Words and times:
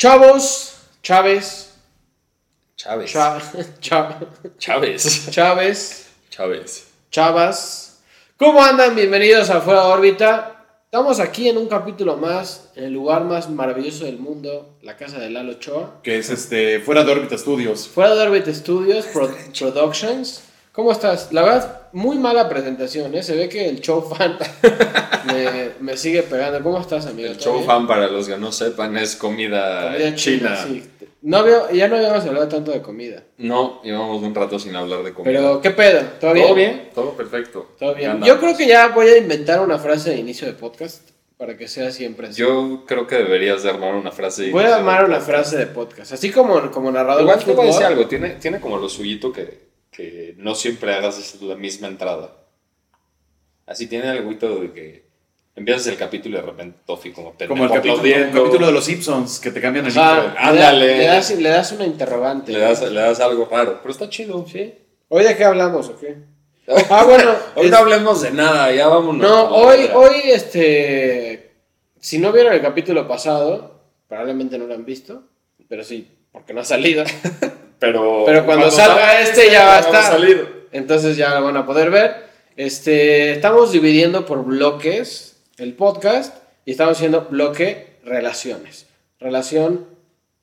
Chavos, 0.00 0.76
Chávez, 1.02 1.74
Chávez. 2.74 3.12
Chávez. 3.12 3.68
Chávez, 5.28 6.06
Chávez. 6.30 6.86
Chavas. 7.10 8.00
¿Cómo 8.38 8.62
andan? 8.62 8.96
Bienvenidos 8.96 9.50
a 9.50 9.60
Fuera 9.60 9.82
de 9.84 9.92
órbita. 9.92 10.56
Estamos 10.86 11.20
aquí 11.20 11.50
en 11.50 11.58
un 11.58 11.68
capítulo 11.68 12.16
más, 12.16 12.70
en 12.76 12.84
el 12.84 12.94
lugar 12.94 13.24
más 13.24 13.50
maravilloso 13.50 14.06
del 14.06 14.18
mundo, 14.18 14.78
la 14.80 14.96
casa 14.96 15.18
de 15.18 15.28
Lalo 15.28 15.52
Choa. 15.60 16.00
Que 16.02 16.16
es 16.16 16.30
este, 16.30 16.80
fuera 16.80 17.04
de 17.04 17.12
órbita 17.12 17.36
Studios. 17.36 17.86
Fuera 17.86 18.14
de 18.14 18.22
órbita 18.22 18.54
Studios 18.54 19.04
Pro- 19.12 19.36
Productions. 19.58 20.44
¿Cómo 20.72 20.92
estás? 20.92 21.32
La 21.32 21.42
verdad, 21.42 21.88
muy 21.92 22.16
mala 22.18 22.48
presentación, 22.48 23.12
¿eh? 23.14 23.22
Se 23.22 23.34
ve 23.34 23.48
que 23.48 23.68
el 23.68 23.80
show 23.80 24.02
fan 24.02 24.38
me, 25.26 25.70
me 25.80 25.96
sigue 25.96 26.22
pegando. 26.22 26.62
¿Cómo 26.62 26.80
estás, 26.80 27.06
amigo? 27.06 27.28
El 27.28 27.34
¿Todo 27.36 27.44
show 27.44 27.54
bien? 27.54 27.66
fan, 27.66 27.86
para 27.88 28.06
los 28.06 28.28
que 28.28 28.36
no 28.36 28.52
sepan, 28.52 28.96
es 28.96 29.16
comida, 29.16 29.92
Comida 29.92 30.14
china, 30.14 30.56
china. 30.64 30.64
sí. 30.66 30.90
No 31.22 31.38
había- 31.38 31.70
ya 31.72 31.86
no 31.88 31.96
habíamos 31.96 32.24
hablado 32.24 32.48
tanto 32.48 32.70
de 32.70 32.80
comida. 32.80 33.24
No, 33.36 33.82
llevamos 33.82 34.22
un 34.22 34.34
rato 34.34 34.58
sin 34.58 34.74
hablar 34.74 35.02
de 35.02 35.12
comida. 35.12 35.32
Pero, 35.38 35.60
¿qué 35.60 35.70
pedo? 35.70 36.00
¿Todo 36.20 36.32
bien? 36.32 36.46
¿Todo 36.46 36.54
bien? 36.54 36.90
Todo 36.94 37.10
perfecto. 37.12 37.68
Todo 37.78 37.94
bien. 37.94 38.22
Yo 38.22 38.38
creo 38.40 38.56
que 38.56 38.66
ya 38.66 38.88
voy 38.88 39.08
a 39.08 39.18
inventar 39.18 39.60
una 39.60 39.78
frase 39.78 40.10
de 40.10 40.16
inicio 40.16 40.46
de 40.46 40.54
podcast 40.54 41.10
para 41.36 41.58
que 41.58 41.68
sea 41.68 41.90
siempre 41.90 42.28
así. 42.28 42.40
Yo 42.40 42.84
creo 42.86 43.06
que 43.06 43.16
deberías 43.16 43.62
de 43.64 43.70
armar 43.70 43.94
una 43.96 44.12
frase. 44.12 44.50
voy 44.50 44.64
a 44.64 44.76
armar 44.76 45.04
una 45.04 45.20
frase 45.20 45.58
de 45.58 45.66
podcast. 45.66 46.12
Así 46.12 46.30
como, 46.30 46.70
como 46.70 46.90
narrador 46.90 47.22
Igual 47.22 47.44
te 47.44 47.52
voy 47.52 47.64
a 47.64 47.66
decir 47.70 47.84
algo, 47.84 48.06
tiene, 48.06 48.30
tiene 48.40 48.58
como 48.60 48.78
lo 48.78 48.88
suyito 48.88 49.30
que, 49.30 49.69
que 50.00 50.34
no 50.38 50.54
siempre 50.54 50.94
hagas 50.94 51.40
la 51.42 51.54
misma 51.56 51.88
entrada. 51.88 52.32
Así 53.66 53.86
tiene 53.86 54.08
algo 54.08 54.30
de 54.60 54.72
que 54.72 55.04
empiezas 55.54 55.86
el 55.88 55.96
capítulo 55.96 56.38
y 56.38 56.40
de 56.40 56.46
repente 56.46 56.78
Tofi 56.86 57.12
como 57.12 57.32
pendejo 57.32 57.50
Como 57.52 57.64
el 57.64 57.70
capítulo, 57.70 58.04
el 58.04 58.30
capítulo 58.32 58.66
de 58.66 58.72
los 58.72 58.84
Simpsons, 58.84 59.38
que 59.40 59.50
te 59.50 59.60
cambian 59.60 59.86
el 59.86 59.92
Ah, 59.96 60.32
le, 60.34 60.38
Ándale. 60.38 60.86
da- 60.88 60.96
le 60.96 61.06
das, 61.06 61.30
le 61.38 61.48
das 61.48 61.72
una 61.72 61.84
interrogante. 61.86 62.52
Le 62.52 62.58
das, 62.58 62.82
le 62.82 63.00
das 63.00 63.20
algo 63.20 63.46
raro, 63.50 63.78
pero 63.82 63.92
está 63.92 64.08
chido. 64.08 64.44
¿Sí? 64.48 64.74
¿Hoy 65.08 65.24
de 65.24 65.36
qué 65.36 65.44
hablamos 65.44 65.88
o 65.88 65.98
qué? 65.98 66.16
Ah, 66.90 67.04
bueno. 67.04 67.32
Hoy 67.56 67.66
es- 67.66 67.70
no 67.70 67.76
hablemos 67.78 68.22
de 68.22 68.30
nada, 68.32 68.72
ya 68.72 68.88
vámonos. 68.88 69.20
no, 69.28 69.44
hoy, 69.54 69.88
hoy, 69.94 70.16
este. 70.32 71.50
Si 72.00 72.18
no 72.18 72.32
vieron 72.32 72.52
el 72.54 72.62
capítulo 72.62 73.06
pasado, 73.06 73.82
probablemente 74.08 74.56
no 74.56 74.66
lo 74.66 74.74
han 74.74 74.84
visto, 74.84 75.24
pero 75.68 75.84
sí, 75.84 76.08
porque 76.32 76.54
no 76.54 76.60
ha 76.60 76.64
salido. 76.64 77.04
Pero, 77.80 78.22
Pero 78.26 78.44
cuando 78.46 78.70
salga 78.70 79.20
este 79.20 79.50
ya 79.50 79.64
va 79.64 79.76
a 79.78 79.80
estar. 79.80 80.04
salir. 80.04 80.68
Entonces 80.70 81.16
ya 81.16 81.34
lo 81.34 81.44
van 81.44 81.56
a 81.56 81.66
poder 81.66 81.90
ver. 81.90 82.28
Este, 82.56 83.32
estamos 83.32 83.72
dividiendo 83.72 84.26
por 84.26 84.44
bloques 84.44 85.36
el 85.58 85.72
podcast 85.74 86.36
y 86.64 86.72
estamos 86.72 86.96
haciendo 86.96 87.22
bloque 87.30 87.96
relaciones. 88.04 88.86
Relación 89.18 89.86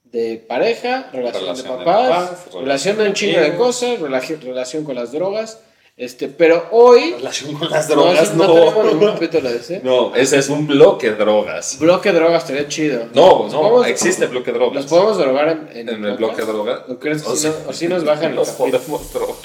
de 0.03 0.43
pareja, 0.47 1.09
relación, 1.13 1.43
Relación 1.43 1.55
de 1.55 1.61
de 1.63 1.69
papás, 1.85 2.09
papás, 2.29 2.53
relación 2.53 2.97
de 2.97 3.03
un 3.03 3.07
relación 3.07 3.07
de 3.07 3.13
chingo 3.13 3.39
de 3.41 3.55
cosas, 3.55 3.99
rela- 3.99 4.39
relación 4.41 4.83
con 4.83 4.95
las 4.95 5.11
drogas. 5.11 5.59
Este, 5.99 6.27
pero 6.27 6.67
hoy 6.69 7.15
Relación 7.17 7.55
con 7.55 7.71
las 7.71 7.89
no, 7.89 7.95
drogas, 7.95 8.31
no 8.35 8.45
no. 8.47 8.53
tenemos 8.53 8.85
ningún 8.85 9.11
capítulo 9.13 9.49
de 9.49 9.57
ese. 9.57 9.81
No, 9.83 10.15
ese 10.15 10.37
es 10.37 10.47
un 10.47 10.67
bloque 10.67 11.09
de 11.09 11.15
drogas. 11.15 11.79
Bloque 11.79 12.11
de 12.11 12.19
drogas 12.19 12.43
estaría 12.43 12.67
chido. 12.67 13.05
No, 13.15 13.45
¿Los 13.45 13.53
no, 13.53 13.61
podemos- 13.61 13.87
existe 13.87 14.27
bloque 14.27 14.51
de 14.51 14.59
drogas. 14.59 14.75
¿Los 14.75 14.85
podemos 14.85 15.17
drogar 15.17 15.49
en, 15.49 15.69
en, 15.75 15.89
En 15.89 16.05
el 16.05 16.15
bloque 16.17 16.43
de 16.43 16.47
drogas. 16.51 16.81
¿O 16.87 16.99
crees 16.99 17.23
que 17.23 17.29
O 17.29 17.35
si 17.35 17.41
sea, 17.41 17.51
no- 17.63 17.69
o 17.69 17.73
si 17.73 17.87
nos 17.87 18.05
bajan 18.05 18.35
Los 18.35 18.49
podemos 18.59 19.11
drogar. 19.11 19.35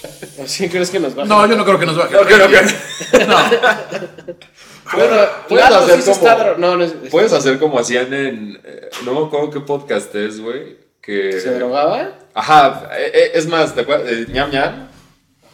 ¿O 0.42 0.46
sí 0.46 0.68
crees 0.68 0.90
que 0.90 1.00
nos 1.00 1.14
bajan? 1.14 1.28
No, 1.30 1.46
yo 1.48 1.56
no 1.56 1.64
creo 1.64 1.78
que 1.78 1.86
nos 1.86 1.96
baje. 1.96 2.14
No, 2.16 2.20
creo 2.20 2.46
que- 2.46 2.56
Bueno, 4.94 5.16
Puedes 5.48 5.64
hacer 5.70 6.02
sí 6.02 6.10
como- 6.10 6.28
está 6.28 6.54
no, 6.58 6.76
no 6.76 6.84
es- 6.84 6.94
Puedes 7.10 7.32
hacer 7.32 7.58
como 7.58 7.78
hacían 7.78 8.12
en. 8.12 8.60
eh, 8.62 8.90
No 9.06 9.18
me 9.18 9.26
acuerdo 9.26 9.48
qué 9.50 9.60
podcast 9.60 10.14
es, 10.14 10.38
güey. 10.38 10.76
Que. 11.00 11.40
¿Se 11.40 11.54
drogaba? 11.54 12.10
Ajá, 12.34 12.90
eh, 12.98 13.10
eh, 13.14 13.30
es 13.34 13.46
más, 13.46 13.74
¿te 13.74 13.80
acuerdas? 13.80 14.12
Eh, 14.12 14.26
ñam 14.30 14.50
ñam. 14.50 14.88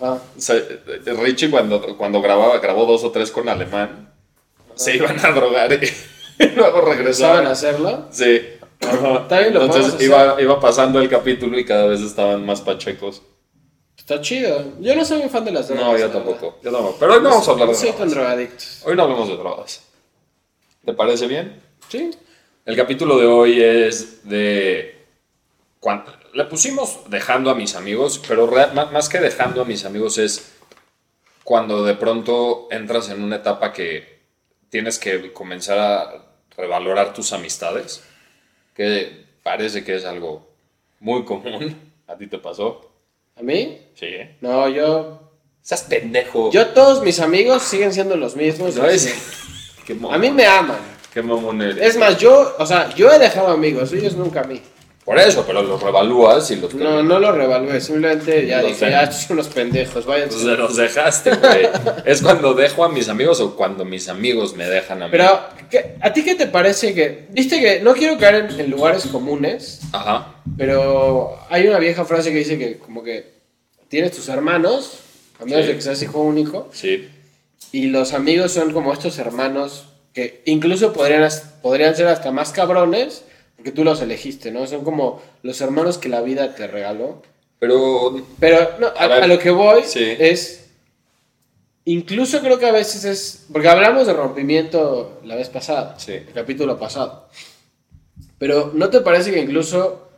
O 0.01 0.21
sea, 0.37 0.57
eh, 0.57 1.03
Richie 1.21 1.51
cuando, 1.51 1.97
cuando 1.97 2.21
grababa, 2.23 2.59
grabó 2.59 2.87
dos 2.87 3.03
o 3.05 3.11
tres 3.11 3.31
con 3.31 3.49
alemán, 3.49 4.13
se 4.75 4.97
iban 4.97 5.19
a 5.25 5.33
drogar 5.33 5.73
y 5.73 6.47
luego 6.57 6.79
¿Saben 6.81 6.97
regresaban. 6.99 7.47
hacerlo? 7.47 8.07
Sí. 8.11 8.41
Ajá. 8.81 9.27
Lo 9.51 9.65
Entonces 9.65 10.01
iba, 10.01 10.41
iba 10.41 10.61
pasando 10.61 11.01
el 11.01 11.09
capítulo 11.09 11.59
y 11.59 11.65
cada 11.65 11.87
vez 11.87 12.01
estaban 12.01 12.47
más 12.47 12.61
pachecos. 12.61 13.23
Está 13.97 14.21
chido. 14.21 14.65
Yo 14.81 14.95
no 14.95 15.05
soy 15.05 15.19
muy 15.19 15.29
fan 15.29 15.45
de 15.45 15.51
las 15.51 15.67
drogas. 15.69 15.85
No, 15.85 15.99
yo 15.99 16.09
tampoco. 16.11 16.59
Yo 16.63 16.71
tampoco. 16.71 16.97
Pero 17.01 17.15
hoy 17.15 17.23
no 17.23 17.31
vamos 17.31 17.49
a 17.49 17.51
hablar 17.51 17.69
de 17.69 17.75
soy 17.75 17.91
drogas. 17.91 18.11
drogadicto. 18.13 18.65
Hoy 18.85 18.97
no 18.97 19.03
hablamos 19.03 19.29
de 19.29 19.37
drogas. 19.37 19.83
¿Te 20.85 20.93
parece 20.95 21.27
bien? 21.27 21.61
Sí. 21.89 22.11
El 22.65 22.77
capítulo 22.77 23.19
de 23.19 23.27
hoy 23.27 23.61
es 23.61 24.23
de... 24.29 25.05
cuando- 25.81 26.13
le 26.39 26.45
pusimos 26.45 27.01
dejando 27.09 27.51
a 27.51 27.57
mis 27.57 27.75
amigos, 27.75 28.23
pero 28.29 28.47
más 28.93 29.09
que 29.09 29.19
dejando 29.19 29.63
a 29.63 29.65
mis 29.65 29.85
amigos 29.85 30.19
es 30.19 30.53
cuando 31.43 31.85
de 31.85 31.97
pronto 31.97 32.69
entras 32.71 33.11
en 33.11 33.25
una 33.25 33.37
etapa 33.37 33.73
que 33.73 34.21
tienes 34.71 35.01
que 35.01 35.33
comenzar 35.33 35.79
a 35.81 36.25
revalorar 36.57 37.13
tus 37.13 37.33
amistades, 37.33 38.05
que 38.73 39.25
parece 39.43 39.83
que 39.83 39.97
es 39.97 40.05
algo 40.05 40.47
muy 41.01 41.25
común. 41.25 41.77
¿A 42.07 42.17
ti 42.17 42.29
te 42.29 42.39
pasó? 42.39 42.89
¿A 43.35 43.43
mí? 43.43 43.89
Sí. 43.97 44.07
¿eh? 44.07 44.37
No, 44.41 44.69
yo... 44.69 45.21
Seas 45.61 45.83
pendejo. 45.83 46.53
Yo 46.53 46.69
todos 46.69 47.03
mis 47.03 47.19
amigos 47.19 47.65
siguen 47.65 47.93
siendo 47.93 48.17
los 48.17 48.37
mismos. 48.37 48.77
¿No 48.77 48.87
es? 48.87 49.13
Qué. 49.85 49.99
A 50.09 50.19
mí 50.19 50.31
me 50.31 50.47
aman. 50.47 50.79
Qué 51.13 51.21
mamón 51.21 51.61
eres. 51.61 51.79
Es 51.79 51.97
más, 51.99 52.17
yo, 52.17 52.55
o 52.61 52.65
sea, 52.65 52.95
yo 52.95 53.11
he 53.11 53.19
dejado 53.19 53.49
amigos, 53.49 53.93
ellos 53.93 54.15
nunca 54.15 54.43
a 54.43 54.45
mí. 54.45 54.63
Por 55.09 55.19
eso, 55.19 55.43
pero 55.47 55.63
los 55.63 55.83
revalúas 55.83 56.51
y 56.51 56.57
los... 56.57 56.75
No, 56.75 57.03
no 57.03 57.19
lo 57.19 57.33
revalué, 57.33 57.81
simplemente 57.81 58.47
ya 58.47 58.61
Los 58.61 58.73
dije, 58.73 58.91
ya, 58.91 59.05
estos 59.05 59.23
son 59.23 59.39
unos 59.39 59.49
pendejos, 59.49 60.05
váyanse. 60.05 60.37
Entonces 60.37 60.59
los 60.59 60.77
dejaste, 60.77 61.31
güey. 61.35 61.67
es 62.05 62.21
cuando 62.21 62.53
dejo 62.53 62.85
a 62.85 62.91
mis 62.91 63.09
amigos 63.09 63.41
o 63.41 63.57
cuando 63.57 63.87
mis 63.87 64.11
amigos 64.11 64.55
me 64.55 64.69
dejan 64.69 65.03
a 65.03 65.07
mí. 65.07 65.11
Pero, 65.13 65.41
¿qué- 65.71 65.95
¿a 66.03 66.13
ti 66.13 66.23
qué 66.23 66.35
te 66.35 66.47
parece 66.47 66.93
que... 66.93 67.27
Viste 67.31 67.59
que 67.59 67.81
no 67.81 67.95
quiero 67.95 68.19
caer 68.19 68.51
en, 68.51 68.61
en 68.61 68.71
lugares 68.71 69.07
comunes, 69.07 69.81
Ajá. 69.93 70.35
pero 70.59 71.39
hay 71.49 71.67
una 71.67 71.79
vieja 71.79 72.05
frase 72.05 72.31
que 72.31 72.39
dice 72.41 72.59
que 72.59 72.77
como 72.77 73.03
que 73.03 73.33
tienes 73.89 74.13
tus 74.13 74.29
hermanos, 74.29 74.99
a 75.41 75.47
menos 75.47 75.63
Sí. 75.63 75.69
de 75.69 75.75
que 75.77 75.81
seas 75.81 76.03
hijo 76.03 76.21
único, 76.21 76.69
Sí. 76.75 77.09
y 77.73 77.87
los 77.87 78.13
amigos 78.13 78.53
son 78.53 78.75
como 78.75 78.93
estos 78.93 79.19
hermanos 79.19 79.87
que 80.13 80.43
incluso 80.45 80.93
podrían, 80.93 81.27
podrían 81.63 81.97
ser 81.97 82.09
hasta 82.09 82.31
más 82.31 82.51
cabrones, 82.53 83.25
porque 83.59 83.73
tú 83.73 83.85
los 83.85 84.01
elegiste, 84.01 84.51
¿no? 84.51 84.67
Son 84.67 84.85
como 84.85 85.21
los 85.43 85.61
hermanos 85.61 85.99
que 85.99 86.09
la 86.09 86.23
vida 86.23 86.55
te 86.55 86.67
regaló. 86.67 87.21
Pero... 87.59 88.25
Pero 88.41 88.77
no, 88.79 88.87
a, 88.87 88.91
A 89.05 89.07
ver, 89.09 89.23
a 89.25 89.27
lo 89.27 89.39
que 89.39 89.51
voy 89.51 89.83
sí. 89.85 90.15
es. 90.19 90.71
Incluso 91.85 92.41
creo 92.41 92.59
que 92.59 92.67
a 92.67 92.73
veces 92.73 93.05
es. 93.05 93.47
Porque 93.53 93.69
hablamos 93.69 94.07
de 94.07 94.13
rompimiento 94.13 95.21
la 95.25 95.35
vez 95.37 95.49
pasada, 95.49 95.99
Sí. 95.99 96.13
el 96.13 96.33
capítulo 96.33 96.79
pasado. 96.79 97.29
Pero 98.39 98.71
¿no 98.75 98.91
te 98.91 99.01
parece 99.01 99.33
que 99.33 99.41
incluso 99.41 100.09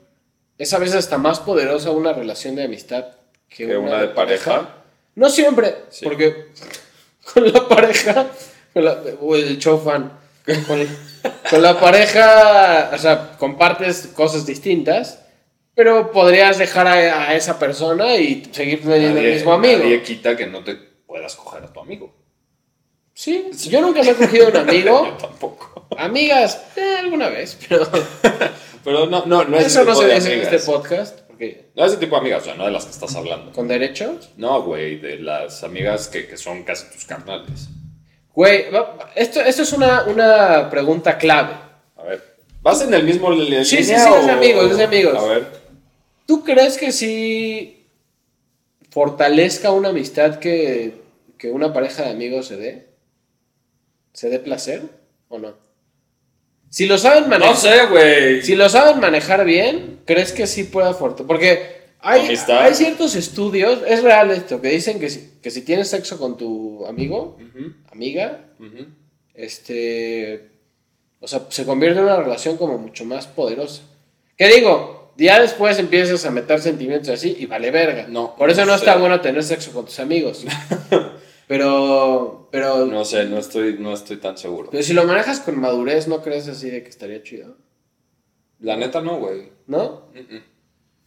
es 0.58 0.72
a 0.74 0.78
veces 0.78 0.96
hasta 0.96 1.16
más 1.16 1.40
poderosa 1.40 1.90
una 1.92 2.12
relación 2.12 2.56
de 2.56 2.64
amistad 2.64 3.06
que, 3.48 3.66
¿Que 3.66 3.76
una 3.78 4.00
de 4.02 4.08
pareja? 4.08 4.76
No 5.14 5.30
siempre, 5.30 5.76
Sí. 5.90 6.04
porque 6.04 6.48
con 7.34 7.50
la 7.52 7.66
pareja. 7.68 8.26
Con 8.74 8.84
la- 8.84 9.02
o 9.20 9.34
el 9.36 9.58
show 9.58 9.80
fan. 9.80 10.12
Con, 10.66 10.86
con 11.50 11.62
la 11.62 11.78
pareja, 11.78 12.90
o 12.94 12.98
sea, 12.98 13.36
compartes 13.38 14.08
cosas 14.14 14.46
distintas. 14.46 15.18
Pero 15.74 16.10
podrías 16.12 16.58
dejar 16.58 16.86
a, 16.88 17.28
a 17.28 17.34
esa 17.36 17.58
persona 17.58 18.16
y 18.16 18.42
seguir 18.52 18.82
teniendo 18.82 19.20
el 19.20 19.34
mismo 19.34 19.52
amigo. 19.52 19.78
nadie 19.78 20.02
quita 20.02 20.36
que 20.36 20.46
no 20.46 20.62
te 20.64 20.74
puedas 20.74 21.36
coger 21.36 21.64
a 21.64 21.72
tu 21.72 21.80
amigo. 21.80 22.12
Sí, 23.14 23.50
yo 23.68 23.80
nunca 23.80 24.02
me 24.02 24.10
he 24.10 24.14
cogido 24.14 24.48
un 24.48 24.52
Yo 24.54 24.60
amigo. 24.60 25.16
tampoco. 25.20 25.86
Amigas, 25.96 26.60
eh, 26.76 26.96
alguna 27.00 27.28
vez, 27.28 27.58
pero 27.68 27.86
Pero 28.84 29.06
no, 29.06 29.24
no, 29.26 29.44
no 29.44 29.58
es 29.58 29.66
eso 29.66 29.84
no 29.84 29.90
tipo 29.92 30.00
se 30.02 30.06
de 30.08 30.14
dice 30.14 30.26
en 30.32 30.38
amigas. 30.40 30.54
este 30.54 30.72
podcast. 30.72 31.20
Porque 31.26 31.70
No 31.76 31.84
es 31.84 31.92
ese 31.92 32.00
tipo 32.00 32.14
de 32.16 32.20
amigas, 32.20 32.42
o 32.42 32.44
sea, 32.46 32.54
no 32.54 32.64
de 32.64 32.70
las 32.70 32.84
que 32.86 32.90
estás 32.92 33.14
hablando. 33.14 33.52
con 33.52 33.68
derechos. 33.68 34.30
No, 34.36 34.62
güey, 34.62 34.96
de 34.98 35.18
las 35.18 35.62
amigas 35.64 36.08
que, 36.08 36.26
que 36.26 36.36
son 36.38 36.62
casi 36.64 36.86
tus 36.92 37.04
carnales. 37.04 37.68
Güey, 38.34 38.66
esto, 39.14 39.40
esto 39.40 39.62
es 39.62 39.72
una, 39.72 40.04
una 40.04 40.70
pregunta 40.70 41.18
clave. 41.18 41.54
A 41.96 42.02
ver. 42.02 42.36
¿Vas 42.62 42.82
en 42.82 42.92
el 42.94 43.04
mismo 43.04 43.30
línea 43.30 43.64
Sí, 43.64 43.78
sí, 43.78 43.84
sí, 43.84 43.92
es 43.92 44.26
de 44.26 44.32
amigos, 44.32 44.70
es 44.70 44.76
de 44.76 44.84
amigos. 44.84 45.16
A 45.16 45.26
ver. 45.26 45.46
¿Tú 46.26 46.44
crees 46.44 46.78
que 46.78 46.92
sí 46.92 47.86
fortalezca 48.90 49.72
una 49.72 49.88
amistad 49.88 50.38
que, 50.38 51.00
que 51.38 51.50
una 51.50 51.72
pareja 51.72 52.04
de 52.04 52.10
amigos 52.10 52.46
se 52.46 52.56
dé? 52.56 52.86
¿Se 54.12 54.28
dé 54.28 54.38
placer 54.38 54.82
o 55.28 55.38
no? 55.38 55.54
Si 56.68 56.86
lo 56.86 56.98
saben 56.98 57.28
manejar. 57.28 57.54
No 57.54 57.60
sé, 57.60 57.86
güey. 57.86 58.42
Si 58.42 58.54
lo 58.54 58.68
saben 58.68 59.00
manejar 59.00 59.44
bien, 59.44 60.00
¿crees 60.04 60.32
que 60.32 60.46
sí 60.46 60.64
pueda 60.64 60.94
fortalecer? 60.94 61.26
Porque 61.26 61.79
hay, 62.02 62.36
ciertos 62.74 63.14
estudios, 63.14 63.80
es 63.86 64.02
real 64.02 64.30
esto, 64.30 64.60
que 64.60 64.68
dicen 64.68 64.98
que 64.98 65.10
si, 65.10 65.38
que 65.42 65.50
si 65.50 65.62
tienes 65.62 65.88
sexo 65.88 66.18
con 66.18 66.36
tu 66.36 66.86
amigo, 66.86 67.36
amiga, 67.90 68.46
este. 69.34 70.50
O 71.20 71.28
sea, 71.28 71.46
se 71.50 71.66
convierte 71.66 71.98
en 71.98 72.06
una 72.06 72.16
relación 72.16 72.56
como 72.56 72.78
mucho 72.78 73.04
más 73.04 73.26
poderosa. 73.26 73.82
¿Qué 74.36 74.48
digo? 74.48 75.12
Ya 75.16 75.38
después 75.38 75.78
empiezas 75.78 76.24
a 76.24 76.30
meter 76.30 76.60
sentimientos 76.60 77.10
así 77.10 77.36
y 77.38 77.44
vale 77.44 77.70
verga. 77.70 78.06
No, 78.08 78.34
Por 78.36 78.48
eso 78.48 78.62
no, 78.62 78.68
no 78.68 78.74
está 78.74 78.96
bueno 78.96 79.20
tener 79.20 79.42
sexo 79.42 79.70
con 79.72 79.84
tus 79.84 80.00
amigos. 80.00 80.46
pero, 81.46 82.48
pero, 82.50 82.86
No 82.86 83.04
sé, 83.04 83.26
no 83.26 83.36
estoy, 83.36 83.76
no 83.78 83.92
estoy 83.92 84.16
tan 84.16 84.38
seguro. 84.38 84.70
pero 84.70 84.82
si 84.82 84.94
lo 84.94 85.04
manejas 85.04 85.40
con 85.40 85.60
madurez, 85.60 86.08
¿no 86.08 86.22
crees 86.22 86.48
así 86.48 86.70
de 86.70 86.82
que 86.82 86.88
estaría 86.88 87.22
chido? 87.22 87.58
La 88.60 88.76
neta 88.76 89.02
no, 89.02 89.18
güey. 89.18 89.52
¿No? 89.66 90.08
Mm. 90.14 90.36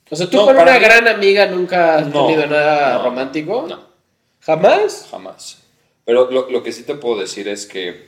O 0.09 0.15
sea, 0.15 0.29
tú 0.29 0.37
No, 0.37 0.45
con 0.45 0.57
una 0.57 0.73
mí- 0.73 0.79
gran 0.79 1.07
amiga 1.07 1.47
nunca 1.47 1.97
has 1.97 2.07
No, 2.07 2.25
tenido 2.27 2.45
nada 2.47 2.97
no, 2.97 3.03
romántico. 3.03 3.65
No, 3.67 3.79
¿Jamás? 4.41 5.07
jamás. 5.09 5.63
Pero 6.05 6.29
lo, 6.29 6.49
lo 6.49 6.63
que 6.63 6.71
sí 6.71 6.83
te 6.83 6.95
puedo 6.95 7.19
decir 7.19 7.47
es 7.47 7.65
que, 7.65 8.07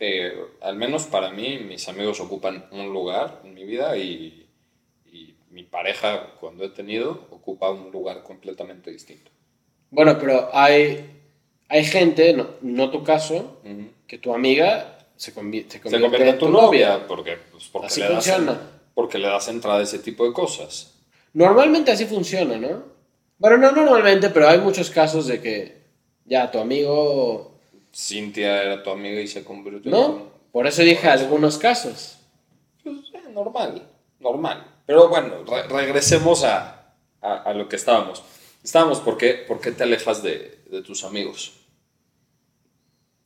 eh, 0.00 0.32
al 0.60 0.76
menos 0.76 1.04
para 1.06 1.30
mí, 1.30 1.58
mis 1.58 1.88
amigos 1.88 2.20
ocupan 2.20 2.66
un 2.72 2.92
lugar 2.92 3.40
en 3.44 3.54
mi 3.54 3.64
vida 3.64 3.96
y, 3.96 4.46
y 5.10 5.34
mi 5.50 5.62
pareja, 5.62 6.34
cuando 6.40 6.64
he 6.64 6.68
tenido, 6.70 7.26
ocupa 7.30 7.70
un 7.70 7.90
lugar 7.92 8.22
completamente 8.22 8.90
distinto. 8.90 9.30
Bueno, 9.90 10.18
pero 10.18 10.50
hay, 10.52 11.08
hay 11.68 11.84
gente, 11.84 12.32
no, 12.34 12.48
no 12.60 12.90
tu 12.90 13.02
caso, 13.04 13.58
que 14.06 14.18
tu 14.18 14.34
amiga 14.34 14.98
se, 15.16 15.32
convi- 15.34 15.64
se 15.68 15.78
Se 15.78 15.80
convierte, 15.80 16.00
convierte 16.08 16.28
en 16.30 16.38
tu 16.38 16.48
novia 16.50 17.06
porque, 17.06 17.38
pues, 17.52 17.68
porque, 17.72 17.86
Así 17.86 18.00
le 18.00 18.08
das, 18.08 18.14
funciona. 18.26 18.60
Porque 18.96 19.18
le 19.18 19.28
das 19.28 19.46
entrada 19.48 19.80
a 19.80 19.82
ese 19.82 19.98
tipo 19.98 20.24
de 20.26 20.32
cosas. 20.32 20.94
Normalmente 21.34 21.90
así 21.92 22.06
funciona, 22.06 22.56
¿no? 22.56 22.82
Bueno, 23.36 23.58
no 23.58 23.72
normalmente, 23.72 24.30
pero 24.30 24.48
hay 24.48 24.58
muchos 24.58 24.88
casos 24.88 25.26
de 25.26 25.42
que 25.42 25.82
ya 26.24 26.50
tu 26.50 26.58
amigo... 26.58 27.60
Cintia 27.94 28.62
era 28.62 28.82
tu 28.82 28.88
amiga 28.90 29.20
y 29.20 29.26
se 29.28 29.44
convirtió 29.44 29.90
en 29.90 29.90
¿No? 29.90 30.30
Por 30.50 30.66
eso 30.66 30.80
dije 30.80 31.08
algunos 31.08 31.58
casos. 31.58 32.16
Pues, 32.82 32.96
eh, 33.12 33.28
normal, 33.32 33.86
normal. 34.18 34.66
Pero 34.86 35.08
bueno, 35.08 35.44
re- 35.44 35.64
regresemos 35.68 36.42
a, 36.44 36.94
a, 37.20 37.34
a 37.42 37.52
lo 37.52 37.68
que 37.68 37.76
estábamos. 37.76 38.22
Estábamos, 38.64 39.00
¿por 39.00 39.18
qué, 39.18 39.34
por 39.46 39.60
qué 39.60 39.72
te 39.72 39.82
alejas 39.82 40.22
de, 40.22 40.58
de 40.70 40.80
tus 40.82 41.04
amigos? 41.04 41.52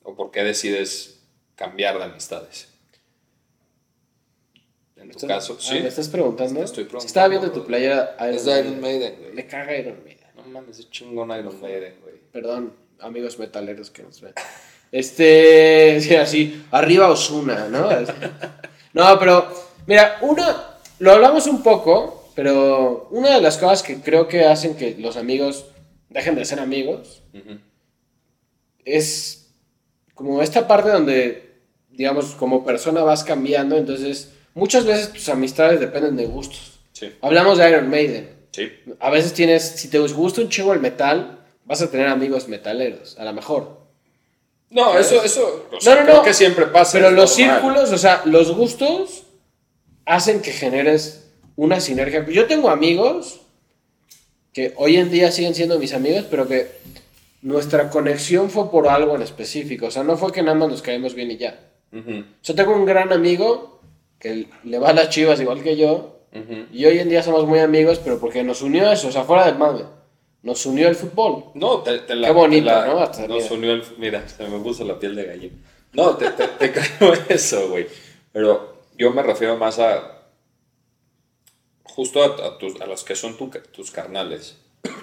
¿O 0.03 0.15
por 0.15 0.31
qué 0.31 0.43
decides 0.43 1.23
cambiar 1.55 1.97
de 1.97 2.03
amistades? 2.05 2.67
En 5.11 5.17
tu 5.17 5.25
¿Estás- 5.25 5.27
caso, 5.49 5.57
ah, 5.59 5.61
sí. 5.61 5.79
¿Me 5.81 5.87
estás 5.89 6.07
preguntando? 6.07 6.59
Te 6.59 6.65
estoy 6.65 6.83
preguntando, 6.85 7.07
Estaba 7.07 7.27
viendo 7.27 7.51
tu 7.51 7.65
playera 7.65 8.15
Iron 8.21 8.33
Es 8.35 8.45
de 8.45 8.59
Iron 8.61 8.79
Maiden. 8.81 9.15
Güey. 9.19 9.33
Me 9.33 9.45
caga 9.45 9.75
Iron 9.77 9.97
Maiden. 10.03 10.25
No 10.37 10.43
mames, 10.43 10.79
es 10.79 10.89
chingón 10.89 11.29
Iron 11.37 11.59
Maiden, 11.61 11.95
güey. 12.01 12.15
Perdón, 12.31 12.73
amigos 12.99 13.37
metaleros 13.37 13.89
que 13.91 14.03
nos 14.03 14.21
ven. 14.21 14.33
Este, 14.91 15.99
sí, 16.01 16.15
así, 16.15 16.65
arriba 16.71 17.09
Osuna, 17.09 17.67
¿no? 17.67 17.89
No, 18.93 19.17
pero, 19.19 19.47
mira, 19.87 20.17
uno, 20.21 20.43
lo 20.99 21.11
hablamos 21.13 21.47
un 21.47 21.63
poco, 21.63 22.29
pero 22.35 23.07
una 23.11 23.35
de 23.35 23.41
las 23.41 23.57
cosas 23.57 23.83
que 23.83 24.01
creo 24.01 24.27
que 24.27 24.43
hacen 24.45 24.75
que 24.75 24.95
los 24.97 25.15
amigos 25.17 25.65
dejen 26.09 26.35
de 26.35 26.43
ser 26.43 26.59
amigos 26.59 27.23
es 28.83 29.49
como 30.13 30.41
esta 30.41 30.67
parte 30.67 30.89
donde, 30.89 31.53
digamos, 31.89 32.35
como 32.35 32.65
persona 32.65 33.01
vas 33.03 33.23
cambiando, 33.23 33.77
entonces 33.77 34.33
muchas 34.53 34.85
veces 34.85 35.11
tus 35.13 35.27
amistades 35.29 35.79
dependen 35.79 36.15
de 36.15 36.25
gustos. 36.25 36.79
Sí, 36.93 37.13
Hablamos 37.21 37.57
de 37.57 37.69
Iron 37.69 37.89
Maiden. 37.89 38.29
sí. 38.51 38.69
A 38.99 39.09
veces 39.09 39.33
tienes, 39.33 39.63
si 39.63 39.89
te 39.89 39.97
gusta 39.99 40.41
un 40.41 40.49
chingo 40.49 40.73
el 40.73 40.79
metal, 40.79 41.39
vas 41.65 41.81
a 41.81 41.89
tener 41.89 42.07
amigos 42.07 42.47
metaleros, 42.47 43.17
a 43.17 43.23
lo 43.25 43.33
mejor. 43.33 43.79
No, 44.69 44.97
eso, 44.97 45.21
eso, 45.23 45.67
o 45.71 45.81
sea, 45.81 45.95
no, 45.95 46.03
creo 46.03 46.15
no. 46.17 46.23
que 46.23 46.33
siempre 46.33 46.65
pasa. 46.67 46.93
Pero 46.93 47.11
los 47.11 47.33
círculos, 47.33 47.91
o 47.91 47.97
sea, 47.97 48.21
los 48.25 48.51
gustos 48.55 49.23
hacen 50.05 50.41
que 50.41 50.51
generes 50.51 51.27
una 51.55 51.79
sinergia. 51.81 52.25
Yo 52.29 52.45
tengo 52.47 52.69
amigos 52.69 53.41
que 54.53 54.73
hoy 54.77 54.97
en 54.97 55.09
día 55.11 55.31
siguen 55.31 55.55
siendo 55.55 55.77
mis 55.79 55.93
amigos, 55.93 56.25
pero 56.29 56.47
que 56.47 56.71
nuestra 57.41 57.89
conexión 57.89 58.49
fue 58.49 58.69
por 58.71 58.87
algo 58.87 59.15
en 59.15 59.21
específico. 59.23 59.87
O 59.87 59.91
sea, 59.91 60.03
no 60.03 60.17
fue 60.17 60.31
que 60.31 60.41
nada 60.41 60.55
más 60.57 60.69
nos 60.69 60.81
caímos 60.81 61.15
bien 61.15 61.31
y 61.31 61.37
ya. 61.37 61.59
Ujú, 61.91 62.23
Yo 62.43 62.55
tengo 62.55 62.73
un 62.73 62.85
gran 62.85 63.11
amigo 63.11 63.70
que 64.21 64.47
le 64.63 64.79
va 64.79 64.89
a 64.89 64.93
las 64.93 65.09
chivas 65.09 65.41
igual 65.41 65.61
que 65.63 65.75
yo, 65.75 66.19
y 66.71 66.85
hoy 66.85 66.99
en 66.99 67.09
día 67.09 67.21
somos 67.23 67.45
muy 67.45 67.59
amigos, 67.59 67.99
pero 67.99 68.17
porque 68.19 68.41
nos 68.43 68.61
unió 68.61 68.89
eso, 68.89 69.09
o 69.09 69.11
sea, 69.11 69.23
fuera 69.23 69.45
del 69.47 69.57
mame. 69.57 69.83
Nos 70.43 70.65
unió 70.65 70.87
el 70.87 70.95
fútbol. 70.95 71.45
No, 71.55 71.79
te, 71.83 71.99
te 71.99 72.15
la, 72.15 72.27
Qué 72.29 72.33
bonito, 72.33 72.67
te 72.67 72.71
la- 72.73 72.85
¿no? 72.87 72.99
Hasta 72.99 73.27
nos 73.27 73.43
mira. 73.43 73.53
unió 73.53 73.71
el, 73.73 73.83
mira, 73.97 74.27
se 74.29 74.47
me 74.47 74.59
puso 74.59 74.83
la 74.85 74.97
piel 74.97 75.15
de 75.15 75.25
gallina. 75.25 75.55
No, 75.93 76.15
te, 76.15 76.29
te, 76.31 76.47
te 76.47 76.71
creo 76.97 77.13
eso, 77.29 77.69
güey. 77.69 77.85
Pero 78.31 78.81
yo 78.97 79.11
me 79.11 79.21
refiero 79.23 79.57
más 79.57 79.77
a. 79.79 80.19
Justo 81.83 82.23
a, 82.23 82.47
a 82.47 82.57
tus, 82.57 82.79
a 82.79 82.85
los 82.85 83.03
que 83.03 83.15
son 83.15 83.35
tu- 83.37 83.49
tus 83.71 83.91
carnales. 83.91 84.57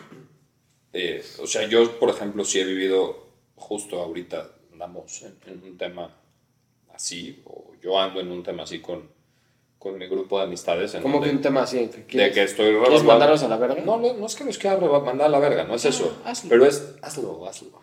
Eh, 0.94 1.23
o 1.43 1.47
sea, 1.47 1.69
yo, 1.69 1.99
por 2.00 2.09
ejemplo, 2.09 2.44
sí 2.47 2.59
he 2.61 2.65
vivido. 2.65 3.26
Justo 3.56 4.00
ahorita 4.00 4.49
andamos 4.73 5.23
en, 5.23 5.37
en 5.47 5.62
un 5.62 5.76
tema 5.76 6.17
así, 6.99 7.41
o 7.47 7.73
yo 7.81 7.99
ando 7.99 8.21
en 8.21 8.31
un 8.33 8.43
tema 8.43 8.65
así 8.65 8.81
con, 8.81 9.09
con 9.79 9.97
mi 9.97 10.06
grupo 10.09 10.39
de 10.39 10.45
amistades. 10.45 10.95
En 10.95 11.03
Como 11.03 11.21
que 11.21 11.31
un 11.31 11.41
tema 11.41 11.62
así. 11.62 11.89
que 12.09 12.19
de 12.19 12.33
que 12.33 12.43
estoy 12.43 12.75
¿Quieres 12.77 13.05
mandarlos 13.05 13.43
a 13.45 13.49
la 13.49 13.56
verga? 13.56 13.83
No, 13.85 13.97
no, 13.99 14.15
no 14.15 14.27
es 14.27 14.35
que 14.35 14.45
los 14.45 14.59
quiera 14.59 14.77
mandar 14.79 15.29
a 15.29 15.31
la 15.31 15.39
verga, 15.39 15.65
no 15.65 15.75
es 15.77 15.85
eso. 15.85 16.21
hazlo. 16.25 16.50
Pero 16.50 16.67
es, 16.67 16.97
hazlo, 17.00 17.47
hazlo. 17.49 17.81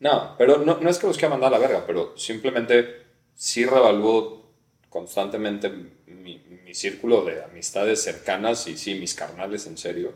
No, 0.00 0.34
pero 0.36 0.58
no, 0.58 0.78
no 0.78 0.90
es 0.90 0.98
que 0.98 1.06
los 1.06 1.16
quiera 1.16 1.30
mandar 1.30 1.54
a 1.54 1.58
la 1.58 1.66
verga, 1.66 1.84
pero 1.86 2.16
simplemente 2.18 3.02
sí 3.34 3.64
revalúo 3.64 4.44
constantemente 4.90 5.70
mi, 5.70 6.38
mi 6.64 6.74
círculo 6.74 7.24
de 7.24 7.42
amistades 7.42 8.02
cercanas 8.02 8.66
y 8.66 8.76
sí, 8.76 8.94
mis 8.96 9.14
carnales 9.14 9.66
en 9.66 9.78
serio. 9.78 10.12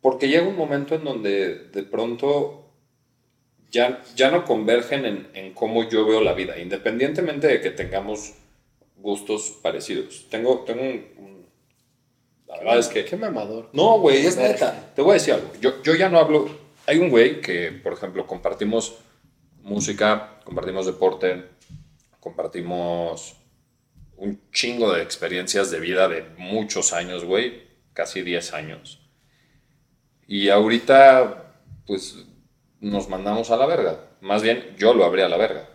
Porque 0.00 0.28
llega 0.28 0.46
un 0.46 0.56
momento 0.56 0.94
en 0.94 1.02
donde 1.04 1.54
de 1.72 1.82
pronto 1.82 2.67
ya, 3.70 4.02
ya 4.16 4.30
no 4.30 4.44
convergen 4.44 5.04
en, 5.04 5.28
en 5.34 5.54
cómo 5.54 5.88
yo 5.88 6.06
veo 6.06 6.20
la 6.22 6.32
vida, 6.34 6.58
independientemente 6.58 7.46
de 7.46 7.60
que 7.60 7.70
tengamos 7.70 8.34
gustos 8.96 9.50
parecidos. 9.62 10.26
Tengo, 10.30 10.60
tengo 10.60 10.82
un- 10.82 11.46
La 12.46 12.58
verdad 12.58 12.78
es 12.78 12.88
que... 12.88 13.04
Qué 13.04 13.16
mamador. 13.16 13.68
No, 13.72 14.00
güey, 14.00 14.26
es 14.26 14.36
neta. 14.36 14.92
Te 14.94 15.02
voy 15.02 15.12
a 15.12 15.14
decir 15.14 15.34
algo. 15.34 15.52
Yo, 15.60 15.82
yo 15.82 15.94
ya 15.94 16.08
no 16.08 16.18
hablo... 16.18 16.48
Hay 16.86 16.98
un 16.98 17.10
güey 17.10 17.40
que, 17.42 17.70
por 17.70 17.92
ejemplo, 17.92 18.26
compartimos 18.26 18.96
música, 19.62 20.40
compartimos 20.44 20.86
deporte, 20.86 21.44
compartimos 22.18 23.36
un 24.16 24.40
chingo 24.52 24.92
de 24.94 25.02
experiencias 25.02 25.70
de 25.70 25.80
vida 25.80 26.08
de 26.08 26.24
muchos 26.38 26.92
años, 26.94 27.24
güey. 27.24 27.62
Casi 27.92 28.22
10 28.22 28.54
años. 28.54 29.00
Y 30.26 30.48
ahorita, 30.48 31.52
pues, 31.86 32.24
nos 32.80 33.08
mandamos 33.08 33.50
a 33.50 33.56
la 33.56 33.66
verga. 33.66 34.00
Más 34.20 34.42
bien, 34.42 34.74
yo 34.78 34.94
lo 34.94 35.04
abrí 35.04 35.22
a 35.22 35.28
la 35.28 35.36
verga. 35.36 35.68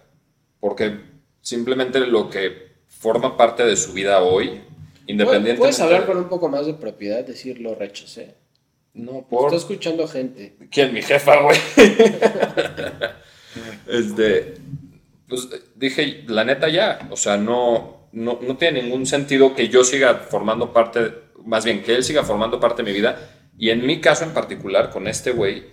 Porque 0.60 1.00
simplemente 1.42 2.00
lo 2.00 2.30
que 2.30 2.74
forma 2.88 3.36
parte 3.36 3.66
de 3.66 3.76
su 3.76 3.94
vida 3.94 4.22
hoy, 4.22 4.62
independientemente... 5.08 5.60
¿Puedes 5.60 5.80
hablar 5.80 6.06
con 6.06 6.18
un 6.18 6.30
poco 6.30 6.50
más 6.50 6.66
de 6.66 6.74
propiedad? 6.74 7.26
Decir 7.26 7.60
lo 7.60 7.76
rechacé. 7.76 8.36
No, 8.94 9.26
por... 9.28 9.46
Estoy 9.46 9.58
escuchando 9.58 10.08
gente. 10.08 10.56
¿Quién? 10.72 10.94
Mi 10.94 11.02
jefa, 11.02 11.42
güey. 11.42 11.58
este. 13.88 14.54
Pues 15.28 15.50
dije, 15.76 16.24
la 16.28 16.44
neta 16.44 16.70
ya. 16.70 17.08
O 17.10 17.18
sea, 17.18 17.38
no, 17.38 18.08
no, 18.12 18.40
no 18.42 18.58
tiene 18.58 18.84
ningún 18.84 19.08
sentido 19.08 19.56
que 19.56 19.68
yo 19.68 19.84
siga 19.84 20.28
formando 20.30 20.72
parte, 20.72 21.12
más 21.44 21.66
bien 21.66 21.82
que 21.82 21.96
él 21.96 22.04
siga 22.04 22.24
formando 22.24 22.60
parte 22.60 22.84
de 22.84 22.92
mi 22.92 22.96
vida. 22.96 23.32
Y 23.58 23.72
en 23.72 23.86
mi 23.86 24.00
caso 24.00 24.26
en 24.26 24.32
particular, 24.32 24.92
con 24.92 25.08
este 25.08 25.32
güey, 25.32 25.64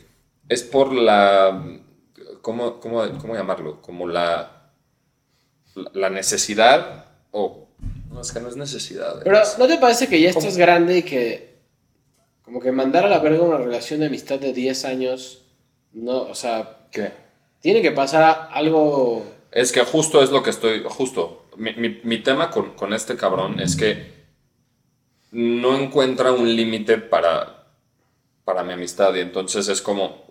es 0.50 0.62
por 0.62 0.92
la. 0.92 1.78
¿Cómo, 2.42 2.78
cómo, 2.80 3.02
cómo 3.18 3.34
llamarlo? 3.34 3.80
Como 3.80 4.06
la. 4.06 4.70
La 5.94 6.10
necesidad. 6.10 7.06
O. 7.30 7.68
No, 8.10 8.20
es 8.20 8.32
que 8.32 8.40
no 8.40 8.48
es 8.48 8.56
necesidad. 8.56 9.20
Pero 9.24 9.40
es- 9.40 9.56
¿no 9.58 9.66
te 9.66 9.78
parece 9.78 10.08
que 10.08 10.20
ya 10.20 10.28
estás 10.30 10.56
grande 10.58 10.98
y 10.98 11.02
que 11.02 11.50
como 12.42 12.60
que 12.60 12.72
mandar 12.72 13.04
a 13.04 13.08
la 13.08 13.20
verga 13.20 13.42
una 13.44 13.56
relación 13.58 14.00
de 14.00 14.06
amistad 14.06 14.40
de 14.40 14.52
10 14.52 14.84
años, 14.84 15.44
no, 15.92 16.22
o 16.22 16.34
sea, 16.34 16.88
¿Qué? 16.90 17.12
tiene 17.60 17.80
que 17.80 17.92
pasar 17.92 18.48
algo... 18.50 19.24
Es 19.52 19.70
que 19.70 19.84
justo 19.84 20.20
es 20.20 20.30
lo 20.32 20.42
que 20.42 20.50
estoy, 20.50 20.82
justo, 20.88 21.44
mi, 21.56 21.72
mi- 21.74 22.00
mi 22.02 22.18
tema 22.20 22.50
con, 22.50 22.74
con 22.74 22.92
este 22.92 23.14
cabrón 23.16 23.60
es 23.60 23.76
que 23.76 24.12
no 25.30 25.76
encuentra 25.78 26.32
un 26.32 26.54
límite 26.56 26.98
para, 26.98 27.66
para 28.44 28.64
mi 28.64 28.72
amistad 28.72 29.14
y 29.14 29.20
entonces 29.20 29.68
es 29.68 29.80
como 29.80 30.24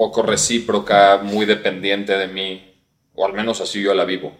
poco 0.00 0.22
recíproca, 0.22 1.18
muy 1.22 1.44
dependiente 1.44 2.16
de 2.16 2.26
mí, 2.26 2.74
o 3.14 3.26
al 3.26 3.34
menos 3.34 3.60
así 3.60 3.82
yo 3.82 3.92
la 3.92 4.06
vivo. 4.06 4.32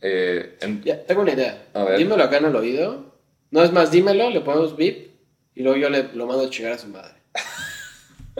Eh, 0.00 0.56
en- 0.60 0.84
Ya, 0.84 1.02
tengo 1.04 1.22
una 1.22 1.32
idea. 1.32 1.64
A 1.74 1.82
ver. 1.82 1.98
Dímelo 1.98 2.22
acá 2.22 2.36
en 2.36 2.44
el 2.44 2.54
oído. 2.54 3.12
No 3.50 3.64
es 3.64 3.72
más, 3.72 3.90
dímelo, 3.90 4.30
le 4.30 4.40
ponemos 4.40 4.76
beep 4.76 5.10
y 5.56 5.62
luego 5.64 5.76
yo 5.78 5.90
le, 5.90 6.04
lo 6.14 6.28
mando 6.28 6.44
a 6.44 6.50
chingar 6.50 6.74
a 6.74 6.78
su 6.78 6.86
madre. 6.86 7.14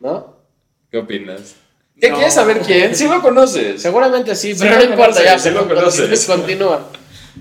¿No? 0.00 0.36
¿Qué 0.90 0.96
opinas? 0.96 1.56
¿Qué 2.00 2.08
No. 2.08 2.16
quieres 2.16 2.32
saber 2.32 2.60
quién? 2.60 2.96
Sí 2.96 3.06
lo 3.06 3.20
conoces. 3.20 3.82
Seguramente 3.82 4.34
sí, 4.34 4.54
Sí 4.54 4.60
pero 4.60 4.76
lo 4.76 4.84
no 4.84 4.90
importa, 4.90 5.22
ya, 5.22 5.38
sí 5.38 5.50
lo 5.50 5.68
conoces. 5.68 6.24
Continúa. 6.24 6.88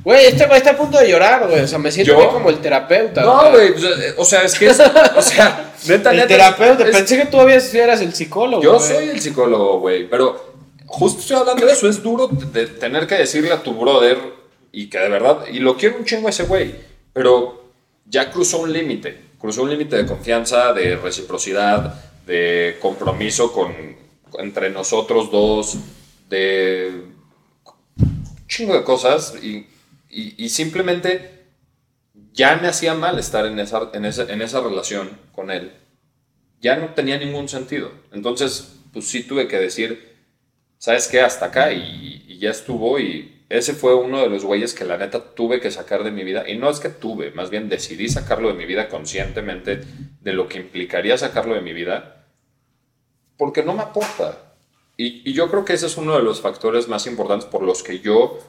Güey, 0.04 0.26
este 0.26 0.46
güey 0.48 0.58
está 0.58 0.72
a 0.72 0.78
punto 0.78 0.98
de 1.00 1.10
llorar, 1.10 1.48
güey. 1.48 1.62
O 1.62 1.68
sea, 1.68 1.80
me 1.80 1.90
siento 1.94 2.30
como 2.30 2.50
el 2.50 2.60
terapeuta. 2.60 3.22
o 3.24 3.26
No, 3.36 3.42
sea, 3.42 3.52
güey, 3.52 3.72
pues, 3.72 3.84
eh, 3.86 4.14
o 4.18 4.26
sea, 4.26 4.44
es 4.44 4.60
que 4.60 4.66
es, 4.68 4.80
o 5.16 5.22
sea, 5.22 5.72
neta, 5.88 6.12
El 6.12 6.18
neta, 6.18 6.28
terapeuta. 6.28 6.88
es- 6.88 6.96
Pensé 6.96 7.18
que 7.18 7.26
tú 7.26 7.40
habías, 7.40 7.74
eras 7.74 8.02
el 8.02 8.14
psicólogo. 8.14 8.62
Yo 8.64 8.80
soy 8.80 9.10
el 9.10 9.20
psicólogo, 9.22 9.80
güey, 9.80 10.10
pero 10.10 10.54
justo 10.86 11.20
estoy 11.22 11.38
hablando 11.38 11.66
de 11.66 11.72
eso. 11.74 11.88
Es 11.90 12.02
duro 12.04 12.28
de 12.28 12.68
tener 12.68 13.08
que 13.08 13.16
decirle 13.16 13.52
a 13.52 13.62
tu 13.64 13.74
brother 13.74 14.18
y 14.72 14.88
que 14.90 14.98
de 15.00 15.10
verdad, 15.10 15.46
y 15.52 15.60
lo 15.60 15.78
quiero 15.78 15.98
un 15.98 16.06
chingo 16.06 16.28
a 16.28 16.30
ese 16.32 16.44
güey, 16.44 16.76
pero 17.14 17.72
ya 18.06 18.30
cruzó 18.32 18.60
un 18.60 18.72
límite. 18.74 19.24
Cruzó 19.40 19.64
un 19.64 19.70
límite 19.70 19.96
de 19.98 20.06
confianza, 20.06 20.74
de 20.74 20.96
reciprocidad, 20.96 22.02
de 22.26 22.78
compromiso 22.82 23.52
con, 23.54 23.74
entre 24.40 24.70
nosotros 24.70 25.30
dos, 25.32 25.76
de 26.30 27.04
un 27.98 28.48
chingo 28.48 28.74
de 28.74 28.84
cosas 28.84 29.36
y, 29.42 29.68
y- 30.10 30.34
y 30.46 30.50
simplemente 30.50 31.35
ya 32.36 32.56
me 32.58 32.68
hacía 32.68 32.94
mal 32.94 33.18
estar 33.18 33.48
en 33.48 33.58
esa, 33.58 33.90
en, 33.94 34.06
esa, 34.06 34.32
en 34.32 34.44
esa 34.44 34.62
relación 34.62 35.10
con 35.34 35.50
él 35.50 35.72
ya 36.66 36.78
no 36.78 36.96
tenía 36.96 37.20
ningún 37.20 37.48
sentido. 37.48 37.92
Entonces, 38.12 38.80
pues 38.92 39.08
sí 39.08 39.22
tuve 39.24 39.48
que 39.48 39.60
decir, 39.60 40.16
¿sabes 40.80 41.08
qué? 41.08 41.22
Hasta 41.22 41.46
acá 41.46 41.72
y, 41.72 42.40
ya 42.40 42.50
estuvo 42.50 43.00
y 43.00 43.46
ese 43.50 43.74
fue 43.74 43.94
uno 43.94 44.20
de 44.20 44.30
los 44.30 44.44
güeyes 44.44 44.74
que 44.74 44.84
la 44.84 44.98
neta 44.98 45.36
tuve 45.36 45.62
que 45.62 45.70
sacar 45.70 46.04
de 46.04 46.10
mi 46.10 46.24
vida. 46.24 46.50
Y 46.50 46.58
no 46.58 46.70
es 46.72 46.80
que 46.80 46.90
tuve, 46.90 47.30
más 47.32 47.52
bien 47.52 47.70
decidí 47.70 48.10
sacarlo 48.10 48.48
de 48.48 48.56
mi 48.56 48.66
vida 48.66 48.90
conscientemente 48.90 49.82
de 50.22 50.34
lo 50.34 50.50
que 50.50 50.58
implicaría 50.58 51.18
sacarlo 51.20 51.54
de 51.54 51.62
mi 51.62 51.72
vida, 51.72 52.26
porque 53.38 53.64
no 53.64 53.74
me 53.74 53.84
aporta. 53.84 54.56
Y, 54.98 55.30
y 55.30 55.34
yo 55.34 55.52
creo 55.52 55.66
que 55.66 55.74
ese 55.74 55.86
es 55.86 55.98
uno 55.98 56.16
de 56.16 56.24
los 56.24 56.42
factores 56.42 56.88
más 56.88 57.06
importantes 57.06 57.48
por 57.48 57.62
los 57.62 57.84
que 57.84 58.00
yo 58.00 58.40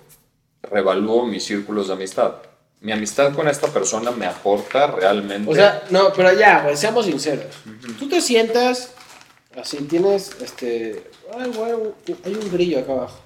revalúo 0.63 1.27
mis 1.27 1.45
círculos 1.45 1.89
de 1.89 1.93
amistad. 1.93 2.37
Mi 2.81 2.93
amistad 2.93 3.35
con 3.35 3.49
esta 3.49 3.69
persona 3.69 4.11
me 4.11 4.27
aporta 4.27 4.87
realmente. 4.89 5.51
O 5.51 5.55
sea, 5.55 5.85
no, 5.91 6.13
pero 6.13 6.33
ya, 6.39 6.63
güey, 6.63 6.77
seamos 6.77 7.07
sinceros. 7.07 7.55
Tú 7.99 8.09
te 8.09 8.21
sientas, 8.21 8.93
así 9.61 9.79
tienes, 9.79 10.31
este. 10.43 11.11
Ay, 11.37 11.51
güey, 11.55 11.73
hay 12.25 12.35
un 12.35 12.53
grillo 12.53 12.81
acá 12.81 12.93
abajo. 12.93 13.21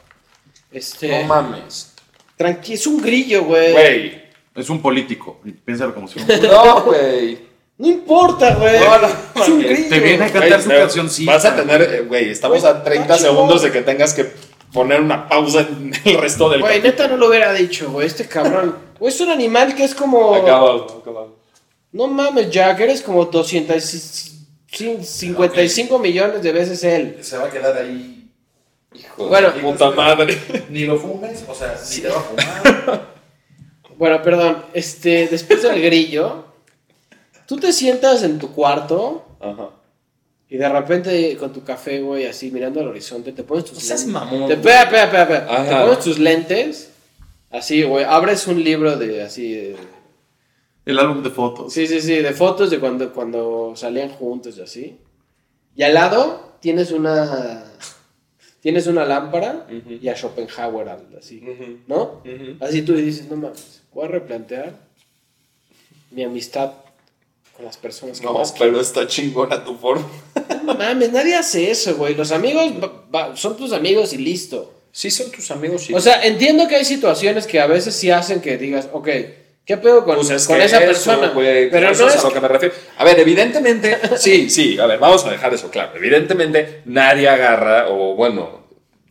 Este. 0.70 1.22
no 1.22 1.26
mames. 1.26 1.94
Tranqui, 2.36 2.74
es 2.74 2.86
un 2.86 3.02
grillo, 3.02 3.44
güey. 3.44 3.72
Güey. 3.72 4.30
Es 4.54 4.70
un 4.70 4.80
político. 4.80 5.40
Piénsalo 5.64 5.94
como 5.94 6.08
si 6.08 6.20
un... 6.20 6.26
No, 6.42 6.82
güey. 6.84 7.38
No 7.76 7.88
importa, 7.88 8.54
güey. 8.54 8.78
No, 8.78 8.98
no, 8.98 9.08
es 9.42 9.48
un 9.48 9.62
grillo. 9.62 9.88
Te 9.88 10.00
viene 10.00 10.24
a 10.24 10.32
cantar 10.32 10.62
su 10.62 10.68
cancioncita. 10.68 11.32
Vas 11.32 11.44
a 11.44 11.56
tener, 11.56 12.06
güey, 12.06 12.30
estamos 12.30 12.64
a 12.64 12.82
30 12.82 13.14
está 13.14 13.26
segundos 13.26 13.62
de 13.62 13.72
que 13.72 13.82
tengas 13.82 14.14
que 14.14 14.30
poner 14.72 15.00
una 15.00 15.28
pausa 15.28 15.60
en 15.60 15.92
el 16.04 16.18
resto 16.18 16.48
del 16.48 16.60
Güey, 16.60 16.80
neta 16.82 17.08
no 17.08 17.16
lo 17.16 17.28
hubiera 17.28 17.52
dicho, 17.52 17.90
güey. 17.90 18.06
Este 18.06 18.26
cabrón. 18.26 18.76
Güey, 18.98 19.12
es 19.12 19.20
un 19.20 19.30
animal 19.30 19.74
que 19.74 19.84
es 19.84 19.94
como. 19.94 20.34
Acaba, 20.34 20.86
acaba. 21.00 21.26
No 21.92 22.06
mames, 22.06 22.50
Jack, 22.50 22.80
eres 22.80 23.02
como 23.02 23.24
255 23.24 25.98
millones 25.98 26.42
de 26.42 26.52
veces 26.52 26.84
él. 26.84 27.18
Se 27.22 27.36
va 27.36 27.46
a 27.46 27.50
quedar 27.50 27.76
ahí. 27.76 28.16
Hijo 28.94 29.26
Bueno. 29.28 29.50
de 29.50 29.60
puta 29.60 29.90
madre. 29.90 30.38
Ni 30.68 30.84
lo 30.84 30.96
fumes, 30.98 31.44
o 31.48 31.54
sea, 31.54 31.76
ni 31.90 31.98
te 32.00 32.08
va 32.08 32.18
a 32.18 32.22
fumar. 32.22 33.10
Bueno, 33.98 34.22
perdón. 34.22 34.64
Este, 34.72 35.26
después 35.28 35.62
del 35.62 35.82
grillo, 35.82 36.46
tú 37.46 37.58
te 37.58 37.70
sientas 37.70 38.22
en 38.22 38.38
tu 38.38 38.50
cuarto 38.50 39.26
Ajá. 39.38 39.68
Y 40.50 40.56
de 40.58 40.68
repente 40.68 41.36
con 41.36 41.52
tu 41.52 41.62
café, 41.64 42.00
güey, 42.02 42.26
así 42.26 42.50
mirando 42.50 42.80
al 42.80 42.88
horizonte, 42.88 43.32
te 43.32 43.44
pones 43.44 43.64
tus 43.64 43.74
No 43.74 43.80
seas 43.80 44.00
lentes. 44.06 44.12
mamón, 44.12 44.48
Te, 44.48 44.56
pones 44.56 45.98
tus 46.00 46.18
lentes, 46.18 46.90
así, 47.50 47.82
güey. 47.84 48.04
Abres 48.04 48.46
un 48.48 48.62
libro 48.62 48.96
de 48.96 49.22
así. 49.22 49.52
de- 49.54 49.76
El 50.86 50.98
álbum 50.98 51.22
de 51.22 51.30
fotos. 51.30 51.72
Sí, 51.72 51.86
sí, 51.86 52.00
sí, 52.00 52.16
de 52.16 52.32
fotos 52.32 52.70
de 52.70 52.80
cuando, 52.80 53.12
cuando 53.12 53.74
salían 53.76 54.08
juntos 54.10 54.58
y 54.58 54.62
así. 54.62 54.98
Y 55.76 55.82
al 55.84 55.94
lado 55.94 56.56
tienes 56.60 56.90
una. 56.90 57.64
Tienes 58.60 58.86
una 58.88 59.06
lámpara 59.06 59.66
Ujú. 59.74 59.92
y 60.02 60.08
a 60.08 60.14
Schopenhauer 60.14 60.88
así. 61.18 61.42
¿no? 61.86 62.22
Así 62.60 62.82
tú 62.82 62.92
dices, 62.94 63.26
no 63.30 63.36
mames, 63.36 63.80
voy 63.94 64.04
a 64.04 64.08
replantear 64.08 64.74
mi 66.10 66.24
amistad 66.24 66.72
con 67.56 67.64
las 67.64 67.78
personas 67.78 68.20
que 68.20 68.26
No, 68.26 68.34
más 68.34 68.52
quiero. 68.52 68.72
pero 68.72 68.82
está 68.82 69.06
chingona 69.06 69.64
tu 69.64 69.76
forma. 69.76 70.06
No 70.64 70.74
mames, 70.74 71.12
nadie 71.12 71.34
hace 71.34 71.70
eso, 71.70 71.94
güey. 71.96 72.14
Los 72.14 72.32
amigos 72.32 72.72
va- 73.14 73.36
son 73.36 73.56
tus 73.56 73.72
amigos 73.72 74.12
y 74.12 74.18
listo. 74.18 74.74
Sí, 74.92 75.10
son 75.10 75.30
tus 75.30 75.50
amigos. 75.50 75.82
Sí. 75.84 75.94
O 75.94 76.00
sea, 76.00 76.22
entiendo 76.24 76.66
que 76.66 76.76
hay 76.76 76.84
situaciones 76.84 77.46
que 77.46 77.60
a 77.60 77.66
veces 77.66 77.94
sí 77.94 78.10
hacen 78.10 78.40
que 78.40 78.58
digas, 78.58 78.88
ok, 78.92 79.08
¿qué 79.64 79.76
pedo 79.76 80.04
con, 80.04 80.16
Pues 80.16 80.30
es 80.30 80.46
con 80.46 80.60
esa 80.60 80.78
eso, 80.78 80.86
persona? 80.86 81.28
güey, 81.28 81.70
Pero 81.70 81.90
eso 81.90 82.02
no 82.02 82.08
es 82.08 82.16
es 82.16 82.24
a 82.24 82.28
lo 82.28 82.34
que 82.34 82.40
me 82.40 82.48
refiero. 82.48 82.74
A 82.98 83.04
ver, 83.04 83.18
evidentemente, 83.20 83.96
sí, 84.18 84.50
sí, 84.50 84.78
a 84.80 84.86
ver, 84.86 84.98
vamos 84.98 85.24
a 85.24 85.30
dejar 85.30 85.54
eso 85.54 85.70
claro. 85.70 85.92
Evidentemente, 85.96 86.82
nadie 86.86 87.28
agarra, 87.28 87.88
o 87.88 88.14
bueno, 88.16 88.66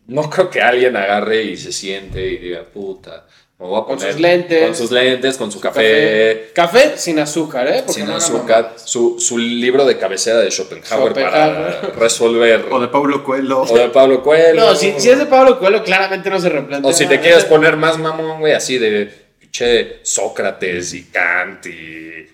no 0.07 0.29
creo 0.29 0.49
que 0.49 0.61
alguien 0.61 0.97
agarre 0.97 1.43
y 1.43 1.55
se 1.55 1.71
siente 1.71 2.25
y 2.27 2.37
diga, 2.37 2.63
puta, 2.65 3.25
me 3.59 3.65
voy 3.65 3.81
a 3.81 3.83
Con 3.83 3.99
sus 3.99 4.19
lentes. 4.19 4.65
Con 4.65 4.75
sus 4.75 4.91
lentes, 4.91 5.37
con 5.37 5.51
su 5.51 5.59
café, 5.59 6.51
Café 6.53 6.97
sin 6.97 7.19
azúcar, 7.19 7.67
¿eh? 7.67 7.83
Porque 7.85 8.01
sin 8.01 8.07
no 8.07 8.15
azúcar, 8.15 8.75
su, 8.77 9.19
su 9.19 9.37
libro 9.37 9.85
de 9.85 9.97
cabecera 9.97 10.39
de 10.39 10.49
Schopenhauer, 10.49 11.13
para 11.13 11.81
resolver. 11.97 12.67
O 12.71 12.79
de 12.79 12.87
Pablo 12.87 13.23
Coelho. 13.23 13.61
O 13.61 13.77
de 13.77 13.89
Pablo 13.89 14.23
Coelho. 14.23 14.61
No, 14.61 14.75
si, 14.75 14.97
si 14.97 15.09
es 15.09 15.19
de 15.19 15.25
Pablo 15.25 15.59
Coelho, 15.59 15.83
claramente 15.83 16.29
no 16.29 16.39
se 16.39 16.47
replantea. 16.47 16.89
O 16.89 16.93
si 16.93 17.05
te 17.05 17.19
quieres 17.19 17.43
poner 17.45 17.75
más 17.75 17.97
mamón, 17.97 18.39
güey, 18.39 18.53
así 18.53 18.77
de 18.77 19.29
che 19.51 19.99
Sócrates 20.03 20.93
y 20.93 21.05
Kant 21.05 21.65
y 21.65 22.27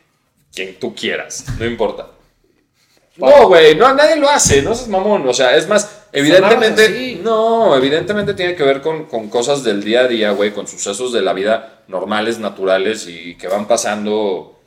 quien 0.54 0.76
tú 0.76 0.94
quieras, 0.94 1.46
no 1.58 1.66
importa. 1.66 2.08
No, 3.18 3.48
güey, 3.48 3.76
no, 3.76 3.94
nadie 3.94 4.18
lo 4.18 4.30
hace, 4.30 4.62
no 4.62 4.76
seas 4.76 4.90
mamón. 4.90 5.28
O 5.28 5.34
sea, 5.34 5.56
es 5.56 5.68
más, 5.68 6.05
evidentemente, 6.20 7.20
no, 7.24 7.76
evidentemente 7.76 8.34
tiene 8.34 8.56
que 8.56 8.64
ver 8.64 8.82
con, 8.82 9.06
con 9.06 9.30
cosas 9.30 9.64
del 9.64 9.84
día 9.84 10.02
a 10.02 10.08
día, 10.08 10.32
güey, 10.32 10.52
con 10.54 10.68
sucesos 10.68 11.12
de 11.14 11.22
la 11.22 11.34
vida 11.34 11.84
normales, 11.88 12.40
naturales 12.40 13.08
y 13.08 13.36
que 13.36 13.48
van 13.48 13.68
pasando. 13.68 14.60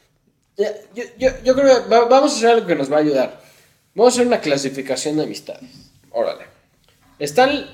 Ya, 0.57 0.73
Yo, 0.95 1.05
yo, 1.19 1.29
yo 1.45 1.55
creo 1.55 1.85
que 1.85 1.89
va- 1.89 2.05
vamos 2.07 2.33
a 2.33 2.37
hacer 2.37 2.51
algo 2.51 2.67
que 2.67 2.75
nos 2.75 2.91
va 2.93 2.97
a 2.97 3.01
ayudar. 3.01 3.41
Vamos 3.95 4.13
a 4.13 4.17
hacer 4.17 4.27
una 4.27 4.41
clasificación 4.41 5.17
de 5.17 5.25
amistades. 5.25 5.71
Órale. 6.11 6.45
Están 7.19 7.67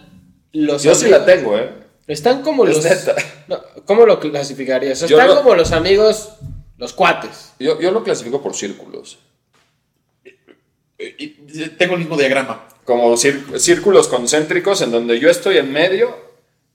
los. 0.52 0.83
Yo 0.83 0.95
sí 0.95 1.09
la 1.09 1.25
tengo, 1.25 1.59
¿eh? 1.59 1.71
Están 2.07 2.43
como 2.43 2.64
Es 2.66 2.76
los. 2.76 2.85
neta. 2.85 3.14
No, 3.49 3.59
¿Cómo 3.87 4.07
lo 4.07 4.21
clasificarías? 4.21 5.00
Yo 5.00 5.19
Están 5.19 5.28
lo- 5.28 5.37
como 5.43 5.54
los 5.54 5.73
amigos, 5.73 6.31
los 6.78 6.93
cuates. 6.93 7.52
Yo, 7.59 7.81
yo 7.81 7.90
lo 7.90 8.02
clasifico 8.04 8.43
por 8.43 8.54
círculos. 8.54 9.19
Y- 10.99 11.04
y 11.19 11.28
Tengo 11.78 11.95
el 11.95 12.00
mismo 12.00 12.16
diagrama. 12.16 12.66
Como 12.85 13.17
círculos 13.17 14.09
concéntricos 14.09 14.81
en 14.83 14.91
donde 14.91 15.19
yo 15.19 15.31
estoy 15.31 15.59
en 15.59 15.73
medio 15.73 16.17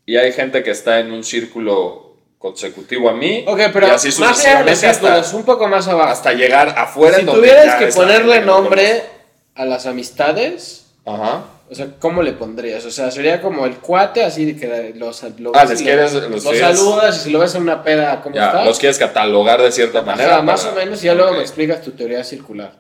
y 0.06 0.18
hay 0.18 0.32
gente 0.32 0.64
que 0.64 0.72
está 0.72 1.00
en 1.00 1.12
un 1.12 1.24
círculo 1.24 2.16
consecutivo 2.40 3.10
a 3.10 3.14
mí. 3.14 3.44
Ok, 3.48 3.60
pero 3.74 3.88
y 3.88 3.90
así 3.92 4.10
más 4.20 4.44
allá 4.46 4.64
de 4.64 4.72
los 4.72 4.80
círculos, 4.80 5.34
un 5.34 5.44
poco 5.44 5.68
más 5.68 5.88
abajo. 5.88 6.10
hasta 6.10 6.34
llegar 6.34 6.70
afuera. 6.78 7.16
si 7.16 7.20
en 7.22 7.26
donde 7.28 7.42
tuvieras 7.42 7.76
que 7.76 7.88
ponerle 7.88 8.42
nombre 8.42 9.04
a 9.56 9.66
las 9.66 9.86
amistades. 9.86 10.86
Ajá. 11.06 11.44
o 11.72 11.76
sea, 11.76 11.88
¿cómo 12.00 12.22
le 12.24 12.34
pondrías? 12.34 12.84
O 12.86 12.92
sea, 12.92 13.10
sería 13.12 13.42
como 13.42 13.66
el 13.66 13.78
cuate, 13.78 14.24
así 14.24 14.44
de 14.46 14.56
que 14.60 14.94
los, 14.96 15.24
Ah, 15.24 15.30
ves 15.62 15.70
les 15.70 15.82
y 15.82 15.84
quieres- 15.84 16.14
lo- 16.14 16.22
los 16.22 16.32
los 16.32 16.44
quieres- 16.54 16.78
saludas 16.80 17.18
y 17.18 17.20
si 17.26 17.30
lo 17.30 17.40
ves 17.40 17.54
en 17.56 17.62
una 17.64 17.84
peda, 17.84 18.22
¿cómo 18.24 18.36
Ya, 18.36 18.48
está? 18.48 18.66
los 18.66 18.80
quieres 18.80 18.98
catalogar 18.98 19.62
de 19.62 19.72
cierta 19.72 20.02
manera. 20.02 20.36
Ajá, 20.36 20.42
más 20.42 20.62
para- 20.66 20.74
o 20.74 20.76
menos, 20.86 21.02
y 21.04 21.06
ya 21.06 21.14
luego 21.14 21.30
Ok. 21.32 21.38
me 21.38 21.42
explicas 21.44 21.82
tu 21.84 21.92
teoría 21.92 22.24
circular. 22.24 22.74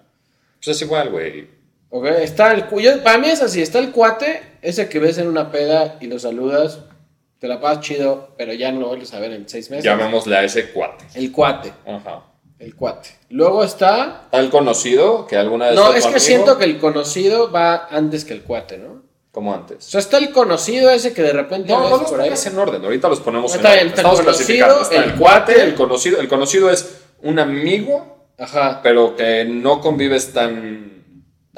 Pues 0.63 0.75
es 0.75 0.81
igual, 0.81 1.09
güey. 1.09 1.47
¿Ok? 1.89 2.05
Está 2.05 2.53
el, 2.53 2.65
yo- 2.81 3.03
para 3.03 3.17
mí 3.17 3.29
es 3.29 3.41
así, 3.41 3.61
está 3.61 3.79
el 3.79 3.91
cuate, 3.91 4.41
ese 4.61 4.89
que 4.89 4.99
ves 4.99 5.17
en 5.17 5.27
una 5.27 5.51
peda 5.51 5.97
y 5.99 6.07
lo 6.07 6.19
saludas, 6.19 6.79
te 7.39 7.47
la 7.47 7.59
pasas 7.59 7.83
chido, 7.83 8.33
pero 8.37 8.53
ya 8.53 8.71
no 8.71 8.81
lo 8.81 8.87
vuelves 8.89 9.13
a 9.13 9.19
ver 9.19 9.31
en 9.33 9.47
seis 9.49 9.69
meses. 9.69 9.85
Llamémosle 9.85 10.35
a 10.37 10.43
ese 10.43 10.71
cuate. 10.71 11.05
El 11.15 11.31
cuate, 11.31 11.73
Ajá. 11.87 12.23
el 12.59 12.75
cuate. 12.75 13.09
Luego 13.29 13.63
está... 13.63 14.27
¿Tal 14.29 14.49
conocido 14.49 15.25
que 15.25 15.37
alguna 15.37 15.67
vez 15.67 15.75
No, 15.75 15.93
es 15.93 16.01
que 16.01 16.07
amigo? 16.07 16.19
siento 16.19 16.57
que 16.57 16.65
el 16.65 16.77
conocido 16.79 17.49
va 17.51 17.87
antes 17.89 18.25
que 18.25 18.33
el 18.33 18.43
cuate, 18.43 18.77
¿no? 18.77 19.01
Como 19.31 19.51
O 19.51 19.55
antes. 19.55 19.85
sea, 19.85 19.99
está 19.99 20.17
el 20.17 20.31
conocido 20.31 20.89
ese 20.89 21.13
que 21.13 21.21
de 21.21 21.31
repente 21.33 21.71
No, 21.71 21.81
no 21.89 21.97
los 21.97 22.09
por 22.09 22.19
ahí. 22.19 22.31
en 22.45 22.57
orden. 22.59 22.83
Ahorita 22.83 23.07
los 23.07 23.19
ponemos 23.21 23.55
Está 23.55 23.69
en 23.69 23.73
bien, 23.73 23.79
orden. 23.79 23.87
está 23.89 24.01
Estamos 24.01 24.19
conocido, 24.21 24.45
clasificando. 24.67 24.81
Está 24.81 24.95
el 24.95 25.03
el 25.11 25.15
cuate, 25.17 25.53
cuate. 25.53 25.63
el 25.69 25.75
conocido. 25.75 26.19
El 26.19 26.27
conocido 26.27 26.69
es 26.71 27.01
un 27.21 27.39
amigo, 27.39 28.25
Ajá, 28.37 28.79
pero 28.83 29.15
que 29.15 29.45
no 29.45 29.81
convives 29.81 30.33
tan 30.33 30.98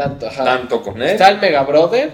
tanto, 0.04 0.28
ajá. 0.28 0.44
tanto 0.44 0.82
con 0.82 1.02
él. 1.02 1.10
Está 1.10 1.30
el 1.30 1.40
Mega 1.40 1.64
Brother, 1.64 2.12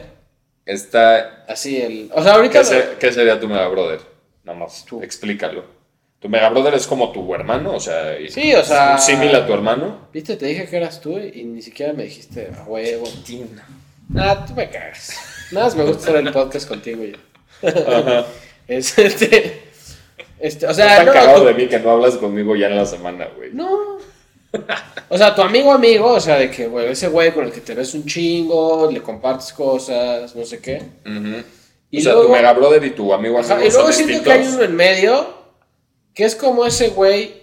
Está. 0.65 1.45
así 1.47 1.81
el... 1.81 2.09
O 2.13 2.21
sea, 2.21 2.33
ahorita... 2.33 2.59
¿Qué, 2.59 2.65
se- 2.65 2.87
qué 2.99 3.11
sería 3.11 3.39
tu 3.39 3.47
mega 3.47 3.67
brother? 3.67 3.99
Nada 4.43 4.59
más, 4.59 4.85
explícalo. 5.01 5.63
¿Tu 6.19 6.27
mega 6.29 6.49
brother 6.49 6.73
es 6.73 6.87
como 6.87 7.11
tu 7.11 7.33
hermano? 7.35 7.73
O 7.75 7.79
sea, 7.79 8.15
Sí, 8.29 8.53
o 8.53 8.63
sea- 8.63 8.93
¿un 8.93 8.99
símil 8.99 9.33
a 9.35 9.45
tu 9.45 9.53
hermano? 9.53 10.07
Viste, 10.11 10.35
te 10.35 10.45
dije 10.47 10.67
que 10.67 10.77
eras 10.77 10.99
tú 10.99 11.17
y 11.19 11.43
ni 11.43 11.61
siquiera 11.61 11.93
me 11.93 12.03
dijiste 12.03 12.51
a 12.57 12.63
huevo. 12.63 13.07
Nada, 14.09 14.45
tú 14.45 14.53
me 14.53 14.69
cagas. 14.69 15.11
Nada 15.51 15.67
más 15.67 15.75
me 15.75 15.83
gusta 15.83 16.03
hacer 16.11 16.15
el 16.27 16.31
podcast 16.33 16.67
contigo 16.67 17.03
y 17.03 17.11
yo. 17.13 17.67
Ajá. 17.69 18.25
Es 18.67 18.97
este. 18.97 19.63
Este, 20.39 20.67
o 20.67 20.73
sea, 20.73 21.03
no, 21.05 21.13
cagado 21.13 21.39
tu- 21.41 21.47
de 21.47 21.53
mí 21.53 21.67
que 21.67 21.79
no 21.79 21.91
hablas 21.91 22.17
conmigo 22.17 22.53
ya 22.57 22.67
en 22.67 22.75
la 22.75 22.85
semana, 22.85 23.27
güey. 23.37 23.51
no. 23.53 23.97
O 25.09 25.17
sea, 25.17 25.33
tu 25.33 25.41
amigo 25.41 25.71
amigo, 25.71 26.11
o 26.11 26.19
sea, 26.19 26.37
de 26.37 26.51
que, 26.51 26.67
güey, 26.67 26.87
ese 26.87 27.07
güey 27.07 27.31
con 27.33 27.45
el 27.45 27.51
que 27.51 27.61
te 27.61 27.73
ves 27.73 27.93
un 27.93 28.05
chingo, 28.05 28.89
le 28.91 29.01
compartes 29.01 29.53
cosas, 29.53 30.35
no 30.35 30.43
sé 30.45 30.59
qué. 30.59 30.81
Ujú. 31.05 31.43
Y 31.89 31.99
o 31.99 32.01
sea, 32.01 32.11
luego- 32.13 32.27
tu 32.27 32.33
mega 32.33 32.51
brother 32.53 32.83
y 32.83 32.89
tu 32.91 33.13
amigo 33.13 33.37
amigo 33.39 33.53
Ajá, 33.53 33.65
y 33.65 33.71
luego 33.71 33.91
siento 33.93 34.21
que 34.23 34.31
hay 34.31 34.45
uno 34.47 34.63
en 34.63 34.75
medio, 34.75 35.27
que 36.13 36.25
es 36.25 36.35
como 36.35 36.65
ese 36.65 36.89
güey. 36.89 37.35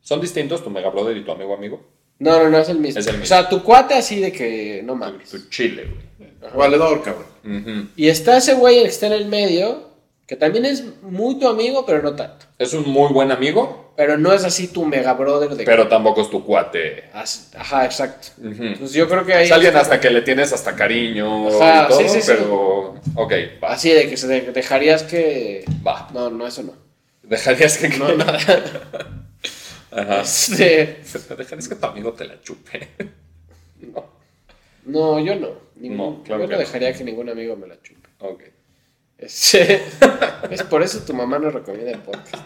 ¿Son 0.00 0.20
distintos 0.20 0.64
tu 0.64 0.70
mega 0.70 0.90
brother 0.90 1.16
y 1.16 1.24
tu 1.24 1.30
amigo 1.30 1.54
amigo? 1.54 1.80
No, 2.18 2.42
no, 2.42 2.50
no, 2.50 2.58
es 2.58 2.68
el 2.68 2.78
mismo. 2.80 2.98
Es 2.98 3.06
el 3.06 3.18
mismo. 3.18 3.24
O 3.24 3.26
sea, 3.26 3.48
tu 3.48 3.62
cuate 3.62 3.94
así 3.94 4.18
de 4.18 4.32
que 4.32 4.82
no 4.84 4.96
mames. 4.96 5.30
Tu 5.30 5.48
chile, 5.48 5.88
güey. 6.18 6.52
Valedor, 6.56 7.02
cabrón. 7.02 7.90
Y 7.96 8.08
está 8.08 8.36
ese 8.36 8.54
güey 8.54 8.82
que 8.82 8.88
está 8.88 9.06
en 9.06 9.12
el 9.12 9.26
medio, 9.26 9.90
que 10.26 10.34
también 10.34 10.64
es 10.64 10.82
muy 11.02 11.38
tu 11.38 11.46
amigo, 11.46 11.84
pero 11.86 12.02
no 12.02 12.14
tanto. 12.16 12.46
Es 12.58 12.74
un 12.74 12.88
muy 12.88 13.12
buen 13.12 13.30
amigo, 13.30 13.81
Pero 13.96 14.16
no 14.16 14.32
es 14.32 14.42
así 14.44 14.68
tu 14.68 14.84
mega 14.86 15.12
brother 15.12 15.50
de 15.50 15.64
pero 15.64 15.86
tampoco 15.86 16.22
es 16.22 16.30
tu 16.30 16.44
cuate. 16.44 17.04
Ajá, 17.12 17.84
exacto. 17.84 18.28
Entonces 18.42 18.92
yo 18.94 19.06
creo 19.08 19.24
que 19.26 19.34
ahí. 19.34 19.44
Es 19.46 19.52
alguien 19.52 19.76
hasta 19.76 20.00
que 20.00 20.08
le 20.10 20.22
tienes 20.22 20.52
hasta 20.52 20.74
cariño 20.74 21.48
Ajá, 21.48 21.84
y 21.84 21.88
todo, 21.88 21.98
sí, 22.00 22.08
sí, 22.08 22.22
sí. 22.22 22.32
pero... 22.34 22.94
Ok, 23.14 23.32
va. 23.62 23.72
Así 23.72 23.90
de 23.90 24.08
que 24.08 24.16
se 24.16 24.26
de- 24.28 24.52
dejarías 24.52 25.02
que. 25.02 25.64
Va. 25.86 26.08
No, 26.14 26.30
no, 26.30 26.46
eso 26.46 26.62
no. 26.62 26.72
Dejarías 27.22 27.76
que... 27.78 27.88
No, 27.90 28.12
nada. 28.16 28.38
Ajá. 29.90 30.20
Este, 30.22 31.00
Dejarías 31.36 31.68
que 31.68 31.74
tu 31.76 31.86
amigo 31.86 32.12
te 32.14 32.24
la 32.24 32.40
chupe. 32.40 32.88
no. 33.80 34.04
no, 34.86 35.18
yo 35.20 35.34
no. 35.36 35.48
Ningún- 35.76 35.96
No, 35.96 36.22
claro 36.22 36.44
yo 36.44 36.50
no. 36.52 36.58
dejaría 36.58 36.92
que 36.94 37.04
ningún 37.04 37.28
amigo 37.28 37.56
me 37.56 37.66
la 37.66 37.80
chupe. 37.82 38.08
Ok. 38.20 38.42
Este, 39.18 39.82
es 40.50 40.62
por 40.64 40.82
eso 40.82 41.00
tu 41.00 41.12
mamá 41.14 41.38
nos 41.38 41.52
recomienda 41.52 41.90
el 41.92 41.98
podcast. 41.98 42.42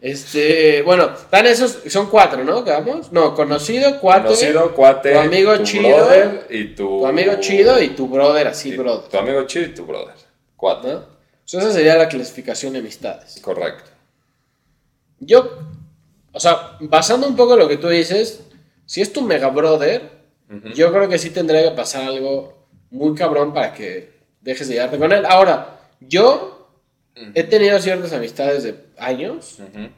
Este, 0.00 0.80
bueno, 0.82 1.10
dan 1.30 1.46
esos, 1.46 1.80
son 1.88 2.08
cuatro, 2.08 2.42
¿no? 2.42 2.64
Quedamos. 2.64 3.12
No, 3.12 3.34
conocido, 3.34 4.00
cuate, 4.00 4.24
Conocido, 4.24 4.74
cuate, 4.74 5.12
tu 5.12 5.18
amigo 5.18 5.56
tu 5.58 5.64
chido, 5.64 5.96
brother 5.96 6.46
y 6.48 6.64
tu... 6.74 7.00
tu 7.00 7.06
amigo 7.06 7.34
chido 7.40 7.82
y 7.82 7.90
tu 7.90 8.08
brother 8.08 8.48
así, 8.48 8.74
brother. 8.76 9.10
Tu 9.10 9.18
amigo 9.18 9.44
chido 9.44 9.66
y 9.66 9.74
tu 9.74 9.84
brother. 9.84 10.14
Cuatro. 10.56 11.06
esa 11.46 11.70
sería 11.70 11.96
la 11.96 12.08
clasificación 12.08 12.72
de 12.72 12.78
amistades. 12.78 13.40
Correcto. 13.42 13.90
Yo, 15.18 15.58
o 16.32 16.40
sea, 16.40 16.78
basando 16.80 17.26
un 17.26 17.36
poco 17.36 17.52
en 17.52 17.58
lo 17.58 17.68
que 17.68 17.76
tú 17.76 17.88
dices, 17.88 18.40
si 18.86 19.02
es 19.02 19.12
tu 19.12 19.20
mega 19.20 19.48
brother, 19.48 20.20
yo 20.74 20.92
creo 20.92 21.08
que 21.08 21.18
sí 21.18 21.30
tendría 21.30 21.62
que 21.62 21.76
pasar 21.76 22.04
algo 22.04 22.66
muy 22.90 23.14
cabrón 23.14 23.52
para 23.52 23.72
que 23.74 24.14
dejes 24.40 24.66
de 24.68 24.74
llevarte 24.74 24.98
con 24.98 25.12
él. 25.12 25.26
Ahora, 25.26 25.78
yo 26.00 26.59
he 27.14 27.42
tenido 27.44 27.78
ciertas 27.80 28.12
amistades 28.12 28.62
de 28.62 28.74
años 28.98 29.58
Ujú. 29.58 29.88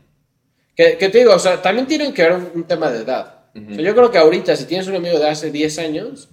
que, 0.76 0.96
que 0.98 1.08
te 1.08 1.18
digo, 1.18 1.34
o 1.34 1.38
sea, 1.38 1.60
también 1.62 1.86
tienen 1.86 2.12
que 2.12 2.22
ver 2.22 2.32
un, 2.32 2.50
un 2.54 2.64
tema 2.64 2.90
de 2.90 3.02
edad. 3.02 3.40
O 3.54 3.74
sea, 3.74 3.82
yo 3.84 3.94
creo 3.94 4.10
que 4.10 4.18
ahorita, 4.18 4.56
si 4.56 4.64
tienes 4.64 4.86
un 4.86 4.96
amigo 4.96 5.18
de 5.18 5.28
hace 5.28 5.50
10 5.50 5.78
años, 5.78 6.28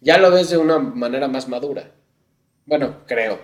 ya 0.00 0.18
lo 0.18 0.30
ves 0.30 0.50
de 0.50 0.56
una 0.56 0.78
manera 0.78 1.26
más 1.26 1.48
madura. 1.48 1.90
Bueno, 2.64 2.98
creo. 3.06 3.40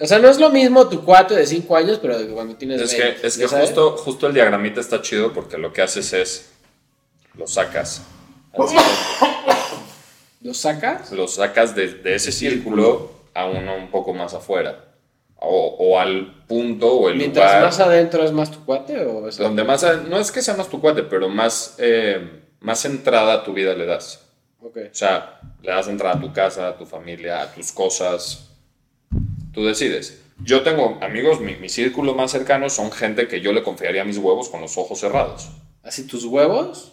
O 0.00 0.06
sea, 0.06 0.18
no 0.18 0.28
es 0.28 0.38
lo 0.38 0.48
mismo 0.50 0.88
tu 0.88 1.04
cuate 1.04 1.34
de 1.34 1.44
5 1.46 1.76
años, 1.76 1.98
pero 2.00 2.16
cuando 2.34 2.56
tienes 2.56 2.80
Es 2.80 2.96
20, 2.96 3.20
que, 3.20 3.26
es 3.26 3.36
¿ya 3.36 3.48
que 3.48 3.56
justo, 3.56 3.96
justo 3.98 4.26
el 4.28 4.34
diagramita 4.34 4.80
está 4.80 5.02
chido 5.02 5.32
porque 5.32 5.58
lo 5.58 5.72
que 5.72 5.82
haces 5.82 6.12
es... 6.14 6.50
Lo 7.34 7.46
sacas. 7.46 8.02
¿Lo 10.40 10.54
sacas? 10.54 11.12
lo 11.12 11.28
sacas 11.28 11.74
de, 11.74 11.94
de 11.94 12.14
ese 12.14 12.32
círculo 12.32 13.10
a 13.34 13.46
uno 13.46 13.76
un 13.76 13.90
poco 13.90 14.14
más 14.14 14.34
afuera. 14.34 14.84
O, 15.40 15.76
o 15.78 15.98
al 16.00 16.44
punto 16.46 16.92
o 16.92 17.08
el 17.08 17.16
Mientras 17.16 17.46
lugar 17.46 17.64
más 17.64 17.80
adentro 17.80 18.24
es 18.24 18.32
más 18.32 18.50
tu 18.50 18.64
cuate 18.64 18.98
o 19.06 19.28
es 19.28 19.36
donde 19.36 19.62
más... 19.62 19.86
No 20.08 20.18
es 20.18 20.32
que 20.32 20.42
sea 20.42 20.56
más 20.56 20.68
tu 20.68 20.80
cuate, 20.80 21.04
pero 21.04 21.28
más, 21.28 21.76
eh, 21.78 22.42
más 22.60 22.84
entrada 22.84 23.34
a 23.34 23.44
tu 23.44 23.52
vida 23.52 23.74
le 23.74 23.86
das. 23.86 24.26
Ok. 24.60 24.78
O 24.90 24.94
sea, 24.94 25.40
le 25.62 25.70
das 25.70 25.86
entrada 25.86 26.16
a 26.16 26.20
tu 26.20 26.32
casa, 26.32 26.68
a 26.68 26.76
tu 26.76 26.86
familia, 26.86 27.42
a 27.42 27.54
tus 27.54 27.70
cosas. 27.70 28.50
Tú 29.52 29.64
decides. 29.64 30.22
Yo 30.42 30.62
tengo 30.62 30.98
amigos, 31.00 31.40
mi, 31.40 31.56
mi 31.56 31.68
círculo 31.68 32.14
más 32.14 32.30
cercano 32.30 32.68
son 32.70 32.90
gente 32.90 33.28
que 33.28 33.40
yo 33.40 33.52
le 33.52 33.62
confiaría 33.62 34.04
mis 34.04 34.18
huevos 34.18 34.48
con 34.48 34.60
los 34.60 34.76
ojos 34.76 34.98
cerrados. 34.98 35.50
Así 35.82 36.06
tus 36.06 36.24
huevos. 36.24 36.92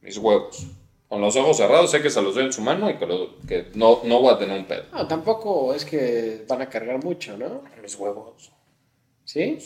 Mis 0.00 0.18
huevos. 0.18 0.66
Con 1.12 1.20
los 1.20 1.36
ojos 1.36 1.58
cerrados 1.58 1.90
sé 1.90 2.00
que 2.00 2.08
se 2.08 2.22
los 2.22 2.34
doy 2.34 2.44
en 2.46 2.54
su 2.54 2.62
mano 2.62 2.88
y 2.88 2.94
que, 2.96 3.04
lo- 3.04 3.36
que 3.46 3.66
no, 3.74 4.00
no 4.04 4.20
voy 4.22 4.32
a 4.32 4.38
tener 4.38 4.58
un 4.58 4.64
pedo. 4.64 4.84
No, 4.94 5.06
tampoco 5.06 5.74
es 5.74 5.84
que 5.84 6.46
van 6.48 6.62
a 6.62 6.70
cargar 6.70 7.04
mucho, 7.04 7.36
¿no? 7.36 7.62
Mis 7.82 7.96
huevos. 7.96 8.50
¿Sí? 9.22 9.58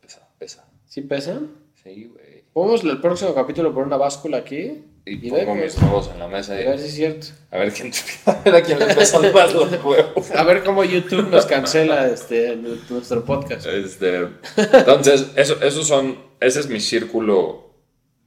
Pesa, 0.00 0.26
pesa. 0.38 0.64
¿Sí 0.86 1.02
pesan? 1.02 1.50
Sí, 1.82 2.06
güey. 2.10 2.44
Podemos 2.54 2.82
el 2.84 3.02
próximo 3.02 3.34
capítulo 3.34 3.70
poner 3.74 3.88
una 3.88 3.98
báscula 3.98 4.38
aquí 4.38 4.82
Y, 5.04 5.28
ver 5.30 5.44
pongo 5.44 5.62
mis 5.62 5.76
huevos 5.80 6.08
en 6.12 6.18
la 6.20 6.26
mesa 6.26 6.54
a 6.54 6.60
y 6.62 6.64
ver 6.64 6.78
si 6.78 6.86
es 6.86 6.94
cierto. 6.94 7.26
a 7.50 7.58
ver 7.58 7.72
quién, 7.74 7.92
a 8.24 8.32
ver 8.44 8.54
a 8.56 8.62
quién 8.62 8.78
le 8.78 8.86
pesan 8.94 9.30
más 9.34 9.52
los 9.52 9.70
huevos. 9.84 10.30
A 10.30 10.42
ver 10.42 10.64
cómo 10.64 10.84
YouTube 10.84 11.28
nos 11.28 11.44
cancela 11.44 12.08
este, 12.08 12.56
nu- 12.56 12.78
nuestro 12.88 13.24
podcast. 13.26 13.66
Este, 13.66 14.26
entonces, 14.72 15.32
eso, 15.36 15.60
esos 15.62 15.86
son, 15.86 16.18
ese 16.40 16.60
es 16.60 16.68
mi 16.68 16.80
círculo 16.80 17.74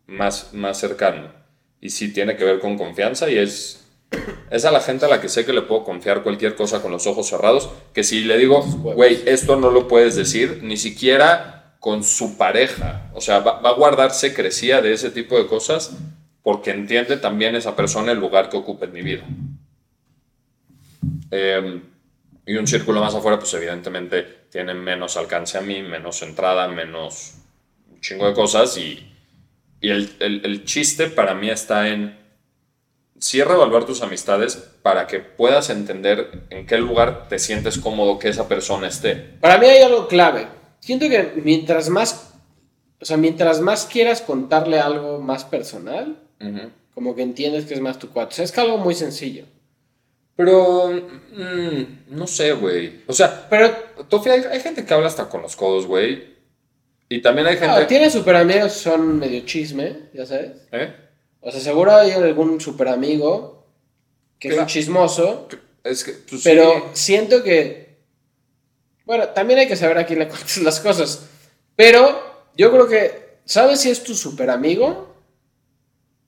más, 0.06 0.54
más 0.54 0.78
cercano. 0.80 1.41
Y 1.82 1.90
sí 1.90 2.14
tiene 2.14 2.38
que 2.38 2.46
ver 2.46 2.60
con 2.60 2.78
confianza 2.78 3.30
y 3.30 3.38
es, 3.38 3.84
es 4.50 4.66
a 4.66 4.72
la 4.72 4.80
gente 4.80 5.06
a 5.06 5.10
la 5.10 5.20
que 5.20 5.28
sé 5.28 5.46
que 5.46 5.52
le 5.52 5.64
puedo 5.64 5.84
confiar 5.84 6.24
cualquier 6.24 6.56
cosa 6.56 6.82
con 6.82 6.92
los 6.92 7.08
ojos 7.08 7.28
cerrados. 7.28 7.70
Que 7.94 8.04
si 8.04 8.24
le 8.24 8.38
digo, 8.38 8.62
güey, 8.62 9.22
esto 9.26 9.56
no 9.56 9.72
lo 9.72 9.88
puedes 9.88 10.16
decir, 10.16 10.62
ni 10.62 10.78
siquiera 10.78 11.76
con 11.80 12.04
su 12.04 12.38
pareja. 12.38 13.10
O 13.14 13.20
sea, 13.20 13.40
va, 13.40 13.60
va 13.60 13.72
a 13.72 13.74
guardar 13.74 14.12
secrecía 14.12 14.82
de 14.82 14.94
ese 14.94 15.10
tipo 15.10 15.38
de 15.38 15.48
cosas 15.48 15.98
porque 16.44 16.72
entiende 16.72 17.18
también 17.18 17.56
esa 17.56 17.76
persona 17.76 18.12
el 18.12 18.20
lugar 18.20 18.50
que 18.50 18.58
ocupa 18.58 18.86
en 18.86 18.94
mi 18.94 19.02
vida. 19.02 19.24
Eh, 21.32 21.82
y 22.46 22.56
un 22.56 22.68
círculo 22.68 23.00
más 23.00 23.14
afuera, 23.14 23.38
pues 23.38 23.54
evidentemente 23.54 24.46
tiene 24.50 24.74
menos 24.74 25.16
alcance 25.18 25.58
a 25.58 25.62
mí, 25.62 25.82
menos 25.82 26.22
entrada, 26.22 26.68
menos 26.68 27.36
un 27.90 28.02
chingo 28.02 28.28
de 28.28 28.34
cosas. 28.34 28.78
Y, 28.78 29.11
y 29.82 29.90
el, 29.90 30.16
el- 30.20 30.46
el 30.46 30.64
chiste 30.66 31.08
para 31.08 31.34
mí 31.36 31.50
está 31.50 31.90
en 31.90 32.18
sí 33.20 33.42
reevaluar 33.44 33.86
tus 33.86 34.02
amistades 34.02 34.56
para 34.82 35.06
que 35.08 35.20
puedas 35.20 35.70
entender 35.70 36.44
en 36.50 36.66
qué 36.66 36.78
lugar 36.78 37.28
te 37.28 37.38
sientes 37.40 37.78
cómodo 37.78 38.18
que 38.18 38.30
esa 38.30 38.48
persona 38.48 38.88
esté. 38.88 39.16
Para 39.42 39.58
mí 39.58 39.68
hay 39.68 39.82
algo 39.84 40.08
clave. 40.08 40.48
Siento 40.80 41.08
que 41.08 41.34
mientras 41.44 41.90
más, 41.90 42.34
o 43.00 43.06
sea, 43.06 43.18
mientras 43.18 43.60
más 43.62 43.86
quieras 43.86 44.22
contarle 44.22 44.80
algo 44.80 45.20
más 45.20 45.44
personal, 45.46 46.18
Ujú. 46.40 46.72
como 46.96 47.16
que 47.16 47.22
entiendes 47.22 47.66
que 47.66 47.76
es 47.76 47.82
más 47.82 48.00
tu 48.00 48.10
cuate. 48.10 48.30
O 48.34 48.36
sea, 48.36 48.46
es 48.46 48.52
que 48.52 48.62
algo 48.62 48.78
muy 48.80 48.96
sencillo. 48.96 49.46
Pero, 50.36 50.90
mm, 50.90 52.16
no 52.16 52.26
sé, 52.26 52.54
güey. 52.54 53.02
O 53.06 53.14
sea, 53.14 53.48
Pero 53.50 53.70
Tofi, 54.10 54.30
hay, 54.30 54.42
hay 54.52 54.60
gente 54.62 54.84
que 54.86 54.94
habla 54.94 55.08
hasta 55.08 55.30
con 55.30 55.44
los 55.44 55.56
codos, 55.56 55.86
güey. 55.86 56.31
Y 57.12 57.22
también 57.22 57.46
hay 57.46 57.58
gente... 57.58 57.76
ah, 57.76 57.86
tiene 57.86 58.10
super 58.10 58.38
amigos, 58.38 58.72
son 58.72 59.20
medio 59.20 59.42
chisme, 59.42 60.10
ya 60.14 60.26
sabes. 60.26 60.52
¿Eh? 60.72 60.96
O 61.42 61.52
sea, 61.52 61.60
seguro 61.60 61.94
hay 61.94 62.12
algún 62.12 62.62
super 62.62 62.88
amigo 62.88 63.68
que 64.40 64.48
es 64.48 64.58
un 64.58 64.66
chismoso, 64.66 65.50
Es 65.84 66.06
que, 66.06 66.14
pues, 66.14 66.42
pero 66.42 66.72
sí. 66.94 67.04
siento 67.04 67.44
que. 67.44 67.98
Bueno, 69.06 69.28
también 69.28 69.60
hay 69.60 69.68
que 69.68 69.76
saber 69.76 69.98
a 69.98 70.06
quién 70.06 70.20
le 70.20 70.28
cuentas 70.30 70.58
las 70.60 70.80
cosas. 70.80 71.28
Pero 71.76 72.48
yo 72.56 72.72
creo 72.72 72.88
que, 72.88 73.40
¿sabes 73.44 73.82
si 73.82 73.92
es 73.92 74.04
tu 74.04 74.16
super 74.16 74.50
amigo? 74.50 75.14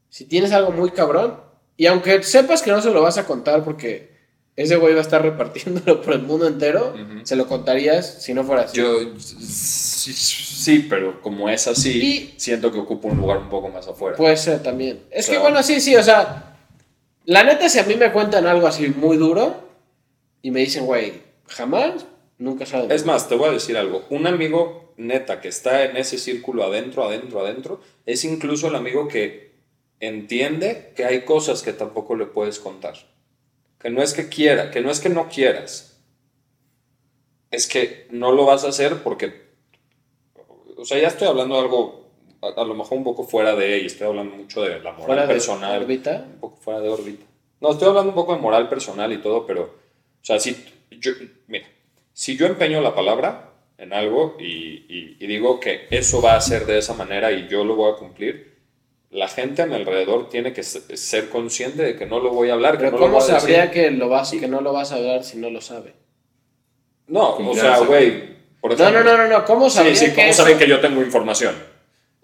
Si 0.10 0.26
tienes 0.26 0.52
algo 0.52 0.72
muy 0.72 0.92
cabrón. 0.92 1.40
Y 1.78 1.86
aunque 1.86 2.22
sepas 2.24 2.62
que 2.62 2.72
no 2.72 2.82
se 2.82 2.92
lo 2.92 3.02
vas 3.02 3.18
a 3.18 3.26
contar 3.26 3.64
porque 3.64 4.13
ese 4.56 4.76
güey 4.76 4.94
va 4.94 5.00
a 5.00 5.04
estar 5.04 5.22
repartiéndolo 5.22 6.02
por 6.02 6.14
el 6.14 6.22
mundo 6.22 6.48
entero, 6.48 6.96
se 7.24 7.36
lo 7.36 7.48
contarías 7.48 8.22
si 8.24 8.34
no 8.34 8.44
fuera 8.44 8.64
así. 8.64 8.78
Yo 8.78 9.00
sí, 9.20 10.14
sí, 10.14 10.80
pero 10.90 11.22
como 11.22 11.50
es 11.50 11.68
así, 11.68 11.92
Y- 12.02 12.34
siento 12.40 12.72
que 12.72 12.80
ocupa 12.80 13.08
un 13.08 13.18
lugar 13.18 13.38
un 13.40 13.50
poco 13.50 13.70
más 13.70 13.88
afuera. 13.88 14.16
Puede 14.16 14.38
ser 14.38 14.62
también. 14.62 15.02
Es 15.12 15.30
que 15.30 15.38
bueno, 15.38 15.64
sí, 15.64 15.80
sí, 15.82 15.96
o 15.96 16.04
sea, 16.04 16.56
la 17.26 17.44
neta, 17.44 17.68
si 17.70 17.80
a 17.80 17.84
mí 17.84 17.96
me 17.96 18.12
cuentan 18.12 18.46
algo 18.48 18.68
así 18.68 18.88
muy 18.90 19.18
duro 19.18 19.56
y 20.42 20.52
me 20.52 20.60
dicen, 20.60 20.86
güey, 20.86 21.22
jamás, 21.48 22.06
nunca 22.38 22.66
saben. 22.66 22.92
es 22.92 23.06
más, 23.06 23.28
te 23.30 23.36
voy 23.36 23.50
a 23.50 23.54
decir 23.54 23.78
algo. 23.78 24.06
Un 24.10 24.28
amigo 24.28 24.94
neta 24.98 25.42
que 25.42 25.48
está 25.48 25.86
en 25.86 25.98
ese 25.98 26.18
círculo 26.20 26.64
adentro, 26.64 27.04
adentro, 27.06 27.40
adentro, 27.42 27.82
es 28.06 28.24
incluso 28.26 28.68
el 28.68 28.76
amigo 28.76 29.08
que 29.08 29.54
entiende 30.00 30.92
que 30.96 31.06
hay 31.06 31.22
cosas 31.22 31.62
que 31.64 31.74
tampoco 31.74 32.16
le 32.16 32.26
puedes 32.26 32.60
contar. 32.60 32.94
Que 33.84 33.90
no 33.92 34.02
es 34.02 34.14
que 34.14 34.30
quiera, 34.30 34.72
que 34.72 34.82
no 34.82 34.90
es 34.90 35.00
que 35.00 35.10
no 35.10 35.28
quieras. 35.30 36.02
Es 37.52 37.68
que 37.68 38.08
no 38.10 38.32
lo 38.32 38.46
vas 38.46 38.64
a 38.64 38.70
hacer 38.70 39.04
porque... 39.04 39.44
O 40.78 40.86
sea, 40.86 40.98
ya 41.00 41.10
estoy 41.10 41.28
hablando 41.28 41.56
de 41.56 41.62
algo 41.62 42.10
a, 42.42 42.62
a 42.62 42.66
lo 42.66 42.74
mejor 42.74 42.98
un 42.98 43.04
poco 43.04 43.24
fuera 43.26 43.56
de... 43.56 43.80
Y 43.80 43.86
estoy 43.86 44.08
hablando 44.08 44.36
mucho 44.36 44.62
de 44.64 44.80
la 44.80 44.92
moral 44.94 45.06
Fuera 45.06 45.22
de 45.28 45.34
personal. 45.34 45.82
órbita. 45.84 46.26
un 46.34 46.40
poco 46.40 46.58
fuera 46.58 46.80
de 46.80 46.90
órbita. 46.90 47.26
No, 47.62 47.72
estoy 47.72 47.90
hablando 47.90 48.10
un 48.10 48.16
poco 48.16 48.34
de 48.36 48.42
moral 48.42 48.68
personal 48.70 49.12
y 49.14 49.18
todo, 49.22 49.46
pero, 49.46 49.64
o 49.64 50.26
sea, 50.26 50.40
si 50.40 50.56
yo, 50.92 51.12
mira, 51.48 51.66
si 52.12 52.36
yo 52.36 52.46
empeño 52.48 52.82
la 52.82 52.96
palabra, 52.96 53.52
en 53.78 53.94
algo 53.94 54.36
y, 54.40 54.46
y- 54.46 55.18
y 55.20 55.28
digo 55.28 55.60
que 55.60 55.88
eso 55.90 56.22
va 56.22 56.36
a 56.36 56.42
ser 56.42 56.66
de 56.66 56.78
esa 56.78 56.94
manera 56.94 57.32
y 57.32 57.48
yo 57.48 57.64
lo 57.64 57.76
voy 57.76 57.92
a 57.94 57.96
cumplir, 57.96 58.53
la 59.14 59.28
gente 59.28 59.62
a 59.62 59.66
mi 59.68 59.76
alrededor 59.76 60.28
tiene 60.30 60.54
que 60.54 60.64
se- 60.64 60.98
ser 60.98 61.30
consciente 61.30 61.84
de 61.84 61.96
que 61.96 62.06
no 62.06 62.20
lo 62.20 62.32
voy 62.32 62.50
a 62.50 62.54
hablar, 62.54 62.74
que 62.74 62.86
Pero 62.86 62.92
no 62.92 62.98
lo 62.98 63.04
¿cómo 63.04 63.14
voy 63.20 63.24
a 63.32 63.40
sabría 63.40 63.68
decir. 63.68 63.72
que, 63.74 63.92
lo 63.92 64.10
vas, 64.10 64.32
que 64.32 64.48
no 64.48 64.60
lo 64.62 64.74
vas 64.74 64.92
a 64.92 64.96
hablar 64.96 65.24
si 65.24 65.38
no 65.38 65.50
lo 65.50 65.62
sabe? 65.62 65.94
No, 67.08 67.36
o 67.38 67.54
sea, 67.56 67.80
güey, 67.80 68.34
No, 68.64 68.92
no, 68.92 69.04
no, 69.04 69.18
no, 69.18 69.28
no. 69.28 69.46
¿Cómo 69.46 69.70
Sí, 69.70 69.76
sabría 69.78 69.96
sí, 69.96 70.06
que 70.08 70.16
¿cómo 70.16 70.28
eso- 70.28 70.44
saben 70.44 70.58
que 70.58 70.68
yo 70.68 70.80
tengo 70.82 71.02
información? 71.02 71.54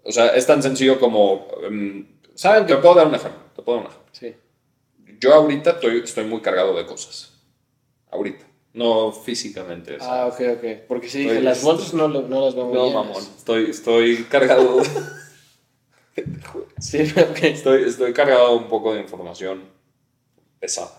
O 0.04 0.12
sea, 0.12 0.28
es 0.30 0.46
tan 0.48 0.64
sencillo 0.64 1.00
como... 1.00 1.48
em, 1.64 2.08
Saben 2.34 2.66
te 2.66 2.74
que... 2.74 2.80
puedo 2.80 2.96
dar 2.96 3.08
un 3.08 3.16
ejemplo, 3.16 3.40
te 3.56 3.62
puedo 3.62 3.80
dar 3.80 3.88
un 3.88 3.92
ejemplo. 3.92 4.10
Sí. 4.14 4.36
Yo 5.20 5.34
ahorita 5.34 5.72
estoy, 5.72 6.00
estoy 6.04 6.24
muy 6.24 6.40
cargado 6.42 6.76
de 6.78 6.86
cosas. 6.86 7.34
Ahorita. 8.10 8.46
No 8.74 9.12
físicamente. 9.12 9.98
Ah, 10.00 10.32
¿sabes? 10.36 10.56
ok, 10.58 10.58
ok. 10.64 10.70
Porque 10.88 11.10
si 11.10 11.20
dije, 11.20 11.42
las 11.42 11.62
bolsas 11.62 11.94
no, 11.94 12.08
lo- 12.08 12.22
no 12.22 12.46
las 12.46 12.56
veo 12.56 12.66
muy 12.66 12.74
no, 12.76 12.86
llenas. 12.88 13.06
mamón. 13.06 13.24
Estoy, 13.38 13.70
estoy 13.70 14.24
cargado... 14.30 14.82
Sí, 16.80 17.02
ok. 17.02 17.44
estoy, 17.44 17.84
estoy 17.84 18.14
cargado 18.14 18.54
un 18.58 18.68
poco 18.68 18.94
de 18.94 19.02
información 19.02 19.64
pesada. 20.60 20.92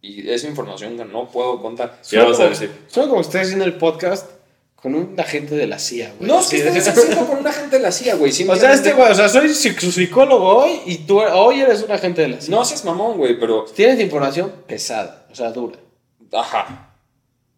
Y 0.00 0.28
es 0.28 0.42
información 0.44 0.96
que 0.96 1.04
no 1.04 1.28
puedo 1.28 1.60
contar. 1.62 1.98
¿Qué 2.00 2.04
Suena 2.08 2.24
vas 2.24 2.34
a 2.34 2.38
como, 2.38 2.50
decir? 2.50 2.70
suena 2.88 3.08
como 3.08 3.20
estoy 3.20 3.40
haciendo 3.42 3.64
el 3.64 3.74
podcast 3.74 4.28
con 4.74 4.96
un 4.96 5.18
agente 5.18 5.54
de 5.54 5.68
la 5.68 5.78
CIA, 5.78 6.12
güey. 6.18 6.28
No, 6.28 6.40
es 6.40 6.48
que 6.48 6.60
de- 6.62 6.76
estás 6.76 6.98
haciendo 6.98 7.24
con 7.24 7.38
un 7.38 7.46
agente 7.46 7.76
de 7.76 7.82
la 7.82 7.92
CIA, 7.92 8.16
güey. 8.16 8.32
O 8.32 8.56
sea, 8.56 8.72
este 8.72 8.92
güey, 8.94 9.12
o 9.12 9.14
sea, 9.14 9.28
soy 9.28 9.48
psicólogo 9.50 10.44
hoy 10.64 10.80
y 10.86 10.98
tú 10.98 11.20
hoy 11.20 11.60
eres 11.60 11.84
un 11.84 11.92
agente 11.92 12.22
de 12.22 12.28
la 12.28 12.40
CIA. 12.40 12.50
No 12.56 12.64
seas 12.64 12.84
mamón, 12.84 13.16
güey, 13.16 13.38
pero... 13.38 13.64
Tienes 13.66 14.00
información 14.00 14.52
pesada, 14.66 15.26
o 15.30 15.34
sea, 15.36 15.52
dura, 15.52 15.78
Ajá. 16.32 16.96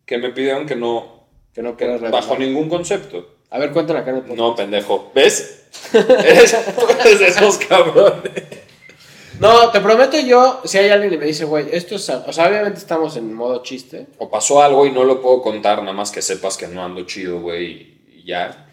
Que 0.04 0.18
me 0.18 0.28
pidieron 0.30 0.66
que 0.66 0.76
no... 0.76 1.26
que 1.54 1.62
no 1.62 1.76
quieras 1.78 2.02
bajo 2.10 2.36
ningún 2.36 2.68
concepto. 2.68 3.36
A 3.48 3.58
ver, 3.58 3.72
cuéntala 3.72 4.04
podcast. 4.04 4.36
No, 4.36 4.54
pendejo. 4.54 5.10
¿Ves? 5.14 5.63
Eres 5.92 7.18
de 7.18 7.26
esos 7.28 7.58
cabrones. 7.58 8.32
No, 9.40 9.70
te 9.72 9.80
prometo 9.80 10.18
yo, 10.20 10.60
si 10.64 10.78
hay 10.78 10.90
alguien 10.90 11.10
que 11.10 11.18
me 11.18 11.26
dice, 11.26 11.44
güey, 11.44 11.66
esto 11.72 11.96
es... 11.96 12.08
O 12.08 12.32
sea, 12.32 12.48
obviamente 12.48 12.78
estamos 12.78 13.16
en 13.16 13.32
modo 13.34 13.62
chiste. 13.64 14.06
O 14.18 14.30
pasó 14.30 14.62
algo 14.62 14.86
y 14.86 14.92
no 14.92 15.02
lo 15.02 15.20
puedo 15.20 15.42
contar, 15.42 15.80
nada 15.80 15.92
más 15.92 16.12
que 16.12 16.22
sepas 16.22 16.56
que 16.56 16.68
no 16.68 16.84
ando 16.84 17.04
chido, 17.04 17.40
güey, 17.40 17.64
y- 18.14 18.24
ya. 18.24 18.68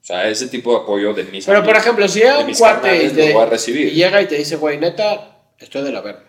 O 0.00 0.04
sea, 0.08 0.28
ese 0.28 0.46
tipo 0.46 0.70
de 0.70 0.78
apoyo 0.84 1.12
de 1.12 1.24
mis 1.24 1.44
Pero, 1.44 1.64
por 1.64 1.76
ejemplo, 1.76 2.06
si 2.08 2.20
llega 2.20 2.38
un 2.38 2.52
cuate 2.54 3.10
te- 3.10 3.46
recibir. 3.46 3.88
y 3.88 3.96
llega 3.96 4.22
y 4.22 4.26
te 4.26 4.36
dice, 4.36 4.56
güey, 4.56 4.78
neta, 4.78 5.38
estoy 5.58 5.82
de 5.82 5.90
la 5.92 6.00
verga. 6.02 6.24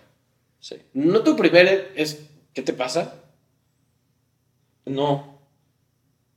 Sí. 0.59 0.75
No 0.93 1.21
tu 1.21 1.35
primer 1.35 1.91
es, 1.95 2.19
¿qué 2.53 2.61
te 2.63 2.73
pasa? 2.73 3.13
No. 4.85 5.28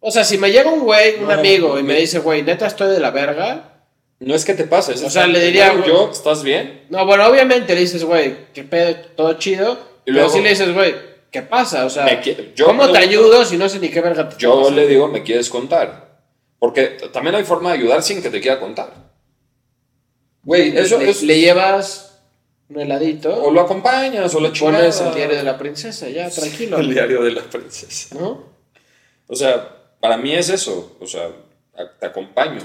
O 0.05 0.11
sea, 0.11 0.25
si 0.25 0.37
me 0.37 0.51
llega 0.51 0.69
un 0.71 0.81
güey, 0.81 1.17
un 1.21 1.27
No, 1.29 1.33
amigo, 1.33 1.79
y 1.79 1.83
no. 1.83 1.89
me 1.89 1.95
dice, 1.95 2.19
güey, 2.19 2.43
neta, 2.43 2.67
estoy 2.67 2.91
de 2.93 2.99
la 2.99 3.11
verga. 3.13 3.69
No 4.19 4.35
es 4.35 4.45
que 4.45 4.55
te 4.55 4.65
pases. 4.65 5.03
O 5.03 5.11
sea, 5.11 5.27
le 5.29 5.41
diría, 5.45 5.73
Yo, 5.87 6.11
¿estás 6.11 6.43
bien? 6.43 6.87
No, 6.91 7.07
bueno, 7.07 7.27
obviamente 7.27 7.75
le 7.75 7.81
dices, 7.83 8.03
güey, 8.05 8.49
qué 8.53 8.65
pedo, 8.65 8.97
todo 9.17 9.33
chido. 9.35 9.79
Y 10.05 10.13
pero 10.13 10.29
si 10.29 10.41
le 10.41 10.51
dices, 10.51 10.75
güey, 10.75 10.95
¿qué 11.31 11.43
pasa? 11.43 11.85
O 11.87 11.91
sea, 11.91 12.05
Me 12.05 12.21
qui- 12.21 12.53
yo 12.55 12.67
¿cómo 12.67 12.91
te 12.91 12.99
ayudo 12.99 13.45
si 13.45 13.57
no 13.57 13.69
sé 13.69 13.79
ni 13.79 13.89
qué 13.91 14.01
verga 14.01 14.29
te 14.29 14.37
Yo 14.39 14.71
le 14.71 14.87
digo, 14.89 15.07
¿me 15.09 15.23
quieres 15.23 15.49
contar? 15.49 16.19
Porque 16.59 16.97
también 17.13 17.37
hay 17.37 17.45
forma 17.45 17.71
de 17.73 17.79
ayudar 17.79 18.03
sin 18.03 18.21
que 18.23 18.31
te 18.31 18.41
quiera 18.41 18.59
contar. 18.61 18.93
Güey, 20.45 20.77
eso 20.77 20.99
le, 20.99 21.11
es... 21.11 21.23
le 21.23 21.39
llevas 21.41 22.21
un 22.69 22.81
heladito, 22.81 23.43
O 23.45 23.51
lo 23.51 23.61
acompañas, 23.61 24.35
o 24.35 24.41
la 24.41 24.53
chingada. 24.53 24.79
pones 24.79 25.01
el 25.01 25.15
diario 25.15 25.37
de 25.37 25.43
la 25.43 25.59
princesa, 25.59 26.09
ya, 26.09 26.29
tranquilo. 26.31 26.79
El 26.79 26.93
diario 26.93 27.23
de 27.23 27.33
la 27.33 27.43
princesa. 27.43 28.15
¿No? 28.19 28.45
O 29.29 29.35
sea, 29.37 29.69
para 30.03 30.17
mí 30.19 30.33
es 30.35 30.51
eso. 30.51 30.97
O 31.01 31.07
sea, 31.07 31.31
te 31.99 32.05
acompaño. 32.07 32.61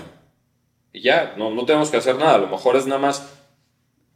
Y 0.91 1.01
ya, 1.01 1.35
no, 1.37 1.51
no 1.51 1.63
tenemos 1.65 1.89
que 1.89 1.97
hacer 1.97 2.15
nada. 2.17 2.35
A 2.35 2.39
lo 2.39 2.47
mejor 2.47 2.75
es 2.75 2.85
nada 2.87 2.99
más. 2.99 3.25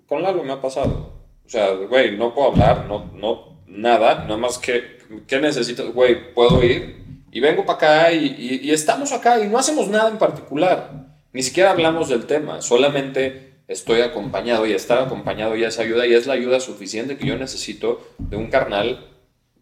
Con 0.08 0.24
Lalo 0.24 0.44
me 0.44 0.52
ha 0.52 0.60
pasado. 0.62 1.14
O 1.46 1.50
sea, 1.50 1.72
güey, 1.72 2.18
no 2.18 2.34
puedo 2.34 2.50
hablar, 2.52 2.86
no, 2.88 3.12
no, 3.14 3.62
nada. 3.68 4.24
Nada 4.24 4.38
más 4.38 4.58
que, 4.58 4.98
¿qué 5.28 5.40
necesito? 5.40 5.94
Güey, 5.94 6.34
puedo 6.34 6.64
ir. 6.64 7.00
Y 7.32 7.40
vengo 7.40 7.66
para 7.66 7.78
acá 7.78 8.12
y, 8.12 8.26
y- 8.26 8.60
y 8.68 8.72
estamos 8.72 9.12
acá 9.14 9.40
y 9.40 9.48
no 9.48 9.58
hacemos 9.58 9.88
nada 9.88 10.10
en 10.10 10.18
particular. 10.18 11.08
Ni 11.32 11.44
siquiera 11.44 11.72
hablamos 11.72 12.10
del 12.10 12.26
tema. 12.26 12.62
Solamente 12.62 13.54
estoy 13.68 14.02
acompañado 14.02 14.66
y 14.66 14.74
estar 14.74 14.98
acompañado 15.00 15.56
ya 15.56 15.68
es 15.70 15.80
ayuda 15.80 16.06
y 16.08 16.14
es 16.14 16.26
la 16.28 16.34
ayuda 16.34 16.60
suficiente 16.60 17.18
que 17.18 17.28
yo 17.28 17.38
necesito 17.38 18.02
de 18.18 18.36
un 18.36 18.48
carnal 18.50 19.11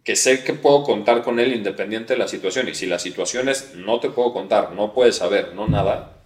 que 0.10 0.16
sé 0.16 0.44
que 0.44 0.54
puedo 0.56 0.84
contar 0.84 1.22
con 1.22 1.40
él 1.40 1.54
independiente 1.54 2.14
de 2.14 2.20
la 2.20 2.28
situación. 2.28 2.68
Y 2.68 2.74
si 2.74 2.88
la 2.88 2.98
situación 2.98 3.48
es 3.48 3.76
no 3.76 4.00
te 4.00 4.10
puedo 4.10 4.34
contar, 4.34 4.72
no 4.72 4.92
puedes 4.92 5.18
saber, 5.18 5.54
no 5.54 5.68
nada, 5.68 6.18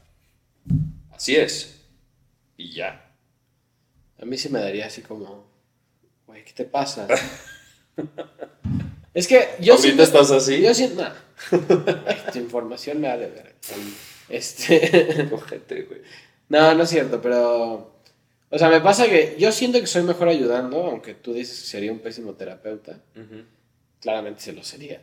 así 1.11 1.35
es. 1.35 1.81
Y 2.55 2.71
ya. 2.73 3.11
A 4.21 4.23
mí 4.23 4.37
sí 4.37 4.47
me 4.47 4.61
daría 4.61 4.85
así 4.85 5.01
como, 5.01 5.45
güey, 6.25 6.45
¿qué 6.45 6.53
te 6.53 6.63
pasa? 6.63 7.09
es 9.13 9.27
que 9.27 9.49
yo 9.59 9.73
¿Ahorita 9.73 9.77
siento- 9.81 10.03
estás 10.03 10.31
así? 10.31 10.61
Yo 10.61 10.73
siento, 10.73 11.01
nah. 11.01 12.31
Tu 12.31 12.39
información 12.39 13.01
me 13.01 13.09
da 13.09 13.17
de 13.17 13.27
ver. 13.27 13.55
Este, 14.29 15.27
Cógete, 15.29 15.81
güey. 15.81 16.03
no, 16.47 16.73
no 16.73 16.83
es 16.83 16.89
cierto, 16.89 17.21
pero, 17.21 17.99
o 18.49 18.57
sea, 18.57 18.69
me 18.69 18.79
pasa 18.79 19.07
que 19.09 19.35
yo 19.37 19.51
siento 19.51 19.81
que 19.81 19.87
soy 19.87 20.03
mejor 20.03 20.29
ayudando, 20.29 20.85
aunque 20.85 21.15
tú 21.15 21.33
dices 21.33 21.59
que 21.59 21.67
sería 21.67 21.91
un 21.91 21.99
pésimo 21.99 22.31
terapeuta. 22.35 23.01
Ujú. 23.17 23.43
Claramente 24.03 24.41
se 24.41 24.53
lo 24.53 24.63
sería. 24.63 25.01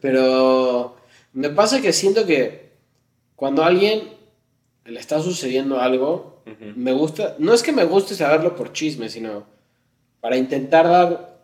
Pero 0.00 0.96
me 1.32 1.50
pasa 1.50 1.80
que 1.80 1.92
siento 1.92 2.26
que 2.26 2.72
cuando 3.36 3.62
a 3.62 3.66
alguien 3.66 4.08
le 4.84 4.98
está 4.98 5.20
sucediendo 5.22 5.80
algo, 5.80 6.42
me 6.76 6.92
gusta, 6.92 7.36
no 7.38 7.52
es 7.52 7.62
que 7.62 7.72
me 7.72 7.84
guste 7.84 8.14
saberlo 8.14 8.56
por 8.56 8.72
chisme, 8.72 9.08
sino 9.10 9.44
para 10.20 10.36
intentar 10.38 10.88
dar 10.88 11.38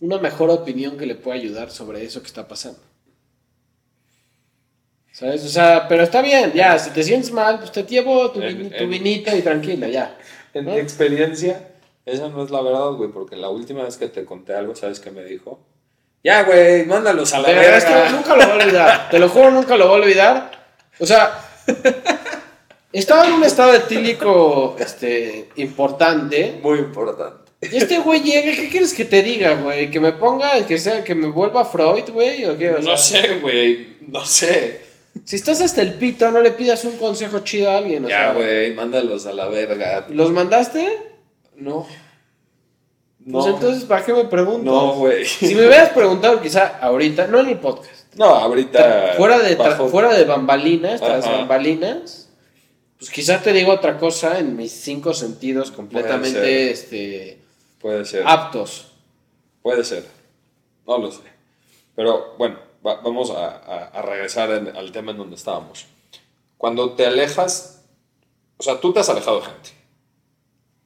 una 0.00 0.18
mejor 0.18 0.50
opinión 0.50 0.96
que 0.96 1.06
le 1.06 1.16
pueda 1.16 1.36
ayudar 1.36 1.70
sobre 1.70 2.04
eso 2.04 2.20
que 2.20 2.28
está 2.28 2.46
pasando. 2.46 2.78
¿Sabes? 5.12 5.44
O 5.44 5.48
sea, 5.48 5.86
pero 5.88 6.02
está 6.02 6.22
bien, 6.22 6.52
ya, 6.54 6.78
si 6.78 6.90
te 6.90 7.02
sientes 7.04 7.30
mal, 7.32 7.58
pues 7.58 7.70
te 7.72 7.84
llevo 7.84 8.30
tu, 8.32 8.40
En- 8.42 8.70
tu 8.70 8.84
en- 8.84 8.90
vinito 8.90 9.36
y 9.36 9.42
tranquila, 9.42 9.88
ya. 9.88 10.18
En 10.52 10.64
¿No? 10.64 10.72
mi 10.72 10.78
experiencia, 10.78 11.68
esa 12.04 12.28
no 12.28 12.42
es 12.44 12.50
la 12.50 12.60
verdad, 12.62 12.90
güey, 12.92 13.10
porque 13.10 13.36
la 13.36 13.48
última 13.48 13.84
vez 13.84 13.96
que 13.96 14.08
te 14.08 14.24
conté 14.24 14.54
algo, 14.54 14.74
¿sabes 14.74 14.98
qué 15.00 15.10
me 15.12 15.24
dijo? 15.24 15.60
Ya, 16.24 16.42
güey, 16.44 16.86
mándalos 16.86 17.34
a 17.34 17.40
la 17.40 17.50
es 17.50 17.84
verga. 17.84 18.06
que 18.06 18.12
nunca 18.12 18.34
lo 18.34 18.42
voy 18.46 18.50
a 18.60 18.64
olvidar. 18.64 19.08
Te 19.10 19.18
lo 19.18 19.28
juro, 19.28 19.50
nunca 19.50 19.76
lo 19.76 19.88
voy 19.88 20.00
a 20.00 20.02
olvidar. 20.04 20.50
O 20.98 21.04
sea, 21.06 21.38
estaba 22.92 23.26
en 23.26 23.34
un 23.34 23.44
estado 23.44 23.74
etílico 23.74 24.74
este, 24.78 25.50
importante. 25.56 26.58
Muy 26.62 26.78
importante. 26.78 27.44
Y 27.60 27.76
este 27.76 27.98
güey 27.98 28.22
llega, 28.22 28.52
¿qué 28.56 28.68
quieres 28.70 28.94
que 28.94 29.04
te 29.04 29.22
diga, 29.22 29.54
güey? 29.54 29.90
¿Que 29.90 30.00
me 30.00 30.12
ponga, 30.12 30.64
que 30.66 30.78
sea, 30.78 31.04
que 31.04 31.14
me 31.14 31.28
vuelva 31.28 31.64
Freud, 31.64 32.08
güey? 32.10 32.44
¿O 32.46 32.56
qué? 32.58 32.70
O 32.70 32.78
No 32.80 32.96
sea, 32.96 33.22
sé, 33.22 33.38
güey, 33.40 33.96
no 34.06 34.24
sé. 34.24 34.80
Si 35.24 35.36
estás 35.36 35.60
hasta 35.60 35.80
el 35.82 35.94
pito, 35.94 36.30
no 36.30 36.40
le 36.40 36.50
pidas 36.52 36.84
un 36.84 36.96
consejo 36.96 37.40
chido 37.40 37.70
a 37.70 37.78
alguien. 37.78 38.04
O 38.04 38.08
Ya, 38.08 38.32
güey, 38.32 38.72
mándalos 38.74 39.26
a 39.26 39.32
la 39.32 39.46
verga. 39.46 40.06
¿Los 40.08 40.30
mandaste? 40.30 40.86
No. 41.56 41.86
Pues 43.30 43.46
entonces, 43.46 43.84
¿para 43.84 44.04
qué 44.04 44.12
me 44.12 44.24
preguntas? 44.26 44.64
No, 44.64 44.94
güey. 44.96 45.24
Si 45.24 45.54
me 45.54 45.66
hubieras 45.66 45.90
preguntado 45.90 46.40
quizá 46.42 46.78
ahorita, 46.78 47.26
no 47.26 47.40
en 47.40 47.48
el 47.48 47.58
podcast, 47.58 48.14
No, 48.16 48.26
ahorita. 48.26 49.14
fuera 49.16 49.38
de, 49.38 49.56
bajo- 49.56 49.88
fuera 49.88 50.12
de 50.12 50.24
bambalinas, 50.24 51.00
tras 51.00 51.24
Ajá. 51.24 51.38
bambalinas, 51.38 52.28
pues 52.98 53.10
quizá 53.10 53.40
te 53.42 53.52
digo 53.54 53.72
otra 53.72 53.96
cosa 53.98 54.38
en 54.38 54.56
mis 54.56 54.72
cinco 54.72 55.14
sentidos 55.14 55.70
completamente 55.70 56.70
este, 56.70 57.38
Puede 57.80 58.04
ser. 58.04 58.24
aptos. 58.26 58.92
Puede 59.62 59.84
ser. 59.84 60.06
No 60.86 60.98
lo 60.98 61.10
sé. 61.10 61.22
Pero 61.96 62.34
bueno, 62.36 62.58
va- 62.86 63.00
vamos 63.00 63.30
a, 63.30 63.46
a- 63.46 63.84
a 63.86 64.02
regresar 64.02 64.50
en- 64.50 64.76
al 64.76 64.92
tema 64.92 65.12
en 65.12 65.16
donde 65.18 65.36
estábamos. 65.36 65.86
Cuando 66.58 66.92
te 66.92 67.06
alejas. 67.06 67.70
O 68.58 68.62
sea, 68.62 68.78
tú 68.80 68.92
te 68.92 69.00
has 69.00 69.08
alejado 69.08 69.40
de 69.40 69.46
gente. 69.46 69.70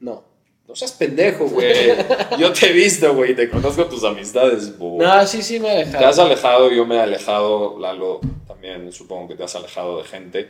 No. 0.00 0.22
No 0.68 0.76
seas 0.76 0.92
pendejo, 0.92 1.46
güey. 1.48 1.74
Yo 2.38 2.52
te 2.52 2.68
he 2.68 2.72
visto, 2.72 3.14
güey. 3.14 3.34
Te 3.34 3.48
conozco 3.48 3.86
tus 3.86 4.04
amistades, 4.04 4.76
bo. 4.78 4.98
No, 5.02 5.26
sí, 5.26 5.42
sí 5.42 5.58
me 5.58 5.80
he 5.80 5.84
Te 5.84 5.90
dejado. 5.92 6.06
has 6.08 6.18
alejado, 6.18 6.70
yo 6.70 6.84
me 6.86 6.96
he 6.96 7.00
alejado, 7.00 7.78
Lalo 7.78 8.20
también 8.46 8.92
supongo 8.92 9.28
que 9.28 9.34
te 9.34 9.44
has 9.44 9.56
alejado 9.56 9.96
de 9.98 10.04
gente. 10.04 10.48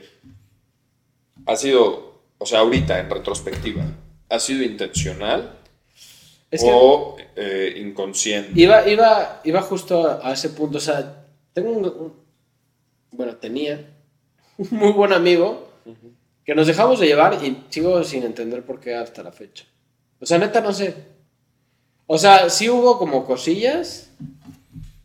Ha 1.46 1.54
sido, 1.56 2.20
o 2.38 2.46
sea, 2.46 2.60
ahorita 2.60 2.98
en 2.98 3.08
retrospectiva, 3.10 3.84
¿ha 4.28 4.38
sido 4.40 4.64
intencional 4.64 5.54
Es 6.50 6.62
que 6.62 6.70
o 6.72 7.16
eh, 7.36 7.74
inconsciente? 7.78 8.60
iba, 8.60 8.88
iba, 8.88 9.40
iba 9.44 9.62
justo 9.62 10.20
a 10.22 10.32
ese 10.32 10.50
punto. 10.50 10.78
O 10.78 10.80
sea, 10.80 11.24
tengo 11.52 11.70
un, 11.70 11.84
un- 11.84 12.12
bueno, 13.12 13.36
tenía 13.36 13.88
un 14.58 14.68
muy 14.72 14.92
buen 14.92 15.12
amigo 15.12 15.68
que 16.44 16.54
nos 16.56 16.66
dejamos 16.66 16.98
de 16.98 17.06
llevar 17.06 17.38
y 17.42 17.64
sigo 17.68 18.02
sin 18.04 18.24
entender 18.24 18.64
por 18.64 18.80
qué 18.80 18.94
hasta 18.96 19.22
la 19.22 19.30
fecha. 19.32 19.64
O 20.20 20.26
sea, 20.26 20.38
neta, 20.38 20.60
no 20.60 20.72
sé. 20.72 20.94
O 22.06 22.18
sea, 22.18 22.48
sí 22.50 22.68
hubo 22.68 22.98
como 22.98 23.24
cosillas, 23.24 24.04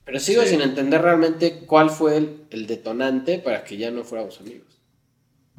Pero 0.05 0.19
sigo 0.19 0.41
Sí. 0.43 0.49
sin 0.49 0.61
entender 0.61 1.01
realmente 1.01 1.59
cuál 1.65 1.89
fue 1.89 2.17
el, 2.17 2.45
el 2.49 2.67
detonante 2.67 3.39
para 3.39 3.63
que 3.63 3.77
ya 3.77 3.89
no 3.89 4.03
fuéramos 4.03 4.39
amigos. 4.41 4.67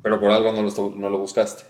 Pero 0.03 0.21
por 0.21 0.31
algo 0.31 0.53
no 0.53 0.63
lo, 0.63 0.91
no 0.97 1.09
lo 1.11 1.19
buscaste. 1.19 1.65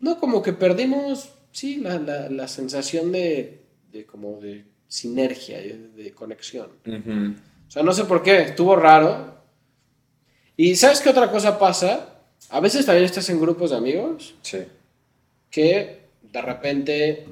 No, 0.00 0.18
como 0.18 0.42
que 0.42 0.54
perdimos, 0.54 1.30
sí, 1.52 1.76
la, 1.76 1.98
la, 1.98 2.30
la 2.30 2.48
sensación 2.48 3.12
de, 3.12 3.66
de 3.92 4.06
como 4.06 4.40
de 4.40 4.64
sinergia, 4.88 5.58
de, 5.58 5.88
de 5.88 6.12
conexión. 6.14 6.70
Ujú. 6.86 7.34
O 7.68 7.70
sea, 7.70 7.82
no 7.82 7.92
sé 7.92 8.04
por 8.04 8.22
qué, 8.22 8.40
estuvo 8.42 8.74
raro. 8.76 9.34
Y 10.56 10.74
¿sabes 10.76 11.00
qué 11.02 11.10
otra 11.10 11.30
cosa 11.30 11.58
pasa? 11.58 12.14
A 12.48 12.60
veces 12.60 12.86
también 12.86 13.04
estás 13.04 13.28
en 13.28 13.40
grupos 13.40 13.70
de 13.70 13.76
amigos 13.76 14.34
Sí. 14.42 14.60
que 15.50 16.03
de 16.34 16.42
repente, 16.42 17.26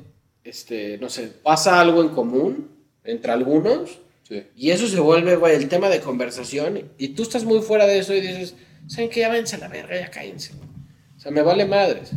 este, 0.45 0.97
no 0.99 1.11
sé, 1.11 1.27
pasa 1.43 1.81
algo 1.81 2.01
en 2.03 2.11
común 2.11 2.71
entre 3.05 3.33
algunos 3.33 3.99
Sí. 4.29 4.45
y 4.57 4.71
eso 4.71 4.87
se 4.87 5.01
vuelve, 5.01 5.35
güey, 5.37 5.57
el 5.57 5.69
tema 5.69 5.89
de 5.89 6.01
conversación 6.01 6.91
y 6.97 7.09
tú 7.09 7.23
estás 7.25 7.45
muy 7.45 7.61
fuera 7.61 7.87
de 7.87 7.99
eso 7.99 8.15
y 8.15 8.21
dices, 8.21 8.55
¿saben 8.87 9.11
qué? 9.11 9.21
Ya 9.21 9.29
váyanse 9.29 9.57
a 9.57 9.59
la 9.59 9.69
verga, 9.69 9.99
ya 9.99 10.11
cállense. 10.11 10.55
güey". 10.55 10.69
O 11.17 11.21
sea, 11.21 11.33
me 11.33 11.43
vale 11.43 11.67
madres. 11.67 12.13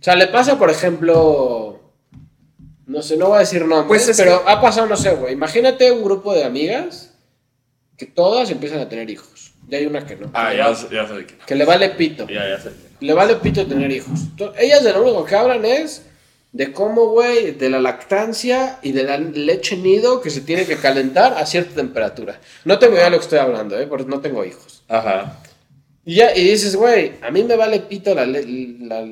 O 0.00 0.02
sea, 0.02 0.14
le 0.14 0.28
pasa, 0.28 0.56
por 0.58 0.70
ejemplo, 0.70 1.92
no 2.86 3.02
sé, 3.02 3.16
no 3.16 3.26
voy 3.26 3.36
a 3.36 3.40
decir 3.40 3.60
nombres, 3.66 3.86
Pues 3.88 4.08
es 4.08 4.16
pero 4.16 4.44
que- 4.44 4.50
ha 4.50 4.60
pasado, 4.60 4.86
no 4.86 4.96
sé, 4.96 5.12
güey, 5.14 5.32
imagínate 5.34 5.90
un 5.90 6.04
grupo 6.04 6.32
de 6.32 6.44
amigas 6.44 7.14
que 7.96 8.06
todas 8.06 8.48
empiezan 8.52 8.78
a 8.78 8.88
tener 8.88 9.10
hijos. 9.10 9.52
Ya 9.68 9.78
hay 9.78 9.86
una 9.86 10.06
que 10.06 10.14
no. 10.16 10.30
Ah, 10.32 10.54
ya, 10.54 10.72
ya 10.72 11.06
sé 11.08 11.14
de 11.14 11.26
quién. 11.26 11.38
Que 11.44 11.54
le 11.56 11.64
vale 11.66 11.90
pito. 11.90 12.26
Ya, 12.28 12.48
ya 12.48 12.58
sé. 12.60 12.70
Le 13.00 13.12
vale 13.14 13.36
pito 13.36 13.66
tener 13.66 13.90
hijos. 13.92 14.20
To- 14.36 14.54
Ellas 14.58 14.82
de 14.84 14.92
lo 14.92 15.02
único 15.02 15.24
que 15.24 15.34
hablan 15.36 15.64
es 15.64 16.02
de 16.52 16.72
cómo, 16.72 17.08
güey, 17.08 17.52
de 17.52 17.70
la 17.70 17.78
lactancia 17.80 18.78
y 18.82 18.92
de 18.92 19.02
la 19.04 19.18
leche 19.18 19.76
nido 19.76 20.20
que 20.20 20.30
se 20.30 20.40
tiene 20.40 20.64
que 20.66 20.76
calentar 20.76 21.34
a 21.34 21.44
cierta 21.46 21.74
temperatura. 21.76 22.40
No 22.64 22.78
tengo 22.78 22.94
idea 22.94 23.04
de 23.04 23.10
lo 23.10 23.18
que 23.18 23.24
estoy 23.24 23.38
hablando, 23.38 23.78
¿eh? 23.78 23.86
Porque 23.86 24.06
no 24.06 24.20
tengo 24.20 24.44
hijos. 24.44 24.82
Ajá. 24.88 25.38
Y 26.04 26.14
ya, 26.16 26.34
y 26.34 26.42
dices, 26.48 26.74
güey, 26.74 27.12
a 27.20 27.30
mí 27.30 27.44
me 27.44 27.54
vale 27.54 27.80
pito 27.80 28.14
la, 28.14 28.24
le- 28.24 28.46
la 28.80 29.04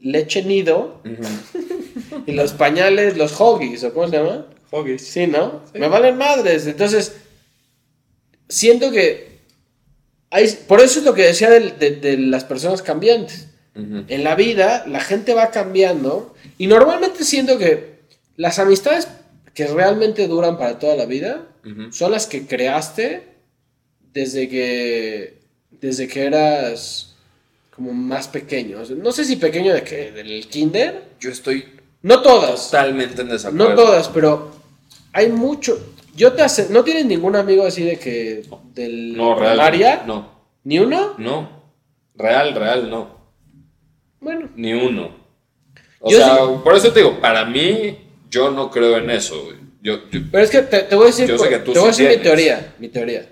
leche 0.00 0.42
nido 0.42 1.02
y 2.26 2.32
los 2.32 2.52
pañales, 2.54 3.16
los 3.18 3.38
hoggies, 3.38 3.84
¿o 3.84 3.92
cómo 3.92 4.08
se 4.08 4.16
llama? 4.16 4.46
Hoggies. 4.70 5.06
Sí, 5.06 5.26
¿no? 5.26 5.60
Me 5.74 5.86
valen 5.88 6.16
madres. 6.16 6.66
Entonces, 6.66 7.14
siento 8.48 8.90
que... 8.90 9.29
Hay, 10.30 10.48
por 10.68 10.80
eso 10.80 11.00
es 11.00 11.04
lo 11.04 11.14
que 11.14 11.22
decía 11.24 11.50
del- 11.50 11.78
de, 11.78 11.90
de 11.96 12.16
las 12.18 12.44
personas 12.44 12.82
cambiantes. 12.82 13.48
Ujú. 13.74 14.04
En 14.08 14.24
la 14.24 14.34
vida, 14.34 14.84
la 14.86 15.00
gente 15.00 15.34
va 15.34 15.50
cambiando 15.50 16.34
y 16.58 16.66
normalmente 16.66 17.24
siento 17.24 17.58
que 17.58 18.00
las 18.36 18.58
amistades 18.58 19.08
que 19.54 19.66
realmente 19.66 20.26
duran 20.28 20.56
para 20.58 20.78
toda 20.78 20.96
la 20.96 21.06
vida 21.06 21.46
Ujú. 21.64 21.92
son 21.92 22.12
las 22.12 22.26
que 22.26 22.46
creaste 22.46 23.22
desde 24.12 24.48
que, 24.48 25.38
desde 25.70 26.08
que 26.08 26.24
eras 26.24 27.14
como 27.74 27.92
más 27.92 28.28
pequeño. 28.28 28.80
O 28.80 28.84
sea, 28.84 28.96
no 28.96 29.12
sé 29.12 29.24
si 29.24 29.36
pequeño 29.36 29.72
de 29.72 29.82
que 29.82 30.12
del 30.12 30.46
kinder. 30.48 31.04
Yo 31.20 31.30
estoy 31.30 31.64
No 32.02 32.22
todas. 32.22 32.66
totalmente 32.66 33.22
en 33.22 33.28
desacuerdo. 33.28 33.68
No 33.70 33.74
todas, 33.74 34.08
pero 34.08 34.52
hay 35.12 35.28
mucho. 35.28 35.78
Yo 36.20 36.32
te 36.34 36.42
hace, 36.42 36.66
¿No 36.68 36.84
tienes 36.84 37.06
ningún 37.06 37.34
amigo 37.34 37.64
así 37.64 37.82
de 37.82 37.98
que 37.98 38.42
del 38.74 39.16
No, 39.16 39.34
real. 39.38 39.52
primaria? 39.52 40.02
No. 40.06 40.28
¿Ni 40.64 40.78
uno? 40.78 41.14
No. 41.16 41.62
Real, 42.14 42.54
real, 42.54 42.90
no. 42.90 43.16
Bueno. 44.20 44.50
Ni 44.54 44.74
uno. 44.74 45.16
O 45.98 46.10
Yo 46.10 46.18
sea, 46.18 46.34
sí- 46.36 46.42
por 46.62 46.76
eso 46.76 46.92
te 46.92 47.00
digo, 47.00 47.18
para 47.22 47.46
mí, 47.46 47.98
yo 48.28 48.50
no 48.50 48.70
creo 48.70 48.98
en 48.98 49.08
eso, 49.10 49.44
güey. 49.44 49.56
Yo, 49.82 50.10
yo- 50.10 50.20
Pero 50.30 50.44
es 50.44 50.50
que 50.50 50.60
te, 50.60 50.80
te 50.82 50.94
voy 50.94 51.04
a 51.04 51.06
decir, 51.06 51.26
Yo 51.26 51.38
sé 51.38 51.48
que 51.48 51.58
tú 51.60 51.72
te 51.72 51.78
voy 51.78 51.88
a 51.88 51.90
decir 51.92 52.08
mi 52.10 52.16
teoría, 52.18 52.74
mi 52.78 52.88
teoría. 52.88 53.26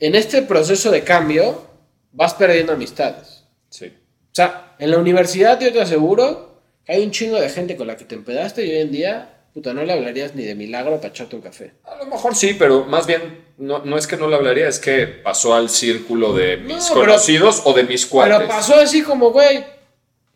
En 0.00 0.14
este 0.16 0.42
proceso 0.42 0.90
de 0.90 1.02
cambio 1.04 1.64
vas 2.12 2.34
perdiendo 2.34 2.72
amistades. 2.72 3.44
sí. 3.68 3.86
O 3.86 4.34
sea, 4.36 4.74
en 4.78 4.90
la 4.90 4.98
universidad 4.98 5.58
yo 5.60 5.72
te 5.72 5.80
aseguro 5.80 6.60
que 6.84 6.92
hay 6.92 7.02
un 7.04 7.10
chingo 7.10 7.40
de 7.40 7.48
gente 7.48 7.74
con 7.76 7.86
la 7.86 7.96
que 7.96 8.04
te 8.04 8.14
empedaste 8.16 8.66
y 8.66 8.70
hoy 8.70 8.80
en 8.82 8.90
día, 8.92 9.35
puta, 9.56 9.72
no 9.72 9.82
le 9.84 9.92
hablarías 9.94 10.34
ni 10.34 10.44
de 10.44 10.54
milagro 10.54 10.96
para 10.96 11.08
echarte 11.08 11.34
un 11.34 11.40
café. 11.40 11.72
A 11.84 11.96
lo 11.96 12.04
mejor 12.04 12.36
sí, 12.36 12.54
pero 12.58 12.84
más 12.84 13.06
bien, 13.06 13.46
no, 13.56 13.78
no 13.78 13.96
es 13.96 14.06
que 14.06 14.18
no 14.18 14.26
lo 14.28 14.36
hablaría, 14.36 14.68
es 14.68 14.78
que 14.78 15.06
pasó 15.06 15.54
al 15.54 15.70
círculo 15.70 16.34
de 16.34 16.58
mis 16.58 16.76
No, 16.90 16.94
pero- 16.94 17.06
conocidos 17.06 17.62
o 17.64 17.72
de 17.72 17.84
mis 17.84 18.04
cuates. 18.04 18.36
Pero 18.36 18.48
pasó 18.48 18.74
así 18.76 19.00
como, 19.02 19.30
güey. 19.30 19.64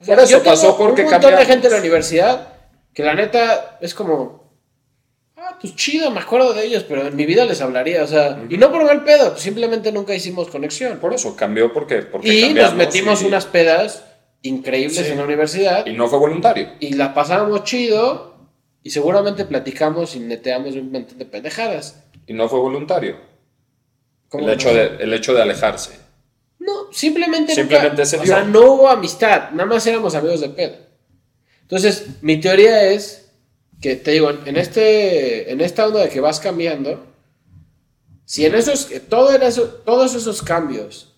o 0.00 0.04
sea, 0.04 0.14
Por 0.14 0.24
eso 0.24 0.32
yo 0.32 0.38
tengo 0.38 0.50
pasó 0.52 0.78
porque 0.78 1.02
un 1.02 1.10
montón 1.10 1.20
de 1.20 1.36
cambiamos. 1.36 1.46
gente 1.48 1.66
en 1.66 1.72
la 1.74 1.78
universidad 1.80 2.48
que 2.94 3.02
la 3.04 3.12
neta 3.14 3.76
es 3.82 3.92
como, 3.92 4.54
ah, 5.36 5.58
pues 5.60 5.76
chido, 5.76 6.10
me 6.10 6.20
acuerdo 6.20 6.54
de 6.54 6.64
ellos, 6.64 6.86
pero 6.88 7.06
en 7.06 7.14
mi 7.14 7.26
vida 7.26 7.44
les 7.44 7.60
hablaría, 7.60 8.02
o 8.02 8.06
sea, 8.06 8.42
y 8.48 8.56
no 8.56 8.72
por 8.72 8.84
mal 8.86 9.04
pedo, 9.04 9.36
simplemente 9.36 9.92
nunca 9.92 10.14
hicimos 10.14 10.48
conexión. 10.48 10.98
Por 10.98 11.12
eso 11.12 11.36
cambió 11.36 11.74
porque, 11.74 11.96
porque 11.98 12.28
Y 12.32 12.54
nos 12.54 12.72
metimos 12.74 13.20
y- 13.20 13.26
unas 13.26 13.44
pedas 13.44 14.02
increíbles 14.40 14.96
Sí. 15.04 15.12
en 15.12 15.18
la 15.18 15.24
universidad 15.24 15.84
Y 15.86 15.92
no 15.92 16.08
fue 16.08 16.18
voluntario. 16.18 16.70
y 16.80 16.94
la 16.94 17.12
pasábamos 17.12 17.64
chido 17.64 18.29
y 18.82 18.90
seguramente 18.90 19.44
platicamos 19.44 20.14
y 20.16 20.20
neteamos 20.20 20.74
un 20.74 20.90
montón 20.92 21.18
de 21.18 21.24
pendejadas. 21.26 22.02
Y 22.26 22.32
no 22.32 22.48
fue 22.48 22.58
voluntario. 22.60 23.16
¿Cómo 24.28 24.42
El 24.44 24.46
no? 24.48 24.52
hecho, 24.54 24.72
de, 24.72 24.96
el 25.00 25.12
hecho 25.12 25.34
de 25.34 25.42
alejarse. 25.42 25.98
No, 26.58 26.92
simplemente, 26.92 27.54
Simplemente 27.54 27.90
nunca- 28.02 28.06
se 28.06 28.16
o 28.18 28.22
dio. 28.22 28.34
sea, 28.34 28.44
no 28.44 28.60
hubo 28.72 28.88
amistad, 28.88 29.50
nada 29.50 29.66
más 29.66 29.86
éramos 29.86 30.14
amigos 30.14 30.40
de 30.40 30.50
pedo. 30.50 30.76
Entonces, 31.62 32.06
mi 32.22 32.38
teoría 32.40 32.84
es 32.90 33.32
que, 33.80 33.96
te 33.96 34.10
digo, 34.12 34.30
en, 34.30 34.56
este, 34.56 35.50
en 35.50 35.60
esta 35.60 35.86
onda 35.86 36.00
de 36.00 36.08
que 36.10 36.20
vas 36.20 36.38
cambiando, 36.38 37.06
si 38.24 38.44
en 38.46 38.54
esos, 38.54 38.88
todo 39.08 39.34
en 39.34 39.42
eso, 39.42 39.64
todos 39.84 40.14
esos 40.14 40.42
cambios, 40.42 41.14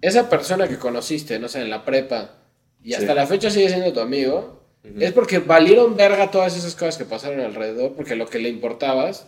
esa 0.00 0.28
persona 0.28 0.66
que 0.66 0.78
conociste, 0.78 1.38
no 1.38 1.48
sé, 1.48 1.60
en 1.60 1.70
la 1.70 1.84
prepa, 1.84 2.36
y 2.82 2.94
hasta 2.94 3.08
Sí. 3.12 3.14
la 3.14 3.26
fecha 3.26 3.50
sigue 3.50 3.68
siendo 3.68 3.92
tu 3.92 4.00
amigo, 4.00 4.63
es 5.00 5.12
porque 5.12 5.38
valieron 5.38 5.96
verga 5.96 6.30
todas 6.30 6.56
esas 6.56 6.74
cosas 6.74 6.98
que 6.98 7.04
pasaron 7.04 7.40
alrededor, 7.40 7.94
porque 7.94 8.16
lo 8.16 8.26
que 8.26 8.38
le 8.38 8.48
importabas 8.50 9.26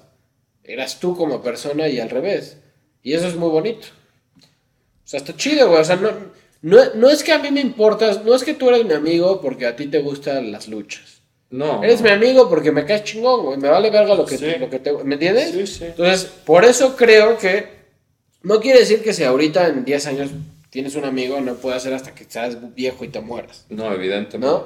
eras 0.65 1.01
tú 1.01 1.17
como 1.17 1.43
persona 1.43 1.89
y 1.89 1.99
al 1.99 2.11
revés. 2.11 2.59
Y 3.03 3.15
eso 3.15 3.27
es 3.27 3.37
muy 3.37 3.49
bonito. 3.49 3.87
O 4.39 5.09
sea, 5.09 5.19
está 5.19 5.35
chido, 5.37 5.69
güey. 5.69 5.81
O 5.81 5.85
sea, 5.85 5.97
no, 5.97 6.11
no, 6.63 6.95
no 6.95 7.09
es 7.09 7.23
que 7.23 7.33
a 7.33 7.39
mí 7.39 7.51
me 7.51 7.61
importas, 7.61 8.25
no 8.25 8.35
es 8.35 8.43
que 8.45 8.55
tú 8.55 8.69
eres 8.69 8.85
mi 8.85 8.93
amigo 8.95 9.41
porque 9.41 9.67
a 9.67 9.77
ti 9.77 9.87
te 9.87 10.01
gustan 10.01 10.51
las 10.53 10.69
luchas. 10.69 11.23
No. 11.49 11.83
Eres 11.83 12.03
mi 12.03 12.11
amigo 12.11 12.49
porque 12.51 12.73
me 12.73 12.85
caes 12.85 13.05
chingón, 13.05 13.45
güey. 13.45 13.59
Me 13.59 13.69
vale 13.69 13.91
verga 13.91 14.15
lo 14.17 14.27
que, 14.27 14.37
Sí. 14.37 14.47
lo 14.59 14.69
que 14.69 14.81
te... 14.81 14.93
¿Me 15.05 15.15
entiendes? 15.15 15.53
Sí, 15.53 15.67
sí. 15.67 15.85
Entonces, 15.85 16.25
por 16.25 16.65
eso 16.65 16.97
creo 16.97 17.39
que... 17.39 17.77
No 18.43 18.61
quiere 18.61 18.81
decir 18.81 19.03
que 19.03 19.13
si 19.15 19.23
ahorita 19.25 19.69
en 19.69 19.85
10 19.85 20.07
años 20.07 20.31
tienes 20.71 20.97
un 20.97 21.05
amigo, 21.05 21.41
no 21.41 21.55
puede 21.55 21.79
ser 21.81 21.95
hasta 21.95 22.15
que 22.15 22.25
seas 22.29 22.75
viejo 22.75 23.05
y 23.05 23.09
te 23.09 23.21
mueras. 23.21 23.65
No, 23.71 23.93
evidentemente. 23.93 24.39
¿No? 24.47 24.65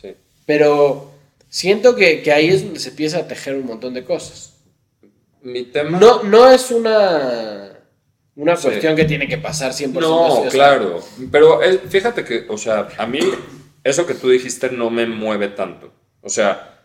Sí. 0.00 0.14
Pero 0.44 1.12
siento 1.48 1.96
que, 1.96 2.22
que 2.22 2.32
ahí 2.32 2.48
es 2.48 2.64
donde 2.64 2.80
se 2.80 2.90
empieza 2.90 3.18
a 3.18 3.28
tejer 3.28 3.56
un 3.56 3.66
montón 3.66 3.94
de 3.94 4.04
cosas. 4.04 4.54
Mi 5.42 5.62
tema. 5.64 5.98
No, 5.98 6.22
no 6.22 6.50
es 6.50 6.70
una... 6.70 7.72
Una 8.34 8.54
Sí. 8.56 8.68
cuestión 8.68 8.94
que 8.96 9.06
tiene 9.06 9.26
que 9.28 9.38
pasar 9.38 9.72
100%. 9.72 9.92
No, 10.00 10.44
claro. 10.50 11.00
Pero 11.32 11.60
fíjate 11.88 12.22
que, 12.22 12.44
o 12.50 12.58
sea, 12.58 12.88
a 12.98 13.06
mí 13.06 13.20
eso 13.82 14.06
que 14.06 14.12
tú 14.14 14.28
dijiste 14.28 14.68
no 14.70 14.90
me 14.90 15.06
mueve 15.06 15.48
tanto. 15.48 15.90
O 16.20 16.28
sea, 16.28 16.82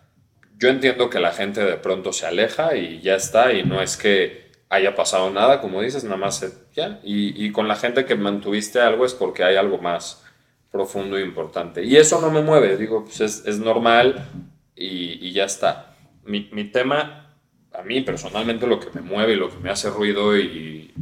yo 0.57 0.69
entiendo 0.69 1.09
que 1.09 1.19
la 1.19 1.33
gente 1.33 1.61
de 1.61 1.75
pronto 1.75 2.13
se 2.13 2.25
aleja 2.25 2.77
y 2.77 3.01
ya 3.01 3.15
está, 3.15 3.51
y 3.51 3.63
no 3.63 3.81
es 3.81 3.97
que 3.97 4.49
haya 4.69 4.95
pasado 4.95 5.29
nada, 5.29 5.59
como 5.59 5.81
dices, 5.81 6.05
nada 6.05 6.15
más 6.15 6.45
ya. 6.73 7.01
Y, 7.03 7.45
y 7.45 7.51
con 7.51 7.67
la 7.67 7.75
gente 7.75 8.05
que 8.05 8.15
mantuviste 8.15 8.79
algo 8.79 9.05
es 9.05 9.13
porque 9.13 9.43
hay 9.43 9.57
algo 9.57 9.77
más 9.79 10.23
profundo 10.71 11.17
e 11.17 11.21
importante. 11.21 11.83
Y 11.83 11.97
eso 11.97 12.21
no 12.21 12.31
me 12.31 12.41
mueve, 12.41 12.77
digo, 12.77 13.03
pues 13.03 13.19
es, 13.21 13.59
normal 13.59 14.27
y, 14.75 15.27
y 15.27 15.31
ya 15.33 15.45
está. 15.45 15.95
Mi, 16.23 16.49
mi 16.51 16.65
tema, 16.65 17.35
a 17.73 17.81
mí 17.83 18.01
personalmente 18.01 18.67
lo 18.67 18.79
que 18.79 18.89
me 18.93 19.01
mueve 19.01 19.33
y 19.33 19.37
lo 19.37 19.49
que 19.49 19.57
me 19.57 19.69
hace 19.69 19.89
ruido 19.89 20.37
y, 20.37 20.93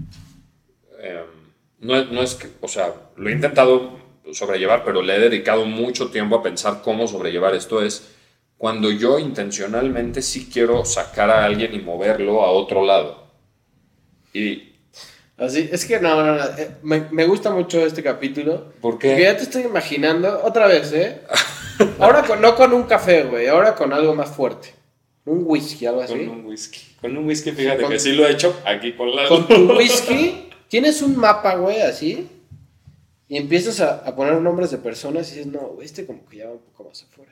eh, 1.00 1.24
no, 1.80 2.04
no 2.06 2.22
es 2.22 2.36
que, 2.36 2.50
o 2.62 2.68
sea, 2.68 2.94
lo 3.16 3.30
he 3.30 3.32
intentado 3.32 4.00
sobrellevar, 4.34 4.84
pero 4.84 5.02
le 5.02 5.16
he 5.16 5.20
dedicado 5.20 5.66
mucho 5.66 6.10
tiempo 6.10 6.36
a 6.36 6.44
pensar 6.44 6.82
cómo 6.84 7.08
sobrellevar 7.08 7.56
esto. 7.56 7.82
Es 7.82 8.16
cuando 8.58 8.92
yo 8.92 9.20
intencionalmente 9.20 10.22
sí 10.22 10.50
quiero 10.52 10.84
sacar 10.86 11.30
a 11.30 11.46
alguien 11.46 11.74
y 11.74 11.80
moverlo 11.80 12.44
a 12.44 12.52
otro 12.52 12.86
lado. 12.86 13.28
Y, 14.34 14.69
Así, 15.40 15.70
es 15.72 15.86
que 15.86 16.00
no, 16.00 16.16
no, 16.24 16.36
no, 16.36 16.44
eh, 16.58 16.72
me, 16.84 17.06
me 17.12 17.26
gusta 17.26 17.52
mucho 17.52 17.86
este 17.86 18.04
capítulo. 18.04 18.74
¿Por 18.82 19.00
qué? 19.00 19.10
Porque 19.12 19.24
ya 19.24 19.38
te 19.38 19.44
estoy 19.44 19.64
imaginando, 19.64 20.42
otra 20.44 20.68
vez, 20.68 20.92
¿eh? 20.94 21.22
Ahora 22.00 22.24
con, 22.24 22.42
no 22.42 22.56
con 22.56 22.74
un 22.74 22.84
café, 22.84 23.24
güey, 23.24 23.48
ahora 23.48 23.74
con 23.74 23.94
algo 23.94 24.14
más 24.14 24.30
fuerte. 24.30 24.74
Un 25.26 25.44
whisky, 25.46 25.86
algo 25.86 26.02
así. 26.02 26.14
con 26.14 26.28
un 26.30 26.46
whisky. 26.46 26.82
Con 27.00 27.16
un 27.18 27.26
whisky, 27.26 27.52
fíjate 27.52 27.84
Con- 27.84 27.92
que 27.92 28.00
sí 28.00 28.12
lo 28.12 28.28
he 28.28 28.32
hecho 28.34 28.54
aquí 28.66 28.94
con 28.94 29.16
la... 29.16 29.28
Con 29.30 29.48
tu 29.48 29.72
whisky, 29.78 30.50
tienes 30.68 31.02
un 31.02 31.16
mapa, 31.16 31.56
güey, 31.56 31.82
así. 31.82 32.28
Y 33.30 33.38
empiezas 33.38 33.80
a, 33.80 34.00
a 34.00 34.14
poner 34.16 34.34
nombres 34.42 34.72
de 34.72 34.78
personas 34.80 35.32
y 35.32 35.36
dices, 35.36 35.48
no, 35.52 35.60
güey, 35.60 35.86
este 35.86 36.06
como 36.06 36.26
que 36.28 36.38
ya 36.38 36.48
va 36.48 36.54
un 36.54 36.60
poco 36.60 36.90
más 36.90 37.02
afuera. 37.04 37.32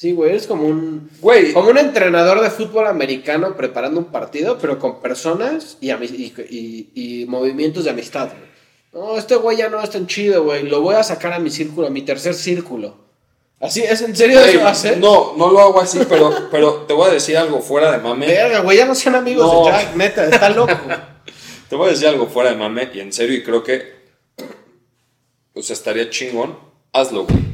Sí, 0.00 0.12
güey, 0.12 0.30
eres 0.30 0.46
como 0.46 0.66
un. 0.66 1.10
Güey, 1.20 1.52
Como 1.52 1.68
un 1.68 1.76
entrenador 1.76 2.40
de 2.40 2.48
fútbol 2.48 2.86
americano 2.86 3.54
preparando 3.54 4.00
un 4.00 4.06
partido, 4.06 4.56
pero 4.58 4.78
con 4.78 5.02
personas 5.02 5.76
y, 5.78 5.90
y, 5.90 6.32
y- 6.48 6.90
y 6.94 7.26
movimientos 7.26 7.84
de 7.84 7.90
amistad, 7.90 8.30
güey. 8.30 8.50
No, 8.94 9.18
este 9.18 9.36
güey 9.36 9.58
ya 9.58 9.68
no 9.68 9.78
es 9.82 9.90
tan 9.90 10.06
chido, 10.06 10.42
güey. 10.44 10.62
Lo 10.62 10.80
voy 10.80 10.94
a 10.94 11.02
sacar 11.02 11.34
a 11.34 11.38
mi 11.38 11.50
círculo, 11.50 11.88
a 11.88 11.90
mi 11.90 12.00
tercer 12.00 12.32
círculo. 12.32 12.96
Así, 13.60 13.82
¿es 13.82 14.00
en 14.00 14.16
serio 14.16 14.40
eso 14.40 14.66
hace? 14.66 14.96
no, 14.96 15.34
no 15.36 15.50
lo 15.50 15.60
hago 15.60 15.82
así, 15.82 15.98
pero, 16.08 16.48
pero 16.50 16.72
te 16.88 16.94
voy 16.94 17.10
a 17.10 17.12
decir 17.12 17.36
algo 17.36 17.60
fuera 17.60 17.92
de 17.92 17.98
mame. 17.98 18.26
Verga, 18.26 18.60
güey, 18.60 18.78
ya 18.78 18.86
no 18.86 18.94
sean 18.94 19.16
amigos 19.16 19.52
No. 19.52 19.66
de 19.66 19.70
Jack, 19.70 19.96
neta, 19.96 20.24
está 20.24 20.48
loco. 20.48 20.72
Te 21.68 21.76
voy 21.76 21.88
a 21.88 21.90
decir 21.90 22.08
algo 22.08 22.26
fuera 22.26 22.48
de 22.52 22.56
mame 22.56 22.88
y 22.94 23.00
en 23.00 23.12
serio 23.12 23.36
y 23.36 23.42
creo 23.44 23.62
que 23.62 23.82
pues 25.52 25.70
estaría 25.70 26.08
chingón. 26.08 26.58
Hazlo, 26.94 27.26
güey. 27.26 27.49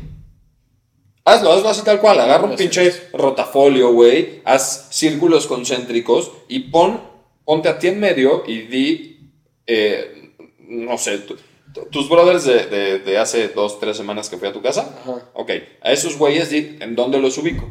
Hazlo, 1.26 1.52
hazlo 1.52 1.68
así 1.68 1.82
tal 1.82 2.00
cual. 2.00 2.20
Agarra 2.20 2.44
un 2.44 2.54
pinche 2.56 2.90
rotafolio, 3.12 3.92
güey. 3.92 4.40
Haz 4.44 4.86
círculos 4.90 5.46
concéntricos 5.46 6.30
y 6.48 6.60
pon, 6.70 7.00
ponte 7.44 7.68
a 7.68 7.78
ti 7.78 7.88
en 7.88 7.98
medio 8.00 8.44
y 8.46 8.62
di, 8.62 9.30
eh, 9.66 10.32
no 10.60 10.96
sé, 10.96 11.18
tu- 11.18 11.36
tu- 11.74 11.86
tus 11.90 12.08
brothers 12.08 12.44
de, 12.44 12.66
de- 12.66 12.98
de 13.00 13.18
hace 13.18 13.48
dos, 13.48 13.78
tres 13.80 13.96
semanas 13.96 14.28
que 14.30 14.36
fui 14.38 14.46
a 14.48 14.52
tu 14.52 14.62
casa. 14.62 14.96
Ajá. 15.02 15.16
Ok, 15.34 15.50
a 15.82 15.90
esos 15.92 16.16
güeyes 16.16 16.48
di 16.50 16.76
en 16.80 16.94
dónde 16.94 17.18
los 17.18 17.36
ubico. 17.38 17.68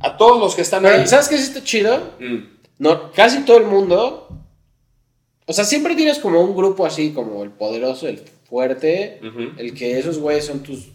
A 0.00 0.16
todos 0.16 0.38
los 0.40 0.54
que 0.54 0.62
están 0.62 0.86
ahí. 0.86 1.06
¿sabes 1.06 1.28
qué 1.28 1.36
sí 1.38 1.42
está 1.44 1.62
chido? 1.62 2.12
Mm, 2.20 2.38
No, 2.78 3.12
casi 3.12 3.40
todo 3.44 3.58
el 3.58 3.64
mundo. 3.66 4.28
O 5.46 5.52
sea, 5.52 5.64
siempre 5.64 5.94
tienes 5.96 6.18
como 6.20 6.40
un 6.40 6.54
grupo 6.56 6.86
así, 6.86 7.10
como 7.12 7.42
el 7.42 7.50
poderoso, 7.50 8.06
el 8.08 8.22
fuerte, 8.48 9.18
el 9.58 9.74
que 9.74 9.98
esos 9.98 10.18
güeyes 10.18 10.46
son 10.46 10.62
tus, 10.62 10.88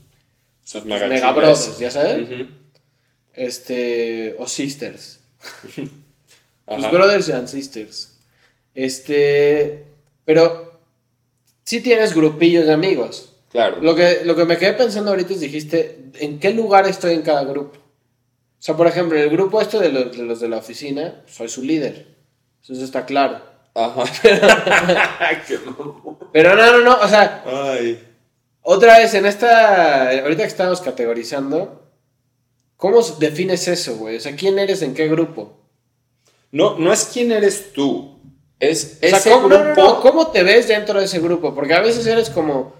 tus 0.72 0.86
mega 0.86 1.08
mega 1.08 1.32
brothers, 1.32 1.80
¿ya 1.80 1.92
sabes? 1.92 2.30
Ujú. 2.30 2.48
Este, 3.34 4.36
o 4.38 4.48
sisters. 4.48 5.20
Ajá. 6.68 6.90
brothers 6.90 7.30
and 7.30 7.48
sisters. 7.48 8.18
Este, 8.74 9.86
pero 10.26 10.82
sí 11.64 11.82
tienes 11.82 12.14
grupillos 12.14 12.66
de 12.66 12.74
amigos. 12.74 13.34
Claro. 13.52 13.82
Lo 13.82 13.96
que, 13.96 14.22
lo 14.26 14.36
que 14.36 14.46
me 14.46 14.58
quedé 14.58 14.74
pensando 14.74 15.12
ahorita 15.12 15.34
es, 15.34 15.40
dijiste, 15.40 16.12
¿en 16.16 16.40
qué 16.40 16.52
lugar 16.52 16.86
estoy 16.88 17.14
en 17.14 17.22
cada 17.22 17.46
grupo? 17.46 17.78
O 17.78 18.62
sea, 18.62 18.76
por 18.76 18.88
ejemplo, 18.88 19.18
en 19.18 19.24
el 19.24 19.30
grupo 19.30 19.62
este 19.62 19.80
de 19.80 19.90
los 19.90 20.18
de, 20.18 20.24
los 20.24 20.40
de 20.42 20.50
la 20.50 20.58
oficina, 20.58 21.24
soy 21.28 21.48
su 21.48 21.64
líder. 21.64 22.08
Eso 22.62 22.74
está 22.84 23.06
claro. 23.06 23.42
Ajá. 23.74 24.04
Pero 26.34 26.56
no, 26.56 26.72
no, 26.72 26.84
no, 26.84 27.00
o 27.00 27.08
sea, 27.08 27.44
Ay. 27.46 28.07
Otra 28.70 28.98
vez 28.98 29.14
en 29.14 29.26
esta, 29.26 30.10
ahorita 30.10 30.44
que 30.44 30.48
estamos 30.50 30.82
categorizando, 30.82 31.90
¿cómo 32.76 33.02
defines 33.20 33.66
eso, 33.70 33.96
güey? 33.96 34.18
O 34.18 34.20
sea, 34.20 34.36
¿quién 34.36 34.60
eres 34.60 34.82
en 34.82 34.94
qué 34.94 35.08
grupo? 35.08 35.58
No, 36.52 36.78
no 36.78 36.92
es 36.92 37.06
quién 37.06 37.32
eres 37.32 37.72
tú. 37.72 38.20
Es 38.60 38.98
O 39.02 39.08
sea, 39.08 39.18
ese 39.20 39.30
¿cómo, 39.32 39.48
no, 39.48 39.58
grupo. 39.64 39.82
no, 39.82 39.88
no, 39.96 40.02
¿cómo 40.02 40.28
te 40.32 40.44
ves 40.44 40.68
dentro 40.68 41.00
de 41.00 41.06
ese 41.06 41.20
grupo? 41.20 41.56
Porque 41.56 41.74
a 41.76 41.80
veces 41.82 42.06
eres 42.08 42.30
como, 42.30 42.74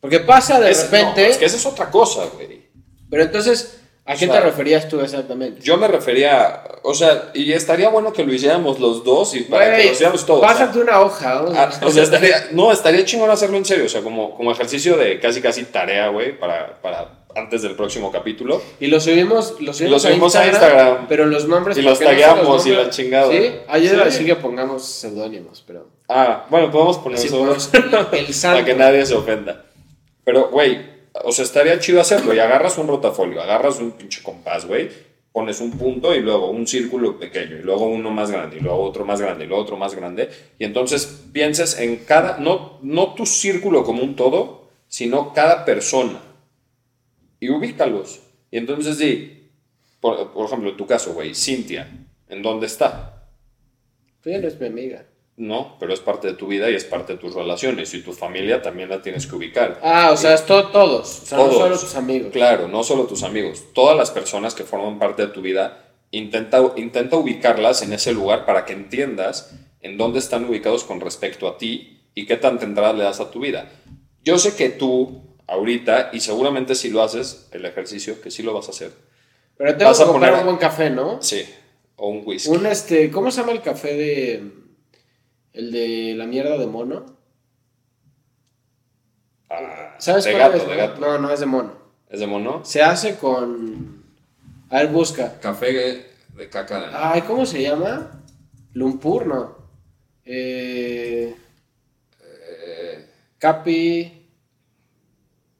porque 0.00 0.20
pasa 0.20 0.60
de 0.60 0.70
Es- 0.70 0.84
repente, 0.84 1.28
es 1.28 1.36
que 1.38 1.46
esa 1.46 1.56
es 1.56 1.66
otra 1.66 1.90
cosa, 1.90 2.26
güey. 2.34 2.62
pero 3.10 3.24
entonces, 3.24 3.80
¿a 4.06 4.12
O 4.12 4.16
qué 4.18 4.26
sea, 4.26 4.34
te 4.34 4.40
referías 4.40 4.88
tú 4.88 5.00
exactamente? 5.00 5.60
Yo 5.62 5.76
me 5.76 5.88
refería, 5.88 6.62
o 6.82 6.94
sea, 6.94 7.30
y 7.34 7.52
estaría 7.52 7.88
bueno 7.88 8.12
que 8.12 8.24
lo 8.24 8.32
hiciéramos 8.32 8.78
los 8.80 9.02
dos 9.04 9.34
y 9.34 9.40
para 9.42 9.64
que 9.66 9.70
Güey, 9.72 9.86
lo 9.86 9.92
hiciéramos 9.92 10.26
todos. 10.26 10.40
Pásate 10.40 10.78
una 10.78 11.00
hoja, 11.00 11.34
vamos 11.42 11.56
a- 11.56 11.62
Ah, 11.64 11.70
o 11.82 11.90
sea, 11.90 12.02
estaría, 12.02 12.48
no, 12.52 12.70
estaría 12.72 13.04
chingón 13.04 13.30
hacerlo 13.30 13.56
en 13.56 13.64
serio, 13.64 13.86
o 13.86 13.88
sea, 13.88 14.02
como, 14.02 14.34
como 14.34 14.52
ejercicio 14.52 14.96
de 14.96 15.18
casi 15.20 15.40
casi 15.40 15.64
tarea, 15.64 16.08
güey, 16.08 16.38
para, 16.38 16.80
para 16.82 17.24
antes 17.36 17.62
del 17.62 17.74
próximo 17.74 18.12
capítulo. 18.12 18.62
Y 18.78 18.86
lo 18.86 19.00
subimos, 19.00 19.60
lo 19.60 19.72
subimos, 19.72 19.92
Lo 19.92 19.98
subimos 20.08 20.36
a 20.36 20.46
Instagram. 20.46 21.06
pero 21.08 21.26
los 21.26 21.48
nombres. 21.48 21.76
Y 21.76 21.82
los 21.82 21.98
¿por 21.98 21.98
qué 21.98 22.04
no 22.04 22.10
tagueamos 22.10 22.46
los 22.46 22.66
y 22.66 22.70
la 22.70 22.90
chingada. 22.90 23.30
Sí, 23.32 23.50
ayer 23.66 24.12
Sí. 24.12 24.24
que 24.24 24.36
pongamos 24.36 24.84
seudónimos, 24.84 25.64
pero. 25.66 25.88
Ah, 26.08 26.44
bueno, 26.50 26.70
podemos 26.70 26.98
poner 26.98 27.18
Así 27.18 27.26
eso 27.26 27.38
ponemos 27.38 27.70
el 27.72 28.32
santo. 28.34 28.58
para 28.58 28.64
que 28.64 28.74
nadie 28.74 29.04
se 29.04 29.14
ofenda. 29.14 29.64
Pero, 30.24 30.48
güey, 30.50 30.93
o 31.22 31.32
sea, 31.32 31.44
estaría 31.44 31.78
chido 31.78 32.00
hacerlo 32.00 32.34
y 32.34 32.38
agarras 32.38 32.78
un 32.78 32.88
rotafolio, 32.88 33.40
agarras 33.40 33.78
un 33.78 33.92
pinche 33.92 34.22
compás, 34.22 34.66
güey, 34.66 34.88
pones 35.32 35.60
un 35.60 35.72
punto 35.72 36.14
y 36.14 36.20
luego 36.20 36.50
un 36.50 36.66
círculo 36.66 37.18
pequeño 37.18 37.56
y 37.56 37.62
luego 37.62 37.86
uno 37.86 38.10
más 38.10 38.30
grande 38.30 38.56
y 38.56 38.60
luego 38.60 38.82
otro 38.82 39.04
más 39.04 39.20
grande 39.20 39.44
y 39.44 39.46
luego 39.48 39.62
otro 39.62 39.76
más 39.76 39.94
grande 39.94 40.28
y 40.58 40.64
entonces 40.64 41.24
pienses 41.32 41.78
en 41.78 42.04
cada, 42.04 42.38
no, 42.38 42.78
no 42.82 43.14
tu 43.14 43.26
círculo 43.26 43.84
como 43.84 44.02
un 44.02 44.16
todo, 44.16 44.68
sino 44.88 45.32
cada 45.32 45.64
persona 45.64 46.20
y 47.40 47.50
ubícalos. 47.50 48.20
Y 48.50 48.58
entonces 48.58 48.98
di, 48.98 49.50
por, 50.00 50.30
ejemplo, 50.46 50.70
en 50.70 50.76
tu 50.76 50.86
caso, 50.86 51.12
güey, 51.14 51.34
Cintia, 51.34 51.90
¿en 52.28 52.42
dónde 52.42 52.66
está? 52.66 53.28
Tú 54.22 54.30
ya 54.30 54.38
no 54.38 54.48
es 54.48 54.58
mi 54.60 54.66
amiga. 54.66 55.04
No, 55.36 55.76
pero 55.80 55.92
es 55.92 55.98
parte 56.00 56.28
de 56.28 56.34
tu 56.34 56.46
vida 56.46 56.70
y 56.70 56.74
es 56.76 56.84
parte 56.84 57.14
de 57.14 57.18
tus 57.18 57.34
relaciones 57.34 57.92
y 57.94 58.02
tu 58.02 58.12
familia 58.12 58.62
también 58.62 58.88
la 58.88 59.02
tienes 59.02 59.26
que 59.26 59.34
ubicar. 59.34 59.80
Ah, 59.82 60.10
o 60.12 60.16
sea, 60.16 60.32
es 60.34 60.46
to- 60.46 60.68
todos. 60.68 61.22
O 61.22 61.26
sea, 61.26 61.38
Todos. 61.38 61.52
no 61.54 61.58
solo 61.58 61.78
tus 61.78 61.94
amigos. 61.96 62.32
Claro, 62.32 62.68
no 62.68 62.84
solo 62.84 63.04
tus 63.04 63.24
amigos, 63.24 63.64
todas 63.74 63.96
las 63.96 64.12
personas 64.12 64.54
que 64.54 64.62
forman 64.62 65.00
parte 65.00 65.22
de 65.26 65.28
tu 65.32 65.40
vida, 65.42 65.90
intenta, 66.12 66.62
intenta 66.76 67.16
ubicarlas 67.16 67.82
en 67.82 67.92
ese 67.92 68.12
lugar 68.12 68.46
para 68.46 68.64
que 68.64 68.74
entiendas 68.74 69.52
en 69.80 69.98
dónde 69.98 70.20
están 70.20 70.44
ubicados 70.44 70.84
con 70.84 71.00
respecto 71.00 71.48
a 71.48 71.58
ti 71.58 72.02
y 72.14 72.26
qué 72.26 72.36
tanta 72.36 72.64
entrada 72.64 72.92
le 72.92 73.02
das 73.02 73.18
a 73.18 73.32
tu 73.32 73.40
vida. 73.40 73.72
Yo 74.22 74.38
sé 74.38 74.54
que 74.54 74.70
tú, 74.70 75.20
ahorita, 75.48 76.10
y 76.12 76.20
seguramente 76.20 76.76
si 76.76 76.90
lo 76.90 77.02
haces, 77.02 77.48
el 77.50 77.64
ejercicio, 77.64 78.20
que 78.20 78.30
sí 78.30 78.44
lo 78.44 78.54
vas 78.54 78.68
a 78.68 78.70
hacer, 78.70 78.92
Pero 79.56 79.76
tengo 79.76 79.90
Vas 79.90 79.98
que 79.98 80.04
a 80.04 80.06
comprar 80.06 80.30
poner- 80.30 80.40
un 80.42 80.46
buen 80.46 80.58
café, 80.58 80.90
¿no? 80.90 81.20
sí, 81.20 81.44
o 81.96 82.08
un 82.08 82.22
whisky. 82.24 82.50
Un 82.50 82.66
este. 82.66 83.10
¿Cómo 83.10 83.30
se 83.32 83.40
llama 83.40 83.52
el 83.52 83.62
café 83.62 83.94
de. 83.94 84.63
El 85.54 85.70
de 85.72 86.14
la 86.16 86.26
mierda 86.26 86.58
de 86.58 86.66
mono? 86.66 87.06
Ah, 89.48 89.94
¿Sabes 89.98 90.24
de 90.24 90.32
cuál 90.32 90.42
gato, 90.52 90.56
es? 90.62 90.68
de 90.68 90.76
gato. 90.76 91.00
No, 91.00 91.18
no 91.18 91.30
es 91.30 91.40
de 91.40 91.46
mono. 91.46 91.72
¿Es 92.08 92.20
de 92.20 92.26
mono? 92.26 92.64
Se 92.64 92.82
hace 92.82 93.16
con. 93.16 94.04
A 94.70 94.78
ver, 94.78 94.88
busca. 94.88 95.38
Café 95.40 95.72
de 96.34 96.48
caca 96.50 96.80
de 96.80 96.86
Ay, 96.92 97.22
¿cómo 97.22 97.46
se 97.46 97.62
llama? 97.62 98.22
Lumpur, 98.72 99.26
no. 99.26 99.56
Eh, 100.24 101.36
Capi. 103.38 104.26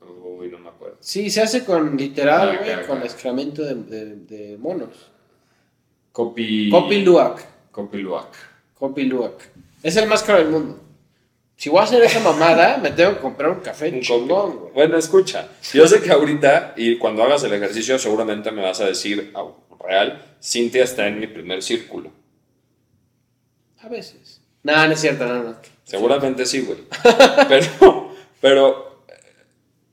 Uy, 0.00 0.48
no 0.48 0.59
me 0.59 0.70
acuerdo. 0.70 0.96
Sí, 1.00 1.30
se 1.30 1.42
hace 1.42 1.64
con 1.64 1.96
literal, 1.96 2.59
güey, 2.59 2.87
con 2.87 3.02
excremento 3.02 3.62
de, 3.62 3.74
de- 3.74 4.16
de 4.16 4.59
monos. 4.59 5.11
Copi... 6.12 6.70
Copi 6.70 7.02
Luak. 7.02 7.44
Copi 7.70 7.98
Luak. 7.98 8.35
Copi 8.74 9.04
Luak. 9.04 9.50
Es 9.85 9.97
el 9.97 10.09
más 10.09 10.23
caro 10.23 10.38
del 10.38 10.49
mundo. 10.49 10.81
Si 11.57 11.68
voy 11.68 11.81
a 11.81 11.83
hacer 11.83 12.03
esa 12.03 12.20
mamada, 12.20 12.79
me 12.79 12.90
tengo 12.90 13.14
que 13.14 13.20
comprar 13.20 13.51
un 13.51 13.61
café 13.61 13.90
Un 13.90 14.01
chingón, 14.01 14.59
güey. 14.59 14.73
Bueno, 14.73 14.97
escucha. 14.97 15.49
Yo 15.73 15.87
sé 15.87 16.01
que 16.01 16.11
ahorita, 16.11 16.73
y 16.77 16.97
cuando 16.97 17.23
hagas 17.23 17.44
el 17.44 17.53
ejercicio, 17.53 17.99
seguramente 17.99 18.51
me 18.51 18.62
vas 18.62 18.81
a 18.81 18.87
decir, 18.87 19.31
ah, 19.35 19.44
real, 19.87 20.37
Cintia 20.42 20.83
está 20.85 21.06
en 21.06 21.21
mi 21.21 21.27
primer 21.27 21.63
círculo. 21.63 22.11
A 23.79 23.88
veces. 23.88 24.40
No, 24.63 24.87
no 24.87 24.92
es 24.94 25.00
cierto, 25.00 25.27
no, 25.27 25.42
no. 25.42 25.56
Seguramente 25.85 26.46
sí, 26.46 26.63
güey. 26.63 26.79
Pero, 27.48 28.15
pero, 28.40 29.04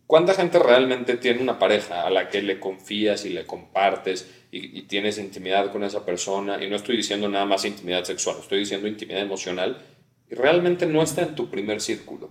¿cuánta 0.08 0.34
gente 0.34 0.58
realmente 0.58 1.18
tiene 1.18 1.42
una 1.42 1.60
pareja 1.60 2.08
a 2.08 2.10
la 2.10 2.30
que 2.30 2.42
le 2.42 2.62
confías 2.62 3.26
y 3.26 3.30
le 3.30 3.46
compartes 3.46 4.30
y, 4.52 4.80
y 4.80 4.84
tienes 4.84 5.18
intimidad 5.18 5.72
con 5.72 5.84
esa 5.84 6.06
persona? 6.06 6.64
Y 6.64 6.70
no 6.70 6.78
estoy 6.78 6.96
diciendo 6.96 7.28
nada 7.28 7.46
más 7.46 7.66
intimidad 7.66 8.06
sexual, 8.06 8.38
estoy 8.40 8.60
diciendo 8.60 8.88
intimidad 8.88 9.22
emocional 9.22 9.78
y 10.32 10.36
realmente 10.36 10.86
no 10.86 11.04
está 11.04 11.24
en 11.24 11.36
tu 11.36 11.50
primer 11.50 11.82
círculo. 11.82 12.30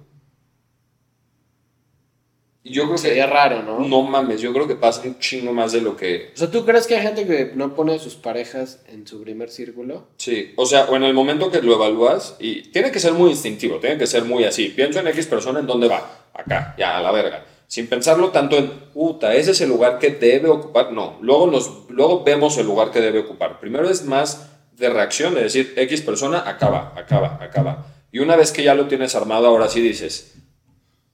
Y 2.63 2.73
yo 2.73 2.85
creo 2.85 2.95
que... 2.95 3.03
Sería 3.03 3.27
raro, 3.27 3.63
¿no? 3.63 3.81
No 3.87 4.03
mames, 4.03 4.41
yo 4.41 4.53
creo 4.53 4.67
que 4.67 4.75
pasa 4.75 5.03
un 5.05 5.19
chingo 5.19 5.53
más 5.53 5.73
de 5.73 5.83
lo 5.83 5.97
que... 5.97 6.31
O 6.35 6.39
sea, 6.39 6.51
¿tú 6.51 6.65
crees 6.65 6.87
que 6.87 6.97
hay 6.97 7.03
gente 7.03 7.27
que 7.27 7.53
no 7.55 7.75
pone 7.75 7.95
a 7.95 7.99
sus 7.99 8.15
parejas 8.15 8.83
en 8.89 9.07
su 9.07 9.23
primer 9.23 9.51
círculo? 9.51 10.09
Sí, 10.17 10.53
o 10.57 10.67
sea, 10.67 10.85
o 10.85 10.97
en 10.97 11.05
el 11.05 11.15
momento 11.15 11.51
que 11.51 11.63
lo 11.63 11.75
evalúas, 11.75 12.37
y 12.39 12.63
tiene 12.71 12.91
que 12.91 13.01
ser 13.01 13.13
muy 13.13 13.31
instintivo, 13.31 13.79
tiene 13.79 13.99
que 13.99 14.07
ser 14.07 14.25
muy 14.25 14.45
así. 14.45 14.69
Pienso 14.69 15.01
en 15.01 15.09
X 15.09 15.27
persona, 15.27 15.61
¿en 15.61 15.67
dónde 15.67 15.89
va? 15.89 16.29
Acá, 16.33 16.75
ya, 16.79 16.99
a 16.99 17.03
la 17.03 17.13
verga. 17.13 17.45
Sin 17.67 17.87
pensarlo 17.87 18.31
tanto 18.31 18.57
en, 18.57 18.69
puta, 18.93 19.35
ese 19.35 19.53
es 19.53 19.61
el 19.61 19.69
lugar 19.69 19.99
que 19.99 20.11
debe 20.11 20.49
ocupar. 20.49 20.93
No, 20.93 21.19
luego, 21.21 21.47
nos, 21.47 21.89
luego 21.89 22.25
vemos 22.25 22.57
el 22.59 22.67
lugar 22.67 22.91
que 22.91 23.01
debe 23.01 23.21
ocupar. 23.21 23.61
Primero 23.61 23.89
es 23.89 24.05
más 24.05 24.50
de 24.81 24.91
reacción, 24.91 25.35
de 25.35 25.43
decir, 25.45 25.75
X 25.77 26.01
persona, 26.01 26.43
acaba, 26.49 26.93
acaba, 26.97 27.39
acaba. 27.41 27.87
Y 28.11 28.19
una 28.19 28.35
vez 28.37 28.51
que 28.51 28.65
ya 28.65 28.75
lo 28.75 28.89
tienes 28.89 29.15
armado, 29.15 29.47
ahora 29.47 29.69
sí 29.69 29.81
dices, 29.81 30.35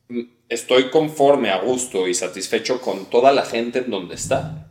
"Mm, 0.09 0.23
estoy 0.49 0.91
conforme, 0.91 1.51
a 1.51 1.59
gusto 1.59 2.09
y 2.09 2.14
satisfecho 2.14 2.81
con 2.81 3.07
toda 3.11 3.33
la 3.33 3.45
gente 3.45 3.81
en 3.81 3.91
donde 3.91 4.14
está. 4.14 4.69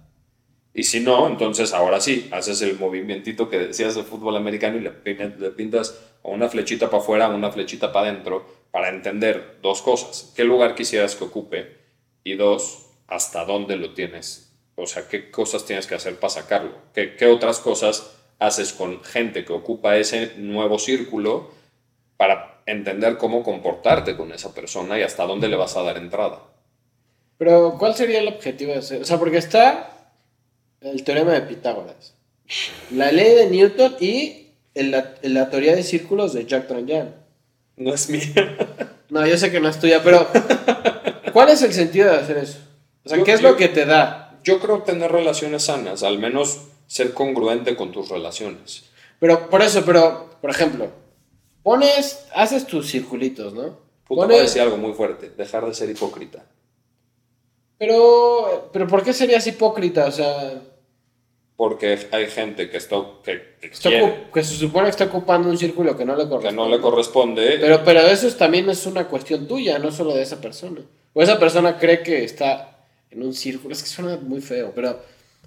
Y 0.73 0.83
si 0.83 0.99
no, 0.99 1.27
entonces 1.27 1.73
ahora 1.73 2.01
sí, 2.01 2.27
haces 2.31 2.61
el 2.61 2.77
movimientito 2.79 3.49
que 3.49 3.59
decías 3.59 3.95
de 3.95 4.03
fútbol 4.03 4.35
americano 4.35 4.77
y 4.77 4.81
le, 4.81 4.91
pin- 4.91 5.37
le 5.37 5.51
pintas 5.51 5.99
una 6.23 6.49
flechita 6.49 6.89
para 6.89 7.03
afuera 7.03 7.29
una 7.29 7.51
flechita 7.51 7.91
para 7.93 8.09
adentro 8.09 8.45
para 8.71 8.89
entender 8.89 9.59
dos 9.61 9.81
cosas. 9.81 10.33
¿Qué 10.35 10.43
lugar 10.43 10.75
quisieras 10.75 11.15
que 11.15 11.23
ocupe? 11.25 11.77
Y 12.23 12.33
dos, 12.35 12.87
¿hasta 13.07 13.45
dónde 13.45 13.75
lo 13.77 13.93
tienes 13.93 14.41
o 14.77 14.85
sea, 14.87 15.07
qué 15.07 15.31
cosas 15.31 15.63
tienes 15.65 15.87
que 15.87 15.95
hacer 15.95 16.19
para 16.19 16.31
sacarlo, 16.31 16.73
qué, 16.93 17.15
qué 17.15 17.27
otras 17.27 17.59
cosas 17.59 18.11
haces 18.39 18.73
con 18.73 19.03
gente 19.03 19.45
que 19.45 19.53
ocupa 19.53 19.95
ese 19.97 20.33
nuevo 20.37 20.77
círculo 20.79 21.51
para 22.17 22.61
entender 22.65 23.17
cómo 23.17 23.43
comportarte 23.43 24.15
con 24.17 24.31
esa 24.31 24.53
persona 24.53 24.97
y 24.99 25.03
hasta 25.03 25.25
dónde 25.25 25.47
le 25.47 25.55
vas 25.55 25.75
a 25.77 25.83
dar 25.83 25.97
entrada. 25.97 26.39
Pero, 27.37 27.75
¿cuál 27.77 27.95
sería 27.95 28.19
el 28.19 28.27
objetivo 28.27 28.71
de 28.71 28.79
hacer? 28.79 29.01
O 29.01 29.05
sea, 29.05 29.17
porque 29.19 29.37
está 29.37 29.91
el 30.81 31.03
teorema 31.03 31.33
de 31.33 31.41
Pitágoras, 31.41 32.13
la 32.91 33.11
ley 33.11 33.35
de 33.35 33.49
Newton 33.49 33.95
y 33.99 34.47
el- 34.73 34.91
la, 34.91 35.13
la 35.23 35.49
teoría 35.49 35.75
de 35.75 35.83
círculos 35.83 36.33
de 36.33 36.45
Jacques 36.45 36.67
Tranjan. 36.69 37.15
No 37.77 37.93
es 37.93 38.09
mía. 38.09 38.57
No, 39.09 39.25
yo 39.27 39.37
sé 39.37 39.51
que 39.51 39.59
no 39.59 39.69
es 39.69 39.79
tuya, 39.79 40.01
pero 40.03 40.27
¿cuál 41.33 41.49
es 41.49 41.61
el 41.61 41.73
sentido 41.73 42.11
de 42.11 42.17
hacer 42.19 42.37
eso? 42.37 42.57
O 43.05 43.09
sea, 43.09 43.17
Yo- 43.19 43.23
¿qué 43.23 43.33
es 43.33 43.41
yo- 43.41 43.49
lo 43.51 43.57
que 43.57 43.67
te 43.67 43.85
da? 43.85 44.39
Yo 44.43 44.59
creo 44.59 44.81
tener 44.83 45.11
relaciones 45.11 45.63
sanas, 45.63 46.03
al 46.03 46.17
menos 46.19 46.61
ser 46.87 47.13
congruente 47.13 47.75
con 47.75 47.91
tus 47.91 48.09
relaciones. 48.09 48.85
Pero, 49.19 49.49
por 49.49 49.61
eso, 49.61 49.83
pero, 49.85 50.29
por 50.41 50.49
ejemplo, 50.49 50.89
pones, 51.63 52.25
haces 52.33 52.65
tus 52.67 52.89
circulitos, 52.91 53.53
¿no? 53.53 53.63
Puta, 53.63 53.79
voy 54.07 54.23
a 54.23 54.27
Pones, 54.27 54.41
decir 54.41 54.61
algo 54.61 54.77
muy 54.77 54.93
fuerte, 54.93 55.31
dejar 55.35 55.65
de 55.65 55.73
ser 55.73 55.89
hipócrita. 55.89 56.45
pero, 57.77 58.69
pero, 58.71 58.87
¿por 58.87 59.03
qué 59.03 59.13
serías 59.13 59.45
hipócrita? 59.47 60.05
O 60.05 60.11
sea, 60.11 60.61
Porque 61.57 61.97
hay 62.11 62.27
gente 62.27 62.69
que, 62.69 62.77
está, 62.77 62.97
que, 63.23 63.55
que 63.59 63.67
está 63.67 63.89
quiere, 63.89 64.05
ocu- 64.05 64.31
que 64.31 64.43
se 64.43 64.55
supone 64.55 64.85
que 64.85 64.91
está 64.91 65.05
ocupando 65.05 65.49
un 65.49 65.57
círculo 65.57 65.95
que 65.97 66.05
no 66.05 66.15
le 66.15 66.23
que 66.23 66.29
corresponde. 66.29 66.55
no 66.63 66.69
le 66.69 66.81
corresponde. 66.81 67.57
Pero, 67.59 67.83
pero 67.83 68.01
eso 68.01 68.27
es- 68.27 68.37
también 68.37 68.69
es 68.69 68.85
una 68.85 69.07
cuestión 69.07 69.47
tuya, 69.47 69.79
no 69.79 69.91
solo 69.91 70.13
de 70.13 70.21
esa 70.21 70.39
persona. 70.41 70.81
O 71.13 71.21
esa 71.21 71.39
persona 71.39 71.77
cree 71.79 72.03
que 72.03 72.23
está 72.23 72.85
en 73.09 73.23
un 73.23 73.33
círculo. 73.33 73.73
Es 73.73 73.81
que 73.83 73.89
suena 73.89 74.17
muy 74.17 74.41
feo, 74.41 74.71
pero. 74.75 74.99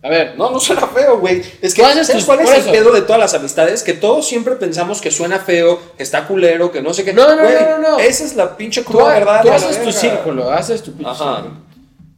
A 0.02 0.08
ver, 0.08 0.34
No, 0.38 0.50
no 0.50 0.60
suena 0.60 0.86
feo, 0.86 1.18
güey. 1.18 1.42
Es 1.60 1.74
que, 1.74 1.82
Tú 1.82 1.88
¿sabes 1.88 2.08
tus- 2.12 2.24
cuál 2.24 2.40
es 2.40 2.50
el 2.50 2.56
eso. 2.60 2.70
pedo 2.72 2.92
de 2.92 3.02
todas 3.02 3.18
las 3.18 3.34
amistades? 3.34 3.82
Que 3.82 3.94
todos 3.94 4.26
siempre 4.28 4.54
pensamos 4.56 5.00
que 5.00 5.10
suena 5.10 5.38
feo, 5.40 5.80
que 5.96 6.02
está 6.04 6.26
culero, 6.28 6.70
que 6.70 6.80
no 6.80 6.94
sé 6.94 7.04
qué. 7.04 7.12
No, 7.12 7.34
no, 7.34 7.42
Güey, 7.42 7.54
no, 7.54 7.78
no, 7.78 7.90
no. 7.92 7.98
Esa 7.98 8.24
es 8.24 8.36
la 8.36 8.56
pinche 8.56 8.82
tú, 8.82 8.92
cruda 8.92 9.14
verdad. 9.14 9.40
tú 9.42 9.48
de 9.48 9.50
la 9.50 9.56
haces 9.56 9.82
tu 9.82 9.90
círculo, 9.92 10.50
haces 10.50 10.82
tu 10.82 10.92
pinche 10.92 11.10
Ajá. 11.10 11.36
círculo. 11.42 11.68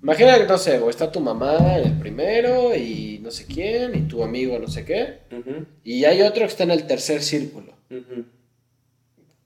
Imagina 0.02 0.38
que, 0.38 0.44
no 0.46 0.58
sé, 0.58 0.80
está 0.88 1.10
tu 1.12 1.20
mamá 1.20 1.56
en 1.78 1.84
el 1.86 1.98
primero 1.98 2.74
y 2.74 3.18
no 3.22 3.30
sé 3.30 3.46
quién, 3.46 3.94
y 3.94 4.02
tu 4.08 4.22
amigo 4.24 4.58
no 4.58 4.66
sé 4.68 4.84
qué, 4.84 5.20
Ujú, 5.30 5.66
y 5.84 6.04
hay 6.06 6.22
otro 6.22 6.40
que 6.40 6.46
está 6.46 6.62
en 6.64 6.70
el 6.70 6.86
tercer 6.86 7.22
círculo. 7.22 7.72
ujú. 7.90 8.24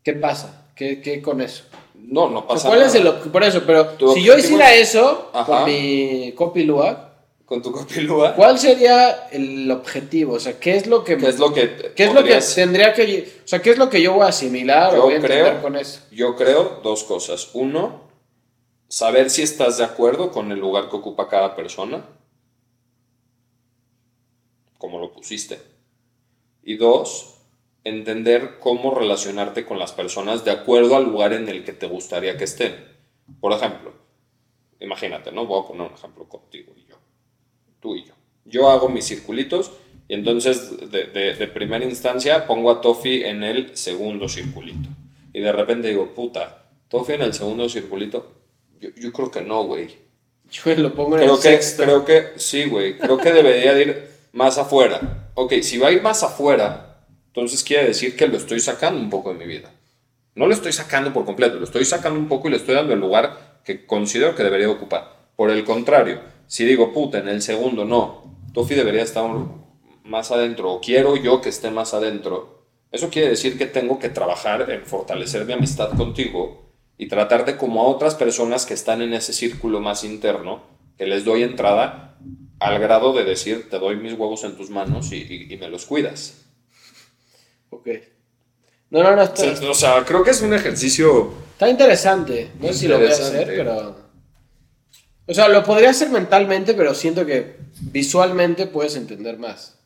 ¿Qué 0.03 0.13
pasa? 0.13 0.67
¿Qué, 0.77 1.01
qué 1.01 1.23
con 1.23 1.41
eso? 1.41 1.65
No, 1.95 2.29
no 2.29 2.41
O 2.41 2.43
sea, 2.43 2.49
pasa 2.49 2.69
¿Cuál 2.69 2.81
nada. 2.81 2.91
es 2.91 2.95
el 2.97 3.31
Por 3.31 3.43
eso, 3.43 3.63
pero 3.67 3.97
si 4.15 4.23
yo 4.23 4.37
hiciera 4.37 4.73
es- 4.75 4.91
eso 4.91 5.31
Ajá. 5.33 5.45
con 5.47 5.65
mi 5.65 6.33
copilua, 6.37 7.04
Con 7.45 7.61
tu 7.61 7.71
copilúa. 7.73 8.35
¿cuál 8.35 8.59
sería 8.59 9.29
el 9.31 9.71
objetivo? 9.71 10.35
O 10.35 10.41
sea, 10.41 10.59
¿qué 10.59 10.77
es 10.77 10.87
lo 10.87 11.05
que 11.05 11.19
¿Qué 11.19 11.29
es 11.29 11.39
lo 11.39 11.53
que 11.53 11.93
¿Qué 11.95 12.05
es 12.05 12.15
lo 12.15 12.25
que 12.25 12.41
tendría 12.55 12.95
que... 12.95 13.33
O 13.45 13.47
sea, 13.49 13.61
¿qué 13.61 13.71
es 13.71 13.79
lo 13.79 13.91
que 13.91 14.01
yo 14.01 14.15
voy 14.15 14.25
a 14.25 14.29
asimilar 14.29 14.95
Yo 14.95 15.03
o 15.03 15.05
voy 15.07 15.15
a 15.17 15.21
creo- 15.21 15.61
con 15.61 15.77
eso? 15.77 16.01
Yo 16.11 16.37
creo 16.37 16.81
dos 16.83 17.05
cosas. 17.05 17.51
Uno, 17.53 18.03
saber 18.89 19.29
si 19.29 19.43
estás 19.43 19.77
de 19.79 19.85
acuerdo 19.85 20.31
con 20.31 20.53
el 20.53 20.59
lugar 20.59 20.89
que 20.89 20.97
ocupa 20.97 21.29
cada 21.29 21.55
persona, 21.55 22.07
como 24.79 24.99
lo 24.99 25.13
pusiste. 25.13 25.61
Y 26.63 26.77
dos, 26.77 27.35
entender 27.85 28.59
cómo 28.59 28.95
relacionarte 28.95 29.67
con 29.67 29.79
las 29.79 29.93
personas 29.93 30.45
de 30.45 30.51
acuerdo 30.51 30.97
al 30.97 31.05
lugar 31.05 31.35
en 31.35 31.49
el 31.49 31.65
que 31.65 31.73
te 31.75 31.87
gustaría 31.87 32.39
que 32.39 32.45
estén. 32.45 32.75
Por 33.41 33.53
ejemplo, 33.53 33.93
imagínate, 34.81 35.31
¿no? 35.31 35.47
Voy 35.47 35.63
a 35.63 35.67
poner 35.69 35.89
un 35.89 35.95
ejemplo 35.95 36.27
contigo. 36.29 36.73
Tú 37.85 37.95
y 37.97 38.05
yo. 38.07 38.15
Yo 38.47 38.71
hago 38.71 38.89
mis 38.89 39.05
circulitos 39.05 39.71
y 40.09 40.15
entonces 40.15 40.91
de, 40.91 41.05
de- 41.05 41.35
de 41.35 41.47
primera 41.49 41.85
instancia 41.85 42.47
pongo 42.47 42.71
a 42.71 42.81
Tofi 42.81 43.23
en 43.25 43.43
el 43.43 43.77
segundo 43.77 44.27
circulito. 44.27 44.89
Y 45.35 45.41
de 45.41 45.53
repente 45.53 45.89
digo, 45.89 46.15
puta, 46.15 46.65
Tofi 46.89 47.13
en 47.13 47.21
el 47.23 47.35
segundo 47.35 47.69
circulito. 47.69 48.33
Yo, 48.81 48.89
yo 48.97 49.13
creo 49.13 49.31
que 49.31 49.43
no, 49.43 49.65
güey. 49.65 49.89
Yo 50.51 50.75
lo 50.77 50.95
pongo 50.95 51.17
en 51.19 51.25
Creo 51.25 51.35
el 51.37 51.43
que, 51.43 51.49
sexto. 51.51 51.83
creo 51.83 52.05
que, 52.07 52.29
sí, 52.37 52.65
güey. 52.65 52.97
Creo 52.97 53.19
que 53.19 53.33
debería 53.35 53.75
de 53.75 53.83
ir 53.83 54.09
más 54.33 54.57
afuera. 54.57 55.29
Ok, 55.35 55.53
si 55.61 55.77
va 55.77 55.89
a 55.89 55.93
ir 55.93 56.01
más 56.01 56.23
afuera, 56.23 57.05
entonces 57.27 57.63
quiere 57.63 57.89
decir 57.89 58.17
que 58.17 58.29
lo 58.29 58.39
estoy 58.39 58.61
sacando 58.61 58.99
un 58.99 59.11
poco 59.11 59.31
de 59.31 59.39
mi 59.39 59.45
vida. 59.47 59.71
No 60.37 60.47
lo 60.47 60.55
estoy 60.55 60.73
sacando 60.73 61.13
por 61.13 61.27
completo, 61.27 61.57
lo 61.59 61.65
estoy 61.65 61.85
sacando 61.85 62.19
un 62.19 62.29
poco 62.29 62.49
y 62.49 62.53
le 62.53 62.57
estoy 62.57 62.75
dando 62.77 62.95
el 62.95 63.01
lugar 63.01 63.61
que 63.63 63.85
considero 63.85 64.35
que 64.35 64.43
debería 64.43 64.71
ocupar. 64.71 65.17
Por 65.37 65.51
el 65.51 65.65
contrario, 65.65 66.21
si 66.47 66.65
digo, 66.65 66.93
puta, 66.93 67.19
en 67.19 67.29
el 67.29 67.43
segundo 67.43 67.85
no, 67.85 68.39
Tofi 68.53 68.75
debería 68.75 69.03
estar 69.03 69.29
más 70.05 70.31
adentro, 70.31 70.73
o 70.73 70.81
quiero 70.81 71.17
yo 71.17 71.41
que 71.41 71.49
esté 71.49 71.71
más 71.71 71.95
adentro, 71.95 72.65
eso 72.93 73.09
quiere 73.11 73.31
decir 73.31 73.59
que 73.59 73.67
tengo 73.67 73.99
que 73.99 74.09
trabajar 74.09 74.71
en 74.71 74.85
fortalecer 74.87 75.45
mi 75.47 75.53
amistad 75.55 75.91
contigo 75.97 76.71
y 76.97 77.09
tratarte 77.09 77.57
como 77.57 77.81
a 77.83 77.89
otras 77.89 78.15
personas 78.15 78.67
que 78.67 78.75
están 78.75 79.03
en 79.03 79.15
ese 79.15 79.33
círculo 79.33 79.81
más 79.81 80.05
interno, 80.05 80.63
que 80.97 81.07
les 81.07 81.25
doy 81.25 81.43
entrada 81.43 82.17
al 82.61 82.79
grado 82.79 83.13
de 83.13 83.25
decir, 83.25 83.69
te 83.69 83.79
doy 83.81 83.97
mis 83.97 84.13
huevos 84.13 84.45
en 84.45 84.57
tus 84.57 84.71
manos 84.71 85.11
y, 85.13 85.17
y- 85.17 85.53
y 85.53 85.57
me 85.57 85.69
los 85.69 85.87
cuidas. 85.87 86.45
Ok. 87.71 87.89
No, 88.91 89.03
no, 89.03 89.17
no, 89.17 89.23
O 89.23 89.25
está, 89.25 89.57
sea, 89.57 89.71
o 89.71 89.75
sea, 89.75 90.05
creo 90.05 90.23
que 90.23 90.31
es 90.31 90.41
un 90.41 90.55
ejercicio 90.55 91.33
está 91.53 91.69
interesante. 91.69 92.51
No 92.61 92.69
sé 92.69 92.75
si 92.75 92.89
lo 92.89 92.99
voy 92.99 93.07
a 93.09 93.11
hacer, 93.11 93.47
pero... 93.47 94.04
O 95.27 95.33
sea, 95.35 95.49
lo 95.49 95.65
podría 95.65 95.91
hacer 95.91 96.11
mentalmente, 96.11 96.75
pero 96.75 96.95
siento 96.95 97.25
que 97.25 97.57
visualmente 97.81 98.67
puedes 98.67 98.97
entender 98.97 99.39
más. 99.39 99.79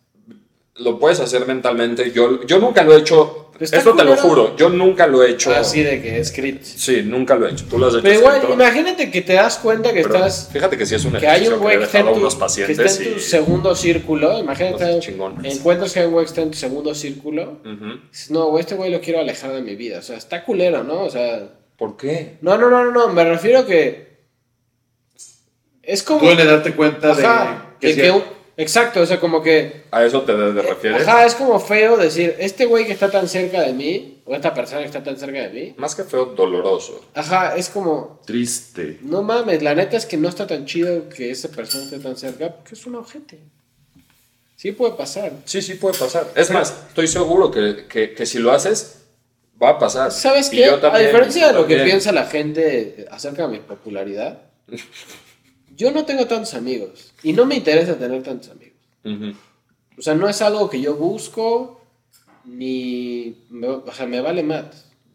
lo 0.76 0.98
puedes 1.00 1.18
hacer 1.20 1.44
mentalmente. 1.46 2.12
Yo, 2.12 2.44
yo 2.46 2.58
nunca 2.60 2.82
lo 2.84 2.94
he 2.94 2.98
hecho. 3.00 3.50
Esto 3.58 3.94
te 3.96 4.04
lo 4.04 4.16
juro. 4.16 4.56
Yo 4.56 4.68
nunca 4.68 5.08
lo 5.08 5.24
he 5.24 5.30
hecho. 5.32 5.50
Así 5.52 5.82
de 5.82 6.00
que 6.00 6.18
escrito. 6.20 6.60
Sí, 6.62 7.02
nunca 7.04 7.34
lo 7.34 7.48
he 7.48 7.50
hecho. 7.52 7.64
Tú 7.68 7.76
lo 7.78 7.88
has 7.88 7.94
hecho. 7.94 8.02
Pero 8.04 8.18
igual, 8.20 8.40
imagínate 8.52 9.10
que 9.10 9.22
te 9.22 9.32
das 9.32 9.58
cuenta 9.58 9.92
que 9.92 10.02
Pero 10.02 10.14
estás... 10.14 10.48
Fíjate 10.52 10.78
que 10.78 10.86
sí 10.86 10.94
es 10.94 11.04
un 11.04 11.12
Que 11.14 11.26
hay 11.26 11.42
ejercicio 11.46 11.56
un 11.56 11.62
güey 11.62 11.78
que 11.78 11.84
está, 11.84 11.98
en 11.98 12.06
a 12.08 12.12
tu, 12.12 12.20
que 12.20 12.72
está 12.72 12.82
en 13.04 13.12
tu 13.12 13.18
y- 13.18 13.20
segundo 13.20 13.74
círculo. 13.74 14.38
Imagínate, 14.38 15.00
encuentras 15.42 15.92
que 15.92 15.98
hay 16.00 16.06
un 16.06 16.12
güey 16.12 16.24
que 16.26 16.28
está 16.28 16.42
en 16.42 16.50
tu 16.52 16.58
segundo 16.58 16.94
círculo. 16.94 17.60
Ujú. 17.64 18.00
Dices, 18.12 18.30
No, 18.30 18.46
güey, 18.50 18.60
este 18.60 18.76
güey 18.76 18.92
lo 18.92 19.00
quiero 19.00 19.18
alejar 19.18 19.52
de 19.52 19.62
mi 19.62 19.74
vida. 19.74 19.98
O 19.98 20.02
sea, 20.02 20.16
está 20.16 20.44
culero, 20.44 20.84
¿no? 20.84 21.02
O 21.02 21.10
sea... 21.10 21.48
¿Por 21.76 21.96
qué? 21.96 22.36
No, 22.40 22.56
no, 22.56 22.70
no, 22.70 22.84
no, 22.84 22.92
no. 22.92 23.08
Me 23.12 23.24
refiero 23.24 23.66
que... 23.66 24.07
Es 25.88 26.02
como... 26.02 26.20
Duele 26.20 26.44
darte 26.44 26.74
cuenta 26.74 27.12
Ajá, 27.12 27.72
de 27.80 27.88
que, 27.88 27.94
que 27.96 28.04
sí- 28.04 28.10
un- 28.10 28.22
exacto, 28.58 29.00
o 29.00 29.06
sea, 29.06 29.18
como 29.18 29.42
que... 29.42 29.84
¿A 29.90 30.04
eso 30.04 30.20
te 30.22 30.34
te 30.34 30.62
refieres? 30.62 31.08
Ajá, 31.08 31.24
es 31.24 31.34
como 31.34 31.58
feo 31.58 31.96
decir, 31.96 32.36
este 32.38 32.66
güey 32.66 32.84
que 32.86 32.92
está 32.92 33.10
tan 33.10 33.26
cerca 33.26 33.62
de 33.62 33.72
mí, 33.72 34.20
o 34.26 34.34
esta 34.34 34.52
persona 34.52 34.80
que 34.82 34.86
está 34.88 35.02
tan 35.02 35.16
cerca 35.16 35.40
de 35.40 35.48
mí, 35.48 35.74
Más 35.78 35.94
que 35.94 36.04
feo, 36.04 36.26
doloroso. 36.26 37.02
ajá, 37.14 37.56
es 37.56 37.70
como, 37.70 38.20
Triste. 38.26 38.98
no 39.00 39.22
mames, 39.22 39.62
la 39.62 39.74
neta 39.74 39.96
es 39.96 40.04
que 40.04 40.18
no 40.18 40.28
está 40.28 40.46
tan 40.46 40.66
chido 40.66 41.08
que 41.08 41.30
esa 41.30 41.48
persona 41.48 41.84
esté 41.84 41.98
tan 42.00 42.16
cerca, 42.18 42.54
porque 42.54 42.74
es 42.74 42.84
un 42.84 42.96
ojete. 42.96 43.38
Sí 44.56 44.72
puede 44.72 44.92
pasar. 44.92 45.32
Sí, 45.46 45.62
sí 45.62 45.74
puede 45.76 45.96
pasar. 45.96 46.26
Es 46.34 46.50
más, 46.50 46.74
estoy 46.88 47.06
seguro 47.08 47.50
que, 47.50 47.86
que, 47.88 48.12
que 48.12 48.26
si 48.26 48.40
lo 48.40 48.52
haces, 48.52 49.04
va 49.62 49.70
a 49.70 49.78
pasar. 49.78 50.12
¿Sabes 50.12 50.52
Y 50.52 50.56
qué? 50.56 50.66
yo 50.66 50.74
A 50.74 50.80
también, 50.82 51.06
diferencia 51.06 51.46
de 51.46 51.52
lo 51.54 51.60
que 51.66 51.76
también. 51.76 51.84
piensa 51.96 52.12
la 52.12 52.26
gente 52.26 53.06
acerca 53.10 53.42
de 53.46 53.48
mi 53.48 53.58
popularidad, 53.60 54.42
yo 55.78 55.90
no 55.92 56.04
tengo 56.04 56.26
tantos 56.26 56.52
amigos, 56.54 57.14
y 57.22 57.32
no 57.32 57.46
me 57.46 57.54
interesa 57.54 57.94
tener 57.96 58.22
tantos 58.22 58.50
amigos. 58.50 58.76
Ujú. 59.04 59.32
O 59.98 60.02
sea, 60.02 60.14
no 60.14 60.28
es 60.28 60.42
algo 60.42 60.68
que 60.68 60.80
yo 60.80 60.94
busco, 60.96 61.80
ni, 62.44 63.36
me- 63.50 63.68
o 63.68 63.92
sea, 63.92 64.06
me 64.06 64.20
vale 64.20 64.42
más. 64.42 64.64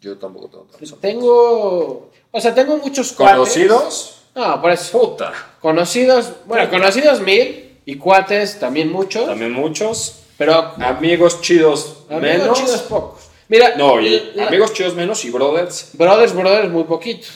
Yo 0.02 0.18
tampoco 0.18 0.50
tengo 0.50 0.64
tantos 0.66 0.82
amigos. 0.94 1.00
Tengo, 1.02 2.12
o 2.32 2.40
sea, 2.42 2.54
tengo 2.56 2.78
muchos 2.78 3.12
cuates. 3.14 3.36
¿Conocidos? 3.38 4.20
No, 4.36 4.62
por 4.62 4.72
eso. 4.72 5.00
Puta. 5.00 5.32
Conocidos, 5.62 6.32
bueno, 6.46 6.70
conocidos 6.70 7.22
mil 7.22 7.80
y 7.86 7.96
cuates 7.98 8.60
también 8.60 8.92
muchos, 8.92 9.26
También 9.26 9.52
muchos. 9.52 10.22
pero 10.38 10.74
Amigos 10.80 11.42
chidos 11.42 11.98
amigos 12.10 12.22
menos. 12.40 12.60
chidos 12.60 12.82
pocos. 12.84 13.24
Mira, 13.50 13.76
No, 13.76 14.00
y 14.02 14.32
la- 14.36 14.48
amigos 14.48 14.74
chidos 14.74 14.96
menos 14.96 15.24
y 15.26 15.30
brothers. 15.30 15.92
brothers, 15.94 16.34
brothers 16.34 16.70
muy 16.72 16.84
poquitos. 16.86 17.30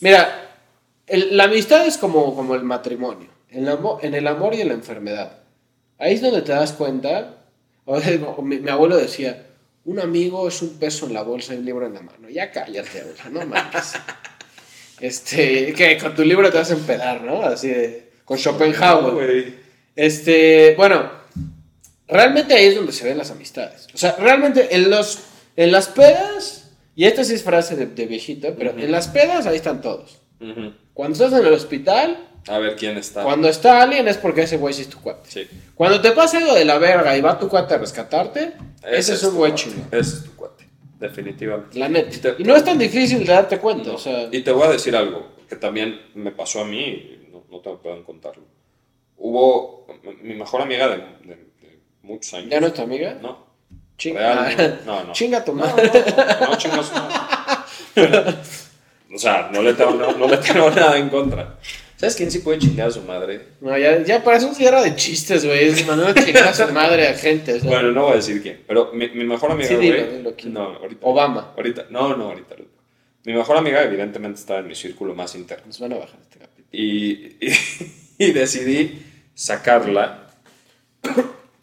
Mira, 0.00 0.51
el- 1.06 1.36
la 1.36 1.44
amistad 1.44 1.86
es 1.86 1.98
como, 1.98 2.34
como 2.34 2.54
el 2.54 2.62
matrimonio, 2.64 3.28
en, 3.50 3.64
la 3.66 3.72
amo- 3.78 3.98
en 4.02 4.14
el 4.14 4.26
amor 4.26 4.54
y 4.54 4.60
en 4.60 4.68
la 4.68 4.74
enfermedad. 4.74 5.38
Ahí 5.98 6.14
es 6.14 6.20
donde 6.22 6.42
te 6.42 6.52
das 6.52 6.72
cuenta, 6.72 7.36
o 7.84 8.00
sea, 8.00 8.18
mi, 8.42 8.58
mi 8.58 8.70
abuelo 8.70 8.96
decía, 8.96 9.46
un 9.84 9.98
amigo 10.00 10.46
es 10.48 10.62
un 10.62 10.78
peso 10.78 11.06
en 11.06 11.14
la 11.14 11.22
bolsa 11.22 11.54
y 11.54 11.58
un 11.58 11.64
libro 11.64 11.86
en 11.86 11.94
la 11.94 12.00
mano. 12.02 12.28
Ya 12.28 12.50
cállate, 12.50 13.00
abuela, 13.00 13.24
no 13.30 13.46
mames. 13.46 13.94
Este, 15.00 15.72
que 15.72 15.98
con 15.98 16.14
tu 16.14 16.22
libro 16.22 16.48
te 16.52 16.58
vas 16.58 16.70
a 16.70 16.74
empedar, 16.74 17.22
¿no? 17.22 17.42
Así 17.42 17.66
de, 17.68 18.12
con 18.24 18.38
Schopenhauer. 18.38 19.54
Este, 19.96 20.74
bueno, 20.76 21.10
realmente 22.06 22.54
ahí 22.54 22.66
es 22.66 22.76
donde 22.76 22.92
se 22.92 23.04
ven 23.04 23.18
las 23.18 23.30
amistades. 23.32 23.88
O 23.94 23.98
sea, 23.98 24.14
realmente 24.18 24.68
en, 24.76 24.90
los, 24.90 25.18
en 25.56 25.72
las 25.72 25.88
pedas, 25.88 26.70
y 26.94 27.06
esta 27.06 27.24
sí 27.24 27.34
es 27.34 27.42
frase 27.42 27.74
de, 27.74 27.86
de 27.86 28.06
viejito, 28.06 28.54
pero 28.56 28.78
en 28.78 28.92
las 28.92 29.08
pedas 29.08 29.44
ahí 29.46 29.56
están 29.56 29.80
todos. 29.80 30.20
Ujú. 30.40 30.72
Cuando 30.94 31.14
estás 31.24 31.40
en 31.40 31.46
el 31.46 31.52
hospital, 31.52 32.28
A 32.48 32.58
ver 32.58 32.76
quién 32.76 32.96
está. 32.98 33.22
Cuando 33.22 33.48
está 33.48 33.82
alguien 33.82 34.08
es 34.08 34.16
porque 34.18 34.42
ese 34.42 34.56
güey 34.56 34.74
sí 34.74 34.82
es 34.82 34.88
tu 34.88 35.00
cuate. 35.00 35.30
Sí. 35.30 35.48
Cuando 35.74 36.00
te 36.00 36.12
pasa 36.12 36.38
algo 36.38 36.54
de 36.54 36.64
la 36.64 36.78
verga 36.78 37.16
y 37.16 37.20
va 37.20 37.38
tu 37.38 37.48
cuate 37.48 37.74
a 37.74 37.78
rescatarte, 37.78 38.52
ese, 38.86 39.14
es 39.14 39.22
un 39.22 39.36
güey 39.36 39.52
cuate. 39.52 39.64
chingón. 39.70 39.88
Ese 39.90 40.16
es 40.16 40.24
tu 40.24 40.36
cuate. 40.36 40.68
Definitivamente. 40.98 41.78
La 41.78 41.88
neta. 41.88 42.14
Y 42.14 42.18
te- 42.18 42.34
Y 42.38 42.44
no 42.44 42.54
es 42.56 42.64
tan 42.64 42.78
difícil 42.78 43.20
de 43.26 43.32
darte 43.32 43.58
cuenta, 43.58 43.88
No. 43.90 43.94
o 43.94 43.98
sea... 43.98 44.28
Y 44.30 44.40
te 44.42 44.52
voy 44.52 44.66
a 44.66 44.70
decir 44.70 44.94
algo 44.96 45.32
que 45.48 45.56
también 45.56 46.00
me 46.14 46.30
pasó 46.32 46.60
a 46.60 46.64
mí, 46.64 46.80
y 46.80 47.28
no, 47.32 47.44
no 47.50 47.58
te 47.60 47.70
pueden 47.82 48.02
contarlo. 48.04 48.44
Hubo 49.16 49.86
mi 50.22 50.34
mejor 50.34 50.62
amiga 50.62 50.88
de, 50.88 50.96
de- 50.96 51.36
de 51.60 51.78
muchos 52.02 52.34
años. 52.34 52.50
¿Ya 52.50 52.60
no 52.60 52.66
es 52.68 52.74
tu 52.74 52.82
amiga? 52.82 53.16
No. 53.20 53.46
Chinga, 53.98 54.44
Real, 54.48 54.80
no, 54.86 55.04
no. 55.04 55.12
Chinga 55.12 55.44
tu 55.44 55.54
No, 55.54 55.64
madre. 55.64 55.90
no, 56.40 56.48
no, 56.48 56.56
chingas, 56.56 56.92
no. 56.92 57.08
O 59.14 59.18
sea, 59.18 59.50
no 59.52 59.62
le, 59.62 59.74
tengo, 59.74 59.92
no, 59.92 60.12
no 60.16 60.26
le 60.26 60.36
tengo 60.38 60.70
nada 60.74 60.96
en 60.98 61.08
contra. 61.10 61.58
¿Sabes 61.96 62.16
quién 62.16 62.30
sí 62.30 62.40
puede 62.40 62.58
chingar 62.58 62.88
a 62.88 62.90
su 62.90 63.02
madre? 63.02 63.48
No, 63.60 63.76
ya, 63.78 64.02
ya 64.02 64.24
para 64.24 64.38
eso 64.38 64.50
ya 64.58 64.68
era 64.68 64.82
de 64.82 64.96
chistes, 64.96 65.44
güey. 65.44 65.68
Es 65.68 65.86
Manuel 65.86 66.14
chingar 66.14 66.48
a 66.48 66.54
su 66.54 66.66
madre 66.72 67.06
a 67.08 67.14
gente. 67.14 67.54
o 67.54 67.60
sea. 67.60 67.70
Bueno, 67.70 67.92
no 67.92 68.02
voy 68.04 68.12
a 68.12 68.16
decir 68.16 68.42
quién, 68.42 68.62
pero 68.66 68.90
mi, 68.92 69.08
mi 69.10 69.24
mejor 69.24 69.52
amiga, 69.52 69.68
Sí, 69.68 69.76
güey. 69.76 69.92
dilo, 69.92 70.06
dilo, 70.16 70.34
¿quién? 70.36 70.54
No, 70.54 70.64
ahorita. 70.76 71.06
Obama. 71.06 71.52
Ahorita, 71.56 71.86
no, 71.90 72.16
no, 72.16 72.24
ahorita. 72.30 72.56
Mi 73.24 73.34
mejor 73.34 73.56
amiga, 73.56 73.82
evidentemente, 73.84 74.40
estaba 74.40 74.58
en 74.60 74.66
mi 74.66 74.74
círculo 74.74 75.14
más 75.14 75.34
interno. 75.36 75.64
Nos 75.66 75.78
van 75.78 75.92
a 75.92 75.98
bajar 75.98 76.18
este 76.22 76.38
capítulo. 76.40 76.66
Y, 76.72 77.36
y, 77.40 77.52
y 78.18 78.32
decidí 78.32 79.00
sacarla 79.34 80.26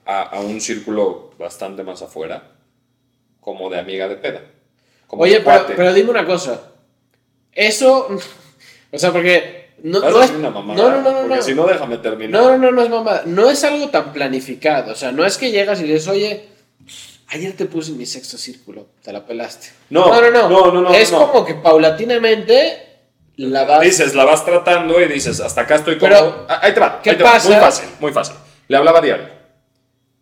a, 0.06 0.22
a 0.22 0.39
un 0.39 0.62
círculo 0.62 1.32
bastante 1.38 1.84
más 1.84 2.02
afuera, 2.02 2.52
como 3.41 3.70
de 3.70 3.80
amiga 3.80 4.08
de 4.08 4.16
peda. 4.16 4.41
Como 5.08 5.24
Oye, 5.24 5.36
de 5.36 5.41
pero, 5.41 5.66
pero 5.76 5.93
dime 5.93 6.12
una 6.12 6.26
cosa. 6.26 6.68
Eso. 7.54 8.08
O 8.91 8.97
sea, 8.97 9.12
porque. 9.12 9.70
No, 9.84 10.00
no 10.00 10.24
es. 10.24 10.32
una 10.32 10.50
No, 10.50 10.62
mamada, 10.64 10.82
no, 10.82 10.89
no, 10.89 11.02
no. 11.12 11.20
Porque 11.22 11.36
no. 11.36 11.41
si 11.43 11.54
no, 11.54 11.68
déjame 11.68 12.00
terminar. 12.00 12.41
No, 12.41 12.50
no, 12.52 12.58
no, 12.58 12.72
no 12.72 12.82
es 12.82 12.89
mamada. 12.89 13.22
No 13.28 13.50
es 13.52 13.64
algo 13.64 13.88
tan 13.89 14.12
planificado. 14.14 14.93
O 14.93 14.95
sea, 14.95 15.12
no 15.12 15.24
es 15.26 15.38
que 15.38 15.52
llegas 15.52 15.80
y 15.80 15.84
dices, 15.84 16.08
oye, 16.08 16.47
ayer 17.28 17.56
te 17.56 17.66
puse 17.66 17.91
mi 17.91 18.08
sexto 18.08 18.39
círculo, 18.39 18.88
te 19.04 19.14
la 19.14 19.24
pelaste. 19.28 19.68
No, 19.91 20.08
no, 20.08 20.32
no. 20.32 20.32
no. 20.32 20.50
no, 20.50 20.72
no, 20.72 20.82
no, 20.82 20.93
es 20.95 21.12
no. 21.12 21.20
como 21.32 21.45
que 21.45 21.54
paulatinamente 21.54 22.88
la 23.38 23.64
vas. 23.66 23.82
Dices, 23.82 24.16
la 24.16 24.26
vas 24.26 24.43
tratando 24.43 25.00
y 25.02 25.08
dices, 25.08 25.39
hasta 25.39 25.62
acá 25.62 25.76
estoy 25.76 25.97
Pero, 25.97 26.18
cómodo. 26.18 26.45
Ah, 26.50 26.60
Ahí 26.64 26.74
te 26.74 26.80
va. 26.80 27.00
¿qué 27.04 27.12
ahí 27.12 27.18
te 27.18 27.24
va. 27.24 27.34
pasa? 27.34 27.50
Muy 27.50 27.58
fácil, 27.60 27.89
muy 28.00 28.12
fácil. 28.12 28.36
Le 28.68 28.76
hablaba 28.78 29.02
diario. 29.02 29.28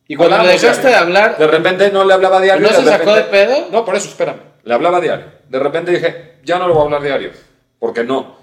y 0.09 0.15
cuando 0.17 0.43
dejaste 0.45 0.87
de 0.89 0.95
hablar, 0.95 1.37
De 1.37 1.47
repente 1.47 1.89
no 1.89 2.03
le 2.03 2.13
hablaba 2.13 2.41
diario. 2.41 2.67
¿No 2.67 2.73
se 2.75 2.83
sacó 2.83 3.13
de 3.15 3.23
pedo? 3.23 3.69
No, 3.71 3.85
por 3.85 3.95
eso, 3.95 4.09
espérame. 4.09 4.41
Le 4.67 4.73
hablaba 4.73 4.99
diario. 4.99 5.27
De 5.47 5.59
repente 5.59 5.93
dije, 5.93 6.39
ya 6.43 6.59
no 6.59 6.67
le 6.67 6.73
voy 6.73 6.81
a 6.81 6.85
hablar 6.85 7.01
diario. 7.01 7.31
Porque 7.79 8.03
no. 8.03 8.35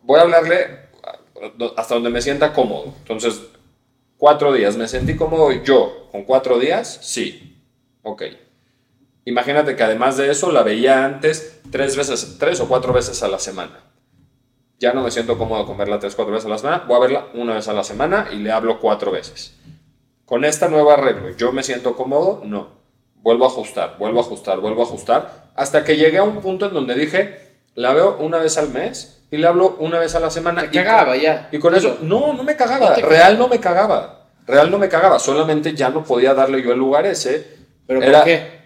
Voy 0.00 0.18
a 0.18 0.22
hablarle 0.22 0.86
hasta 1.76 1.94
donde 1.94 2.08
me 2.08 2.22
sienta 2.22 2.54
cómodo. 2.54 2.94
Entonces, 3.00 3.42
cuatro 4.16 4.54
días. 4.54 4.78
¿Me 4.78 4.88
sentí 4.88 5.16
cómodo 5.16 5.52
yo 5.52 6.08
con 6.10 6.24
cuatro 6.24 6.58
días? 6.58 6.98
Sí. 7.02 7.62
Ok. 8.02 8.22
Imagínate 9.26 9.76
que 9.76 9.82
además 9.82 10.16
de 10.16 10.30
eso 10.30 10.50
la 10.50 10.62
veía 10.62 11.04
antes 11.04 11.60
tres 11.70 11.94
veces, 11.94 12.38
tres 12.38 12.58
o 12.60 12.68
cuatro 12.68 12.94
veces 12.94 13.22
a 13.22 13.28
la 13.28 13.38
semana. 13.38 13.78
Ya 14.78 14.94
no 14.94 15.02
me 15.02 15.10
siento 15.10 15.36
cómodo 15.36 15.66
con 15.66 15.76
verla 15.76 15.98
tres 15.98 16.14
o 16.14 16.16
cuatro 16.16 16.32
veces 16.32 16.46
a 16.46 16.50
la 16.52 16.58
semana. 16.58 16.84
Voy 16.88 16.96
a 16.96 17.00
verla 17.00 17.26
una 17.34 17.52
vez 17.52 17.68
a 17.68 17.74
la 17.74 17.84
semana 17.84 18.28
y 18.32 18.36
le 18.36 18.50
hablo 18.50 18.80
cuatro 18.80 19.10
veces. 19.10 19.54
Con 20.24 20.46
esta 20.46 20.68
nueva 20.68 20.94
arreglo, 20.94 21.36
¿yo 21.36 21.52
me 21.52 21.62
siento 21.62 21.94
cómodo? 21.96 22.40
No. 22.46 22.68
Vuelvo 23.16 23.44
a 23.44 23.48
ajustar, 23.48 23.98
vuelvo 23.98 24.20
a 24.20 24.22
ajustar, 24.22 24.60
vuelvo 24.60 24.80
a 24.80 24.84
ajustar, 24.86 25.45
hasta 25.56 25.84
que 25.84 25.96
llegué 25.96 26.18
a 26.18 26.22
un 26.22 26.40
punto 26.40 26.66
en 26.66 26.74
donde 26.74 26.94
dije, 26.94 27.38
la 27.74 27.92
veo 27.94 28.16
una 28.18 28.38
vez 28.38 28.56
al 28.58 28.68
mes 28.70 29.22
y 29.30 29.36
le 29.38 29.46
hablo 29.46 29.76
una 29.80 29.98
vez 29.98 30.14
a 30.14 30.20
la 30.20 30.30
semana. 30.30 30.62
te 30.70 30.78
y 30.78 30.82
cagaba 30.84 31.12
con- 31.12 31.20
ya. 31.20 31.48
Y 31.52 31.58
con 31.58 31.74
eso, 31.74 31.98
no, 32.02 32.32
no 32.32 32.42
me 32.42 32.56
cagaba. 32.56 32.96
No 32.96 33.08
Real 33.08 33.38
no 33.38 33.48
me 33.48 33.58
cagaba. 33.60 34.28
Real 34.46 34.70
no 34.70 34.78
me 34.78 34.88
cagaba. 34.88 35.18
Solamente 35.18 35.74
ya 35.74 35.88
no 35.90 36.04
podía 36.04 36.32
darle 36.34 36.62
yo 36.62 36.72
el 36.72 36.78
lugar 36.78 37.06
ese. 37.06 37.46
¿Pero 37.86 38.02
Era- 38.02 38.18
por 38.18 38.24
qué? 38.26 38.56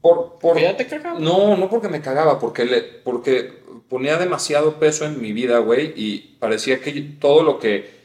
Por, 0.00 0.38
por, 0.40 0.58
ya 0.60 0.76
te 0.76 0.86
cagaba. 0.88 1.20
no, 1.20 1.56
no 1.56 1.70
porque 1.70 1.88
me 1.88 2.00
cagaba, 2.00 2.40
porque, 2.40 2.64
le, 2.64 2.80
porque 2.82 3.62
ponía 3.88 4.16
demasiado 4.18 4.80
peso 4.80 5.04
en 5.04 5.20
mi 5.20 5.32
vida, 5.32 5.58
güey, 5.58 5.92
y 5.94 6.36
parecía 6.40 6.80
que 6.80 6.90
todo 7.20 7.44
lo 7.44 7.60
que 7.60 8.02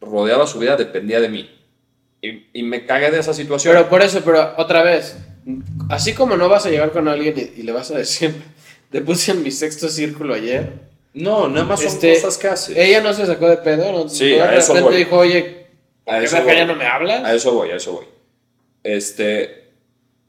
rodeaba 0.00 0.46
su 0.48 0.58
vida 0.58 0.76
dependía 0.76 1.20
de 1.20 1.28
mí. 1.28 1.48
Y, 2.20 2.48
y 2.52 2.62
me 2.64 2.84
cagué 2.84 3.12
de 3.12 3.20
esa 3.20 3.32
situación. 3.32 3.74
Pero 3.76 3.88
por 3.88 4.02
eso, 4.02 4.20
pero 4.24 4.54
otra 4.56 4.82
vez, 4.82 5.16
así 5.88 6.12
como 6.14 6.36
no 6.36 6.48
vas 6.48 6.66
a 6.66 6.70
llegar 6.70 6.92
con 6.92 7.08
alguien 7.08 7.34
y, 7.36 7.60
y 7.60 7.62
le 7.62 7.72
vas 7.72 7.90
a 7.90 7.98
decir, 7.98 8.34
te 8.90 9.00
puse 9.00 9.32
en 9.32 9.42
mi 9.42 9.50
sexto 9.50 9.88
círculo 9.88 10.34
ayer. 10.34 10.72
no, 11.14 11.48
nada 11.48 11.64
más 11.66 11.80
son 11.80 11.88
Este, 11.92 12.20
cosas 12.20 12.38
que. 12.38 12.82
Ella 12.82 13.00
no 13.00 13.12
se 13.14 13.26
sacó 13.26 13.48
de 13.48 13.56
pedo, 13.58 13.92
¿no? 13.92 14.08
Sí, 14.08 14.36
No 14.36 14.44
a 14.44 14.48
de 14.48 14.58
eso 14.58 14.72
repente 14.74 14.90
voy. 14.90 14.98
dijo, 14.98 15.16
oye, 15.18 15.66
A 16.06 16.18
¿qué 16.18 16.24
eso 16.24 16.42
voy. 16.42 16.54
ya 16.56 16.64
no 16.66 16.74
me 16.76 16.86
hablas? 16.86 17.24
A 17.24 17.34
eso 17.34 17.52
voy, 17.52 17.70
a 17.70 17.76
eso 17.76 17.92
voy. 17.92 18.06
Este, 18.82 19.70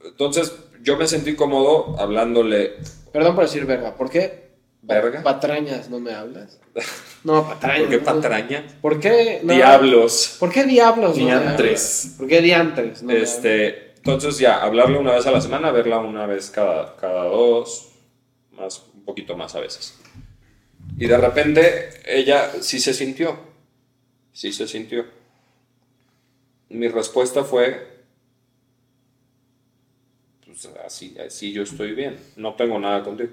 entonces 0.04 0.54
yo 0.82 0.98
me 0.98 1.08
sentí 1.08 1.36
cómodo 1.36 1.96
hablándole 2.00 2.74
Perdón 3.14 3.36
por 3.36 3.46
decir 3.46 3.66
verga, 3.66 3.96
¿por 3.96 4.10
qué? 4.10 4.50
verga. 4.84 5.22
Patrañas, 5.24 5.90
¿no 5.90 6.00
me 6.00 6.14
hablas? 6.14 6.60
No, 7.24 7.48
patrañas. 7.48 7.82
¿Por 7.82 7.90
qué 7.92 7.98
no. 7.98 8.04
patraña? 8.04 8.64
¿Por 8.82 9.00
qué? 9.00 9.42
no? 9.44 9.54
Diablos. 9.54 10.38
¿Por 10.40 10.52
qué 10.52 10.64
diablos? 10.64 11.16
no 11.20 11.24
Diantres. 11.26 12.06
hablas? 12.06 12.16
¿Por 12.18 12.28
qué 12.28 12.42
diantres? 12.42 13.04
no? 13.04 13.12
Este, 13.14 13.91
entonces 14.04 14.40
ya, 14.40 14.64
hablarle 14.64 14.98
una 14.98 15.14
vez 15.14 15.28
a 15.28 15.32
la 15.32 15.42
semana, 15.42 15.72
verla 15.72 16.00
una 16.00 16.26
vez 16.26 16.50
cada, 16.50 16.96
cada 16.96 17.26
dos, 17.26 17.92
más, 18.52 18.84
un 18.96 19.06
poquito 19.06 19.38
más 19.38 19.54
a 19.54 19.60
veces. 19.60 20.00
Y 20.98 21.06
de 21.06 21.18
repente 21.18 21.90
ella 22.06 22.52
sí 22.62 22.80
se 22.80 22.96
sintió, 22.96 23.38
sí 24.34 24.52
se 24.52 24.68
sintió. 24.68 25.06
Mi 26.70 26.88
respuesta 26.88 27.44
fue, 27.44 28.06
pues 30.46 30.68
así, 30.84 31.16
así 31.24 31.52
yo 31.52 31.62
estoy 31.62 31.94
bien, 31.94 32.18
no 32.38 32.56
tengo 32.56 32.80
nada 32.80 33.04
contigo. 33.04 33.30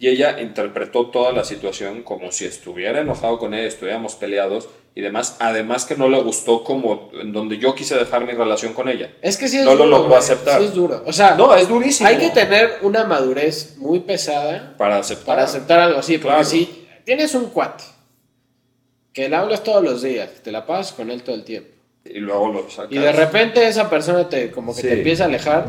Y 0.00 0.08
ella 0.08 0.40
interpretó 0.40 1.10
toda 1.10 1.30
la 1.30 1.44
situación 1.44 2.02
como 2.02 2.32
si 2.32 2.46
estuviera 2.46 3.00
enojado 3.00 3.38
con 3.38 3.54
ella, 3.54 3.68
estuviéramos 3.68 4.16
peleados 4.16 4.68
y 4.94 5.00
demás. 5.02 5.36
Además 5.40 5.84
que 5.84 5.96
no 5.96 6.08
le 6.08 6.20
gustó 6.22 6.64
como 6.64 7.10
en 7.20 7.32
donde 7.32 7.58
yo 7.58 7.74
quise 7.74 7.94
dejar 7.96 8.24
mi 8.24 8.32
relación 8.32 8.72
con 8.74 8.88
ella. 8.88 9.12
Es 9.22 9.36
que 9.36 9.48
sí 9.48 9.58
es 9.58 9.64
no 9.64 9.72
lo 9.74 9.84
duro. 9.84 9.90
logró 9.90 10.08
güey, 10.08 10.18
aceptar. 10.18 10.58
Sí 10.60 10.66
es 10.66 10.74
duro. 10.74 11.02
O 11.06 11.12
sea, 11.12 11.34
No, 11.36 11.54
es 11.54 11.68
durísimo. 11.68 12.08
hay 12.08 12.18
que 12.18 12.30
tener 12.30 12.78
una 12.82 13.04
madurez 13.04 13.76
muy 13.78 14.00
pesada 14.00 14.74
para 14.76 14.98
aceptar. 14.98 15.26
para 15.26 15.42
aceptar 15.44 15.78
algo 15.80 15.98
así. 16.00 16.18
Porque 16.18 16.28
Claro. 16.34 16.44
si 16.44 16.86
tienes 17.04 17.34
un 17.34 17.46
cuate 17.50 17.84
que 19.12 19.28
le 19.28 19.36
hablas 19.36 19.62
todos 19.64 19.82
los 19.82 20.02
días, 20.02 20.28
que 20.30 20.40
te 20.40 20.52
la 20.52 20.66
pasas 20.66 20.92
con 20.92 21.10
él 21.10 21.22
todo 21.22 21.34
el 21.36 21.44
tiempo, 21.44 21.70
Y 22.04 22.18
luego 22.18 22.52
lo 22.52 22.70
sacas. 22.70 22.92
y 22.92 22.98
de 22.98 23.12
repente 23.12 23.66
esa 23.66 23.90
persona 23.90 24.28
te 24.28 24.50
como 24.50 24.74
que 24.74 24.82
Sí. 24.82 24.86
te 24.88 24.94
empieza 24.94 25.24
a 25.24 25.26
alejar, 25.26 25.66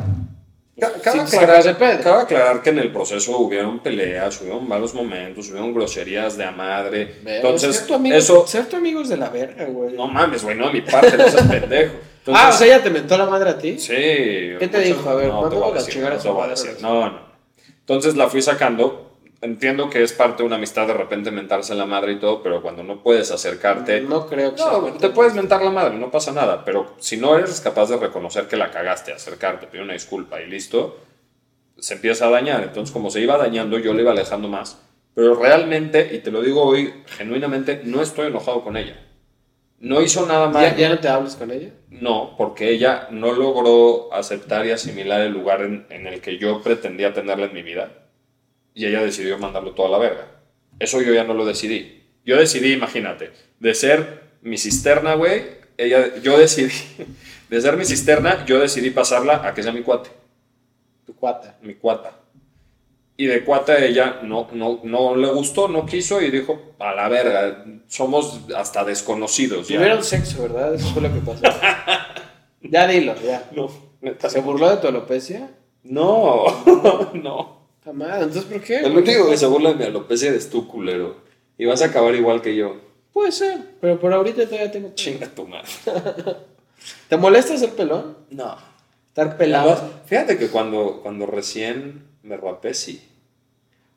Cabe, 0.82 1.22
aclarar, 1.22 1.78
cabe 1.78 2.22
aclarar 2.22 2.64
que 2.64 2.72
en 2.72 2.80
el 2.80 2.92
proceso 2.92 3.38
hubieron 3.38 3.82
peleas, 3.82 4.42
hubieron 4.42 4.68
malos 4.68 4.96
momentos, 4.96 5.48
hubieron 5.50 5.76
groserías 5.76 6.36
de 6.38 6.44
a 6.44 6.50
madre. 6.50 7.18
Entonces, 7.24 7.76
ser 7.76 7.88
tu 7.88 7.94
amigo, 7.94 8.16
eso. 8.16 8.48
ser 8.48 8.66
tu 8.66 8.78
amigo 8.78 9.02
es 9.02 9.10
de 9.10 9.18
la 9.18 9.30
verga, 9.30 9.66
güey. 9.66 9.94
No 9.94 10.08
mames, 10.08 10.44
güey, 10.44 10.58
no 10.58 10.66
de 10.68 10.74
mi 10.74 10.82
parte, 10.82 11.16
no 11.16 11.30
seas 11.30 11.48
pendejo. 11.48 11.94
Entonces, 12.18 12.36
ah, 12.44 12.50
o 12.50 12.52
sea, 12.52 12.66
ella 12.66 12.82
te 12.82 12.90
mentó 12.90 13.16
la 13.16 13.28
madre 13.28 13.52
a 13.52 13.58
ti. 13.60 13.78
Sí. 13.78 13.94
¿Qué 13.94 14.70
te 14.72 14.80
dijo? 14.80 15.08
A 15.08 15.14
ver, 15.14 15.28
no, 15.28 15.48
te 15.48 15.56
voy 15.56 15.70
a 15.70 15.74
decir, 15.76 16.02
no 16.02 16.42
a 16.42 16.48
decir. 16.48 16.78
No, 16.82 17.12
no. 17.12 17.20
Entonces 17.68 18.16
la 18.16 18.28
fui 18.28 18.42
sacando. 18.42 19.11
Entiendo 19.42 19.90
que 19.90 20.04
es 20.04 20.14
parte 20.14 20.44
de 20.44 20.48
una 20.48 20.58
amistad 20.58 20.86
de 20.86 20.94
repente 20.94 21.32
mentarse 21.32 21.74
la 21.74 21.88
madre 21.88 22.12
y 22.14 22.20
todo, 22.20 22.44
pero 22.44 22.62
cuando 22.62 22.84
no 22.84 23.02
puedes 23.02 23.32
acercarte. 23.32 24.02
No 24.02 24.28
creo 24.28 24.54
que 24.54 24.62
No, 24.62 24.84
sea. 24.90 24.98
te 25.00 25.10
puedes 25.10 25.34
mentar 25.34 25.64
la 25.64 25.72
madre, 25.72 25.98
no 25.98 26.12
pasa 26.12 26.32
nada, 26.32 26.64
pero 26.64 26.94
si 27.00 27.18
no 27.18 27.36
eres 27.38 27.60
capaz 27.60 27.90
de 27.90 27.98
reconocer 27.98 28.48
que 28.48 28.56
la 28.56 28.70
cagaste, 28.70 29.12
acercarte, 29.14 29.66
pedir 29.66 29.84
una 29.84 29.94
disculpa 29.94 30.40
y 30.42 30.48
listo, 30.48 31.00
se 31.78 31.96
empieza 31.96 32.28
a 32.28 32.30
dañar. 32.30 32.62
Entonces, 32.62 32.94
como 32.94 33.10
se 33.10 33.20
iba 33.22 33.36
dañando, 33.38 33.80
yo 33.80 33.94
le 33.96 34.04
iba 34.04 34.12
alejando 34.12 34.48
más. 34.48 34.80
Pero 35.16 35.34
realmente, 35.34 36.12
y 36.14 36.20
te 36.20 36.30
lo 36.30 36.42
digo 36.44 36.62
hoy, 36.64 36.94
genuinamente, 37.08 37.82
no 37.84 38.02
estoy 38.04 38.28
enojado 38.28 38.64
con 38.64 38.78
ella. 38.78 38.96
No 39.80 40.02
hizo 40.02 40.28
nada 40.28 40.50
mal. 40.50 40.64
¿Ya, 40.64 40.76
ya 40.78 40.90
no 40.90 41.00
te 41.00 41.08
hablas 41.10 41.36
con 41.36 41.50
ella? 41.50 41.70
No, 41.90 42.36
porque 42.38 42.70
ella 42.70 43.08
no 43.10 43.32
logró 43.34 44.14
aceptar 44.14 44.68
y 44.68 44.72
asimilar 44.72 45.22
el 45.22 45.34
lugar 45.34 45.62
en, 45.64 45.88
en 45.90 46.06
el 46.06 46.22
que 46.22 46.38
yo 46.38 46.62
pretendía 46.62 47.16
tenerla 47.16 47.48
en 47.48 47.54
mi 47.56 47.64
vida. 47.64 47.92
Y 48.74 48.86
ella 48.86 49.02
decidió 49.02 49.38
mandarlo 49.38 49.72
toda 49.74 49.90
la 49.90 49.98
verga. 49.98 50.28
Eso 50.80 51.02
yo 51.02 51.14
ya 51.14 51.24
no 51.24 51.34
lo 51.34 51.46
decidí. 51.46 52.04
Yo 52.26 52.38
decidí, 52.38 52.74
imagínate, 52.74 53.32
de 53.60 53.74
ser 53.74 54.24
mi 54.42 54.58
cisterna, 54.58 55.16
güey. 55.16 55.44
Ella, 55.78 56.16
yo 56.22 56.38
decidí, 56.38 56.72
de 57.50 57.62
ser 57.62 57.76
mi 57.78 57.86
cisterna, 57.86 58.46
yo 58.46 58.60
decidí 58.60 58.92
pasarla 58.92 59.46
a 59.48 59.54
que 59.54 59.64
sea 59.64 59.72
mi 59.72 59.82
cuate, 59.82 60.10
Tu 61.06 61.16
cuata. 61.16 61.58
mi 61.62 61.74
cuata. 61.76 62.18
Y 63.18 63.26
de 63.28 63.44
cuata 63.44 63.78
ella 63.78 64.20
no, 64.24 64.48
no, 64.54 64.80
no 64.84 65.16
le 65.16 65.28
gustó, 65.28 65.68
no 65.68 65.86
quiso 65.86 66.22
y 66.22 66.32
dijo, 66.32 66.74
a 66.80 66.94
la 66.96 67.08
verga, 67.08 67.66
somos 67.88 68.42
hasta 68.56 68.84
desconocidos. 68.84 69.68
ya". 69.68 69.78
Tuvieron 69.78 70.04
sexo, 70.04 70.42
¿verdad? 70.44 70.74
Eso 70.74 70.88
fue 70.94 71.04
lo 71.04 71.14
que 71.14 71.20
pasó. 71.20 71.42
ya 72.62 72.88
dilo, 72.88 73.14
ya. 73.22 73.48
No, 73.52 73.70
¿Se 74.28 74.40
burló 74.42 74.70
de 74.72 74.78
tu 74.78 74.88
alopecia? 74.88 75.52
No, 75.84 76.46
no. 77.14 77.61
Mal, 77.94 78.24
entonces 78.24 78.44
¿por 78.46 78.62
qué? 78.62 78.80
El 78.80 78.96
único 78.98 79.30
que 79.30 79.38
se 79.38 79.46
burla 79.48 79.70
de 79.70 79.76
mi 79.76 79.84
alopecia 79.86 80.30
eres 80.30 80.50
tú, 80.50 80.68
culero. 80.68 81.18
Y 81.58 81.66
vas 81.66 81.82
a 81.82 81.86
acabar 81.86 82.14
igual 82.16 82.42
que 82.42 82.56
yo. 82.56 82.76
Puede 83.12 83.32
ser, 83.32 83.58
pero 83.82 84.00
por 84.00 84.14
ahorita 84.14 84.46
todavía 84.46 84.72
tengo. 84.72 84.88
pelo. 84.90 84.96
Chinga 84.96 85.28
tu 85.28 85.48
madre. 85.48 85.68
¿Te 87.10 87.18
molesta 87.18 87.58
ser 87.58 87.72
pelón? 87.72 88.18
No. 88.30 88.56
Estar 89.08 89.38
pelado. 89.38 89.78
Fíjate 90.06 90.38
que 90.38 90.48
cuando, 90.48 91.02
cuando 91.04 91.26
recién 91.26 92.06
me 92.24 92.38
rapé, 92.38 92.74
sí. 92.74 93.02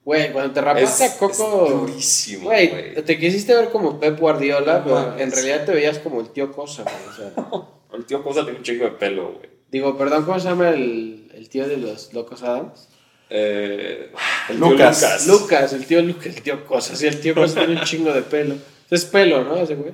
Güey, 0.05 0.32
cuando 0.32 0.53
te 0.53 0.61
rapaste 0.61 1.05
Es- 1.07 1.12
a 1.14 1.18
Coco. 1.18 1.64
es 1.66 1.72
durísimo, 1.72 2.45
Güey, 2.47 2.68
güey. 2.68 3.05
te 3.05 3.18
quisiste 3.18 3.55
ver 3.55 3.70
como 3.70 3.99
Pep 4.01 4.18
Guardiola, 4.18 4.78
No 4.80 4.85
pero 4.85 5.18
en 5.18 5.30
realidad 5.32 5.64
te 5.64 5.72
veías 5.72 5.99
como 5.99 6.20
el 6.20 6.28
tío 6.28 6.53
Cosa, 6.53 6.82
güey. 6.82 6.95
O 7.09 7.12
sea, 7.14 7.62
El 7.97 8.05
tío 8.05 8.22
Cosa 8.22 8.43
tiene 8.43 8.59
un 8.59 8.64
chingo 8.64 8.85
de 8.85 8.91
pelo, 8.91 9.32
güey. 9.35 9.49
digo, 9.70 9.97
perdón, 9.97 10.24
¿cómo 10.24 10.39
se 10.41 10.49
llama 10.49 10.70
el, 10.70 11.30
el 11.32 11.49
tío 11.49 11.66
de 11.68 11.76
los 11.78 12.12
locos 12.12 12.43
Adams? 12.43 12.89
Eh, 13.31 14.11
el 14.51 14.57
tío 14.57 14.70
Lucas. 14.70 15.27
Lucas, 15.27 15.72
el 15.72 15.87
tío 15.87 16.03
Lucas, 16.03 16.27
el 16.27 16.43
tío 16.43 16.64
Cosa. 16.66 16.95
Sí, 16.95 17.07
el 17.07 17.20
tío 17.20 17.35
Cosa 17.35 17.61
tiene 17.61 17.81
un 17.81 17.85
chingo 17.87 18.12
de 18.12 18.22
pelo. 18.22 18.57
Es 18.91 19.05
pelo, 19.05 19.43
¿no? 19.45 19.57
Ese 19.57 19.75
güey. 19.75 19.93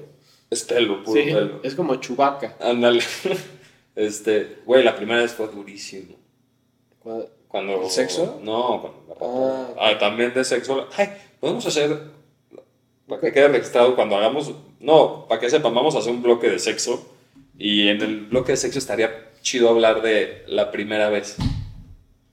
Es 0.50 0.64
pelo, 0.64 1.02
puro 1.04 1.20
Sí, 1.20 1.26
pelo. 1.32 1.60
es 1.62 1.74
como 1.74 1.94
Chubaca. 1.96 2.56
Ándale. 2.60 3.02
Este, 3.96 4.58
güey, 4.64 4.82
la 4.84 4.94
primera 4.96 5.20
vez 5.20 5.32
fue 5.32 5.48
durísimo. 5.48 6.14
Cuando... 7.48 7.82
¿El 7.82 7.90
sexo? 7.90 8.40
No, 8.42 8.80
cuando. 8.80 9.16
Ah. 9.20 9.74
Ah, 9.78 9.98
también 9.98 10.32
de 10.32 10.44
sexo. 10.44 10.88
Ay, 10.96 11.08
podemos 11.40 11.66
hacer... 11.66 12.00
Para 13.08 13.20
que 13.20 13.32
quede 13.32 13.48
registrado 13.48 13.94
cuando 13.96 14.16
hagamos... 14.16 14.52
No, 14.78 15.26
para 15.28 15.40
que 15.40 15.50
sepan, 15.50 15.74
vamos 15.74 15.96
a 15.96 15.98
hacer 15.98 16.12
un 16.12 16.22
bloque 16.22 16.48
de 16.48 16.58
sexo. 16.58 17.14
Y 17.58 17.88
en 17.88 18.00
el 18.00 18.20
bloque 18.26 18.52
de 18.52 18.56
sexo 18.56 18.78
estaría 18.78 19.30
chido 19.42 19.68
hablar 19.68 20.00
de 20.02 20.44
la 20.46 20.70
primera 20.70 21.10
vez. 21.10 21.36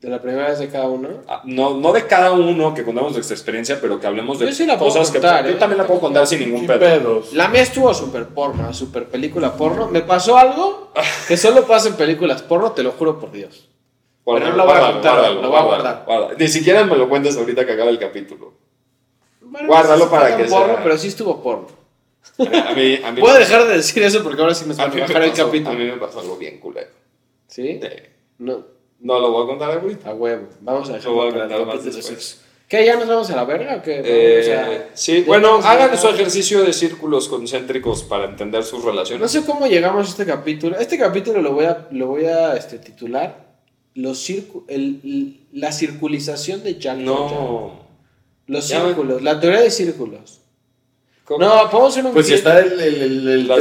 De 0.01 0.09
la 0.09 0.21
primera 0.21 0.49
vez 0.49 0.59
de 0.59 0.69
cada 0.69 0.87
uno. 0.87 1.09
Ah, 1.27 1.41
No, 1.43 1.75
no 1.77 1.91
de 1.91 2.05
cada 2.05 2.31
uno 2.31 2.73
que 2.75 2.83
contamos 2.83 3.13
nuestra 3.13 3.35
experiencia, 3.35 3.79
pero 3.81 3.99
que 3.99 4.05
hablemos 4.05 4.37
de 4.37 4.45
Yo 4.45 4.51
sí 4.51 4.65
la 4.67 4.77
puedo 4.77 4.91
cosas 4.91 5.11
contar, 5.11 5.43
que... 5.43 5.49
¿eh? 5.49 5.53
Yo 5.53 5.57
también 5.59 5.79
la 5.79 5.87
puedo 5.87 5.99
contar 5.99 6.27
sin 6.27 6.39
ningún 6.39 6.59
Sin 6.59 6.67
pedo. 6.67 6.79
pedos. 6.79 7.33
La 7.33 7.47
mía 7.47 7.63
estuvo 7.63 7.91
súper 7.95 8.27
porno, 8.27 8.71
súper 8.73 9.07
película 9.07 9.53
porno. 9.55 9.87
Me 9.89 10.01
pasó 10.01 10.37
algo 10.37 10.91
que 11.27 11.35
solo 11.35 11.65
pasa 11.65 11.89
en 11.89 11.95
películas 11.95 12.43
porno, 12.43 12.71
te 12.73 12.83
lo 12.83 12.91
juro 12.91 13.19
por 13.19 13.31
Dios. 13.31 13.67
Guárdalo, 14.23 14.51
Pero 14.51 14.57
no 14.57 14.63
lo 14.65 14.71
voy 14.79 14.83
a 14.89 14.93
contar, 14.93 15.13
guárdalo, 15.15 15.41
lo 15.41 15.49
voy 15.49 15.59
a 15.59 15.63
guardar. 15.63 16.05
Ni 16.39 16.47
siquiera 16.47 16.83
me 16.83 16.95
lo 16.95 17.09
cuentes 17.09 17.35
ahorita 17.37 17.65
que 17.65 17.71
acabe 17.71 17.89
el 17.89 17.97
capítulo. 17.99 18.53
Bueno, 19.41 19.67
Guárdalo 19.67 20.05
no 20.05 20.11
sé 20.11 20.15
si 20.15 20.21
para 20.21 20.37
que 20.37 20.43
porno, 20.43 20.73
sea- 20.75 20.83
pero 20.83 20.97
sí 20.97 21.07
estuvo 21.07 21.41
porno. 21.41 21.67
A 22.39 22.73
mí, 22.75 22.99
a 23.03 23.11
mí, 23.13 23.21
a 23.27 23.33
dejar 23.39 23.65
de 23.65 23.77
decir 23.77 24.03
eso 24.03 24.21
porque 24.21 24.41
ahora 24.41 24.53
sí 24.53 24.65
me 24.65 24.73
a 24.75 24.77
van 24.77 24.89
mí 24.89 25.01
a 25.01 25.07
me 25.07 25.07
bajar 25.07 25.23
el 25.23 25.33
capítulo. 25.33 25.71
A 25.71 25.73
mí 25.79 25.85
me 25.85 25.93
pasó 25.97 26.19
algo 26.19 26.37
bien 26.37 26.59
culero. 26.59 26.89
¿Sí? 27.47 27.79
Sí. 27.81 27.89
No, 28.39 28.63
No 28.99 29.19
lo 29.19 29.31
voy 29.31 29.43
a 29.43 29.47
contar 29.47 29.71
ahorita. 29.71 30.09
a 30.09 30.13
huevo. 30.13 30.47
Vamos 30.61 30.89
a 30.89 30.97
Lo 30.97 31.13
voy 31.13 31.29
a 31.29 31.31
dejarlo 31.31 31.47
para 31.47 31.57
contar 31.59 31.75
más 31.75 31.85
después. 31.95 32.41
¿Qué? 32.67 32.85
¿Ya 32.85 32.95
nos 32.97 33.07
vamos 33.07 33.29
a 33.29 33.35
la 33.37 33.45
verga 33.45 33.77
o 33.77 33.81
qué? 33.81 34.01
Eh, 34.03 34.39
O 34.41 34.43
sea, 34.43 34.89
sí, 34.93 35.23
bueno, 35.25 35.55
hagan 35.63 35.97
su 35.97 36.09
ejercicio 36.09 36.63
de 36.63 36.73
círculos 36.73 37.29
concéntricos 37.29 38.03
para 38.03 38.25
entender 38.25 38.61
sus 38.63 38.83
No 38.83 38.91
relaciones. 38.91 39.31
sé 39.31 39.45
cómo 39.45 39.67
llegamos 39.67 40.05
a 40.05 40.09
este 40.09 40.25
capítulo. 40.25 40.75
Este 40.77 40.97
capítulo 40.97 41.41
lo 41.41 41.53
voy 41.53 41.63
a, 41.65 41.87
lo 41.91 42.07
voy 42.07 42.25
a 42.25 42.55
este, 42.57 42.77
titular 42.79 43.47
los 43.95 44.19
circu 44.21 44.65
el- 44.67 44.99
el- 45.03 45.39
La 45.53 45.71
circulización 45.71 46.61
de 46.63 46.77
Jack. 46.77 46.97
No. 46.97 47.87
Los 48.47 48.67
Ya- 48.67 48.83
círculos, 48.83 49.21
la 49.21 49.39
teoría 49.39 49.61
de 49.61 49.71
círculos. 49.71 50.41
¿Cómo? 51.23 51.39
No, 51.43 51.69
podemos 51.69 51.91
hacer 51.93 52.05
un 52.05 52.13
Pues 52.13 52.27
si 52.27 52.33
está 52.35 52.59
el, 52.59 52.73
el, 52.79 52.81
el, 53.01 53.27
el- 53.27 53.47
La 53.47 53.55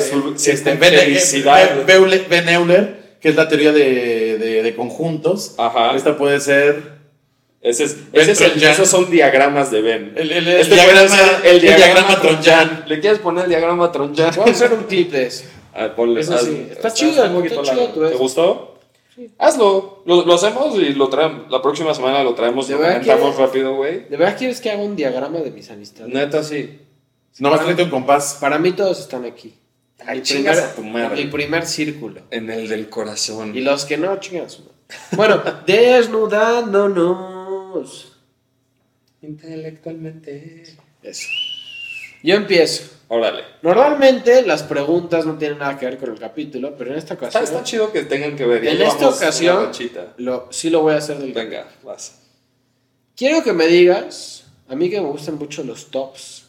Ben 2.28 2.48
Euler, 2.48 3.16
que 3.20 3.28
es 3.30 3.36
la 3.36 3.48
teoría 3.48 3.72
de 3.72 4.25
conjuntos. 4.76 5.54
Ajá. 5.58 5.94
Esta 5.96 6.16
puede 6.16 6.38
ser 6.40 6.96
Ese 7.60 7.84
es, 7.84 7.96
ese 8.12 8.32
es 8.32 8.40
el- 8.42 8.62
esos 8.62 8.88
son 8.88 9.10
diagramas 9.10 9.70
de 9.72 9.82
Ben. 9.82 10.12
el, 10.16 10.30
el, 10.30 10.46
el 10.46 10.60
Este 10.60 10.74
diagrama, 10.74 11.08
ser 11.08 11.46
el 11.46 11.60
diagrama 11.60 12.20
Tronjan. 12.20 12.84
¿Le 12.86 13.00
quieres 13.00 13.18
poner 13.18 13.44
el 13.44 13.50
diagrama 13.50 13.90
Tronjan? 13.90 14.30
Vamos 14.36 14.48
a 14.48 14.64
hacer 14.64 14.72
un 14.78 14.84
clip 14.84 15.10
de 15.10 15.26
eso. 15.26 15.44
Ah, 15.78 15.92
ponle, 15.94 16.22
Eso 16.22 16.32
haz- 16.34 16.40
sí, 16.46 16.68
está 16.70 16.90
chido, 16.90 17.22
un 17.26 17.34
poquito 17.34 17.60
está 17.60 17.72
chido 17.72 17.82
largo. 17.84 17.94
tu 17.94 18.00
¿Te 18.00 18.08
eso. 18.08 18.18
gustó? 18.18 18.78
Hazlo. 19.38 20.02
Lo, 20.06 20.24
lo 20.24 20.34
hacemos 20.34 20.74
y 20.78 20.94
lo 20.94 21.08
traemos. 21.08 21.50
La 21.50 21.60
próxima 21.60 21.92
semana 21.94 22.22
lo 22.22 22.34
traemos 22.34 22.66
y 22.70 22.72
¿De 22.72 22.78
lo 22.78 22.82
comentamos 22.84 23.20
quieres? 23.20 23.36
rápido, 23.38 23.74
güey. 23.74 24.08
¿De 24.08 24.16
verdad 24.16 24.36
quieres 24.38 24.60
que 24.62 24.70
haga 24.70 24.82
un 24.82 24.96
diagrama 24.96 25.38
de 25.40 25.50
mis 25.50 25.70
amistades? 25.70 26.14
Neta, 26.14 26.42
sí. 26.42 26.80
Nomás 27.40 27.60
tráete 27.60 27.82
un 27.82 27.90
compás. 27.90 28.38
Para 28.40 28.58
mí 28.58 28.72
todos 28.72 28.98
están 29.00 29.26
aquí. 29.26 29.54
Chingas 30.22 30.56
primer, 30.56 30.70
a 30.70 30.74
tu 30.74 30.82
madre. 30.82 31.20
el 31.22 31.30
primer 31.30 31.66
círculo. 31.66 32.22
En 32.30 32.50
el 32.50 32.68
del 32.68 32.88
corazón. 32.88 33.56
Y 33.56 33.60
los 33.60 33.84
que 33.84 33.96
no, 33.96 34.18
madre. 34.20 34.70
Bueno, 35.12 35.42
desnudándonos. 35.66 38.12
Intelectualmente. 39.22 40.76
Eso. 41.02 41.28
Yo 42.22 42.34
empiezo. 42.34 42.92
Órale. 43.08 43.42
Normalmente 43.62 44.42
las 44.42 44.64
preguntas 44.64 45.24
no 45.26 45.38
tienen 45.38 45.58
nada 45.58 45.78
que 45.78 45.86
ver 45.86 45.96
con 45.98 46.10
el 46.10 46.18
capítulo, 46.18 46.74
pero 46.76 46.90
en 46.90 46.98
esta 46.98 47.14
Está, 47.14 47.26
ocasión 47.26 47.44
está 47.44 47.62
chido 47.62 47.92
que 47.92 48.02
tengan 48.02 48.34
que 48.34 48.44
ver. 48.46 48.66
En 48.66 48.82
esta 48.82 49.08
ocasión- 49.08 49.70
lo, 50.16 50.48
sí 50.50 50.70
lo 50.70 50.80
voy 50.82 50.94
a 50.94 50.96
hacer 50.98 51.18
del 51.18 51.32
Venga, 51.32 51.68
vas. 51.84 52.18
Quiero 53.16 53.44
que 53.44 53.52
me 53.52 53.68
digas, 53.68 54.44
a 54.68 54.74
mí 54.74 54.90
que 54.90 55.00
me 55.00 55.06
gustan 55.06 55.36
mucho 55.38 55.62
los 55.62 55.88
tops. 55.92 56.45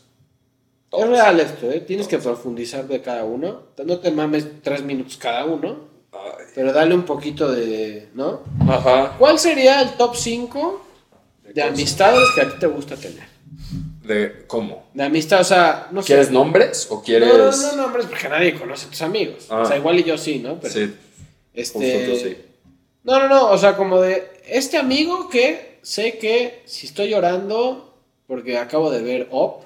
Tops. 0.90 1.04
Es 1.04 1.10
real 1.10 1.40
esto, 1.40 1.72
¿eh? 1.72 1.82
Tienes 1.82 2.08
que 2.08 2.18
profundizar 2.18 2.88
de 2.88 3.02
cada 3.02 3.24
uno. 3.26 3.64
No 3.86 4.00
te 4.00 4.12
mames 4.12 4.62
tres 4.62 4.84
minutos 4.84 5.18
cada 5.18 5.46
uno, 5.46 5.78
Ay. 6.12 6.46
pero 6.56 6.72
dale 6.74 6.94
un 6.96 7.04
poquito 7.04 7.52
de, 7.52 8.10
¿no? 8.14 8.42
Ajá. 8.70 9.16
¿Cuál 9.18 9.38
sería 9.40 9.82
el 9.82 9.92
top 9.94 10.16
5 10.16 10.86
de 11.54 11.62
amistades 11.64 12.30
que 12.36 12.42
a 12.42 12.50
ti 12.50 12.56
te 12.60 12.68
gusta 12.68 12.96
tener? 12.96 13.28
¿De 14.04 14.46
cómo? 14.48 14.86
De 14.94 15.04
amistad, 15.04 15.42
o 15.42 15.44
sea, 15.44 15.90
no 15.92 16.02
sé. 16.02 16.08
¿Quieres 16.08 16.32
nombres 16.32 16.88
o 16.90 17.02
quieres.? 17.02 17.28
No, 17.28 17.52
no, 17.52 17.52
no, 17.52 17.82
nombres, 17.84 18.06
porque 18.06 18.30
nadie 18.30 18.54
conoce 18.58 18.86
a 18.88 18.90
tus 18.90 19.02
amigos. 19.02 19.48
Ah. 19.50 19.62
O 19.62 19.66
sea, 19.66 19.78
igual 19.78 20.00
y 20.00 20.04
yo 20.04 20.18
sí, 20.18 20.40
¿no? 20.40 20.60
Pero, 20.60 20.74
Sí, 20.74 20.94
este... 21.54 22.16
sí. 22.18 22.38
No, 23.04 23.20
no, 23.20 23.28
no, 23.28 23.52
o 23.52 23.58
sea, 23.58 23.76
como 23.76 24.00
de 24.02 24.30
este 24.48 24.78
amigo 24.78 25.30
que 25.30 25.80
sé 25.82 26.18
que 26.18 26.62
si 26.66 26.88
estoy 26.88 27.10
llorando 27.10 27.94
porque 28.28 28.58
acabo 28.58 28.92
de 28.92 29.02
ver 29.02 29.28
Op, 29.32 29.64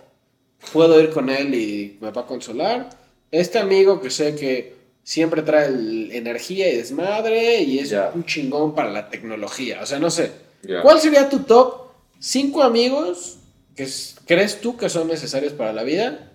puedo 0.73 0.99
ir 0.99 1.09
con 1.11 1.29
él 1.29 1.53
y 1.55 1.97
me 2.01 2.11
va 2.11 2.21
a 2.21 2.25
consolar. 2.25 2.89
Este 3.31 3.59
amigo 3.59 4.01
que 4.01 4.09
sé 4.09 4.35
que 4.35 4.75
siempre 5.03 5.41
trae 5.41 5.67
el- 5.67 6.11
energía 6.11 6.71
y 6.71 6.77
desmadre 6.77 7.61
y 7.61 7.79
es 7.79 7.89
Ya. 7.89 8.11
un 8.13 8.25
chingón 8.25 8.75
para 8.75 8.89
la 8.91 9.09
tecnología. 9.09 9.79
O 9.81 9.85
sea, 9.85 9.99
no 9.99 10.09
sé. 10.11 10.31
Ya. 10.63 10.81
¿Cuál 10.81 10.99
sería 10.99 11.27
tu 11.29 11.39
top 11.39 11.87
5 12.19 12.61
amigos 12.61 13.37
que 13.75 13.87
crees 14.27 14.61
tú 14.61 14.77
que 14.77 14.89
son 14.89 15.07
necesarios 15.07 15.53
para 15.53 15.73
la 15.73 15.83
vida 15.83 16.31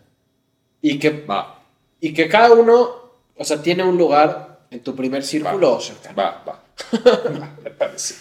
y 0.82 0.98
que, 0.98 1.10
Va, 1.10 1.62
y 2.00 2.12
que 2.12 2.28
cada 2.28 2.52
uno, 2.52 2.90
o 3.36 3.44
sea, 3.44 3.62
tiene 3.62 3.84
un 3.84 3.96
lugar 3.96 4.60
en 4.70 4.80
tu 4.80 4.96
primer 4.96 5.22
círculo 5.22 5.74
o 5.76 5.80
cercano? 5.80 6.16
va, 6.16 6.42
va. 6.46 6.62
Va, 7.06 7.56
Me 7.62 7.70
parece. 7.70 8.14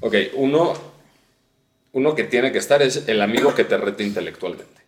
Ok, 0.00 0.14
uno, 0.34 0.74
uno 1.92 2.14
que 2.14 2.24
tiene 2.24 2.52
que 2.52 2.58
estar 2.58 2.82
es 2.82 3.04
el 3.08 3.22
amigo 3.22 3.54
que 3.54 3.64
te 3.64 3.76
reta 3.78 4.02
intelectualmente. 4.02 4.81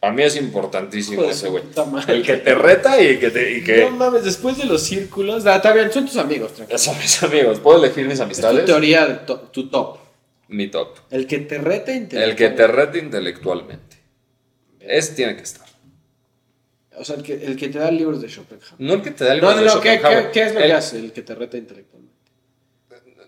A 0.00 0.12
mí 0.12 0.22
es 0.22 0.36
importantísimo 0.36 1.24
ese 1.24 1.48
güey. 1.48 1.64
El 2.06 2.22
que 2.24 2.36
te 2.36 2.54
reta 2.54 3.00
y 3.02 3.18
que 3.18 3.30
te. 3.30 3.58
Y 3.58 3.64
que, 3.64 3.84
No 3.84 3.90
mames, 3.90 4.24
después 4.24 4.56
de 4.56 4.64
los 4.64 4.82
círculos. 4.82 5.44
Ah, 5.44 5.56
está 5.56 5.72
bien, 5.72 5.90
son 5.90 6.06
tus 6.06 6.16
amigos, 6.18 6.52
tranquilo. 6.54 6.78
Son 6.78 6.96
mis 6.98 7.20
amigos. 7.24 7.58
¿Puedo 7.58 7.82
elegir 7.84 8.04
mis 8.04 8.12
Es 8.14 8.18
tu 8.18 8.24
amistades? 8.24 8.64
teoría, 8.64 9.26
to- 9.26 9.40
tu 9.52 9.68
top. 9.68 9.98
Mi 10.48 10.68
top. 10.68 10.96
El 11.10 11.26
que 11.26 11.38
te 11.38 11.58
rete 11.58 11.92
El 11.96 12.02
intelectualmente. 12.04 12.36
que 12.44 12.50
te 12.50 12.66
reta 12.68 12.98
intelectualmente. 12.98 13.96
Ese 14.80 15.14
tiene 15.14 15.36
que 15.36 15.42
estar. 15.42 15.66
O 16.96 17.04
sea, 17.04 17.16
el 17.16 17.22
que, 17.22 17.34
el 17.34 17.56
que 17.56 17.68
te 17.68 17.78
da 17.78 17.90
libros 17.90 18.20
de 18.22 18.28
Schopenhauer. 18.28 18.74
No 18.78 18.94
el 18.94 19.02
que 19.02 19.10
te 19.10 19.24
da 19.24 19.34
el 19.34 19.40
No, 19.40 19.50
no, 19.50 19.58
de 19.58 19.66
no, 19.66 19.80
¿qué, 19.80 19.96
Schopenhauer. 19.96 20.26
qué, 20.26 20.30
qué 20.32 20.42
es 20.46 20.54
lo 20.54 20.60
El- 20.60 20.66
que 20.68 20.72
hace 20.72 20.98
el 20.98 21.12
que 21.12 21.22
te 21.22 21.34
reta 21.34 21.56
intelectualmente? 21.56 22.08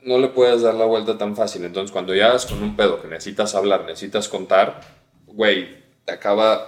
no 0.02 0.18
le 0.18 0.28
puedes 0.28 0.62
dar 0.62 0.74
la 0.74 0.86
vuelta 0.86 1.18
tan 1.18 1.36
fácil. 1.36 1.64
Entonces, 1.64 1.92
cuando 1.92 2.14
llegas 2.14 2.46
con 2.46 2.62
un 2.62 2.74
pedo 2.74 3.02
que 3.02 3.08
necesitas 3.08 3.54
hablar, 3.54 3.84
necesitas 3.84 4.28
contar, 4.28 4.80
güey, 5.26 5.79
te 6.10 6.16
acaba 6.16 6.66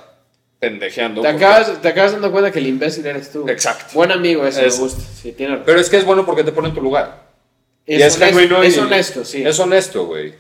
pendejeando. 0.61 1.21
Te 1.23 1.31
porque- 1.33 1.45
acabas, 1.45 1.83
te 1.83 1.89
acabas 1.89 2.13
dando 2.13 2.31
cuenta 2.31 2.53
que 2.53 2.61
el 2.61 2.69
imbécil 2.69 3.05
eres 3.07 3.33
tú. 3.33 3.49
Exacto. 3.49 3.87
Buen 3.95 4.13
amigo, 4.13 4.47
ese 4.47 4.67
Es- 4.67 4.77
me 4.77 4.85
gusta. 4.85 5.03
Sí, 5.21 5.33
tiene. 5.33 5.59
Pero 5.59 5.81
es 5.81 5.91
que 5.91 5.97
es 5.97 6.05
bueno 6.05 6.25
porque 6.25 6.45
te 6.45 6.53
pone 6.53 6.69
en 6.69 6.75
tu 6.75 6.81
lugar. 6.81 7.23
Es, 7.85 7.99
y 7.99 8.03
es 8.03 8.17
honesto, 8.17 8.39
genuino 8.39 8.63
es 8.63 8.79
honesto, 8.79 9.25
sí. 9.25 9.43
Es 9.45 9.59
honesto, 9.59 10.07
güey. 10.07 10.35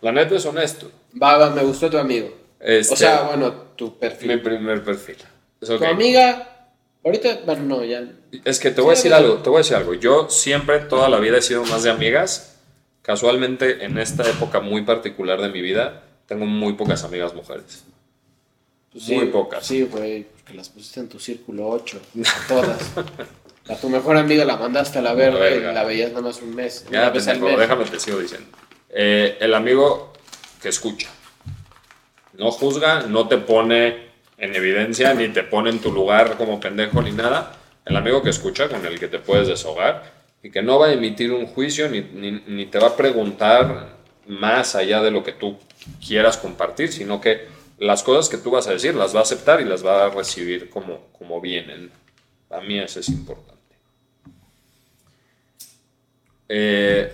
La 0.00 0.10
neta 0.10 0.34
es 0.34 0.44
honesto. 0.44 0.90
Va, 1.22 1.36
va, 1.36 1.50
me 1.50 1.62
gustó 1.62 1.88
tu 1.88 1.98
amigo. 1.98 2.36
Este, 2.58 2.92
O 2.94 2.96
sea, 2.96 3.22
bueno, 3.22 3.52
tu 3.76 3.96
perfil. 3.96 4.28
mi 4.28 4.36
primer 4.38 4.82
perfil. 4.82 5.16
Es 5.60 5.70
ok. 5.70 5.78
Tu 5.78 5.84
amiga, 5.84 6.66
ahorita, 7.04 7.40
bueno, 7.46 7.62
no, 7.62 7.84
ya. 7.84 8.02
Es 8.44 8.58
que 8.58 8.72
te 8.72 8.80
voy 8.80 8.90
a 8.92 8.94
decir 8.96 9.14
algo, 9.14 9.34
te 9.36 9.48
voy 9.50 9.58
a 9.58 9.62
decir 9.62 9.76
algo. 9.76 9.94
Yo 9.94 10.28
siempre, 10.28 10.80
toda 10.80 11.08
la 11.08 11.18
vida 11.20 11.38
he 11.38 11.42
sido 11.42 11.64
más 11.66 11.84
de 11.84 11.90
amigas. 11.90 12.56
Casualmente, 13.02 13.84
en 13.84 13.98
esta 13.98 14.28
época 14.28 14.58
muy 14.60 14.82
particular 14.82 15.40
de 15.40 15.48
mi 15.50 15.62
vida, 15.62 16.02
tengo 16.26 16.44
muy 16.46 16.72
pocas 16.72 17.04
amigas 17.04 17.32
mujeres. 17.34 17.84
Pues 18.92 19.08
Muy 19.08 19.20
sí, 19.20 19.26
pocas. 19.26 19.66
Sí, 19.66 19.82
güey, 19.82 20.24
porque 20.24 20.54
las 20.54 20.68
pusiste 20.68 21.00
en 21.00 21.08
tu 21.08 21.18
círculo 21.20 21.68
8. 21.68 22.00
Todas. 22.48 22.92
A 23.68 23.76
tu 23.76 23.88
mejor 23.88 24.16
amiga 24.16 24.44
la 24.44 24.56
mandaste 24.56 24.98
a 24.98 25.02
la 25.02 25.14
verga 25.14 25.48
y 25.50 25.60
la 25.60 25.84
veías 25.84 26.10
nada 26.10 26.22
más 26.22 26.42
un 26.42 26.54
mes. 26.56 26.84
Ya, 26.90 27.02
una 27.02 27.10
vez 27.10 27.28
al 27.28 27.40
mes. 27.40 27.58
déjame 27.58 27.84
te 27.84 28.00
sigo 28.00 28.18
diciendo. 28.18 28.48
Eh, 28.88 29.38
el 29.40 29.54
amigo 29.54 30.12
que 30.60 30.68
escucha. 30.70 31.08
No 32.36 32.50
juzga, 32.50 33.02
no 33.02 33.28
te 33.28 33.38
pone 33.38 34.08
en 34.38 34.54
evidencia, 34.54 35.14
ni 35.14 35.28
te 35.28 35.42
pone 35.44 35.70
en 35.70 35.78
tu 35.80 35.92
lugar 35.92 36.36
como 36.36 36.58
pendejo 36.58 37.00
ni 37.02 37.12
nada. 37.12 37.56
El 37.84 37.96
amigo 37.96 38.22
que 38.22 38.30
escucha, 38.30 38.68
con 38.68 38.84
el 38.86 38.98
que 38.98 39.08
te 39.08 39.18
puedes 39.18 39.46
desahogar 39.48 40.12
y 40.42 40.50
que 40.50 40.62
no 40.62 40.78
va 40.78 40.86
a 40.86 40.92
emitir 40.92 41.32
un 41.32 41.46
juicio 41.46 41.88
ni, 41.88 42.00
ni- 42.00 42.42
ni 42.46 42.66
te 42.66 42.78
va 42.78 42.88
a 42.88 42.96
preguntar 42.96 43.90
más 44.26 44.74
allá 44.74 45.00
de 45.02 45.10
lo 45.10 45.22
que 45.22 45.32
tú 45.32 45.58
quieras 46.06 46.36
compartir, 46.38 46.92
sino 46.92 47.20
que 47.20 47.46
las 47.80 48.02
cosas 48.02 48.28
que 48.28 48.36
tú 48.36 48.50
vas 48.50 48.66
a 48.66 48.72
decir 48.72 48.94
las 48.94 49.14
va 49.14 49.20
a 49.20 49.22
aceptar 49.22 49.60
y 49.60 49.64
las 49.64 49.84
va 49.84 50.04
a 50.04 50.10
recibir 50.10 50.68
como, 50.68 51.08
como 51.18 51.40
vienen. 51.40 51.90
A 52.50 52.60
mí 52.60 52.78
eso 52.78 53.00
es 53.00 53.08
importante. 53.08 53.74
Eh, 56.46 57.10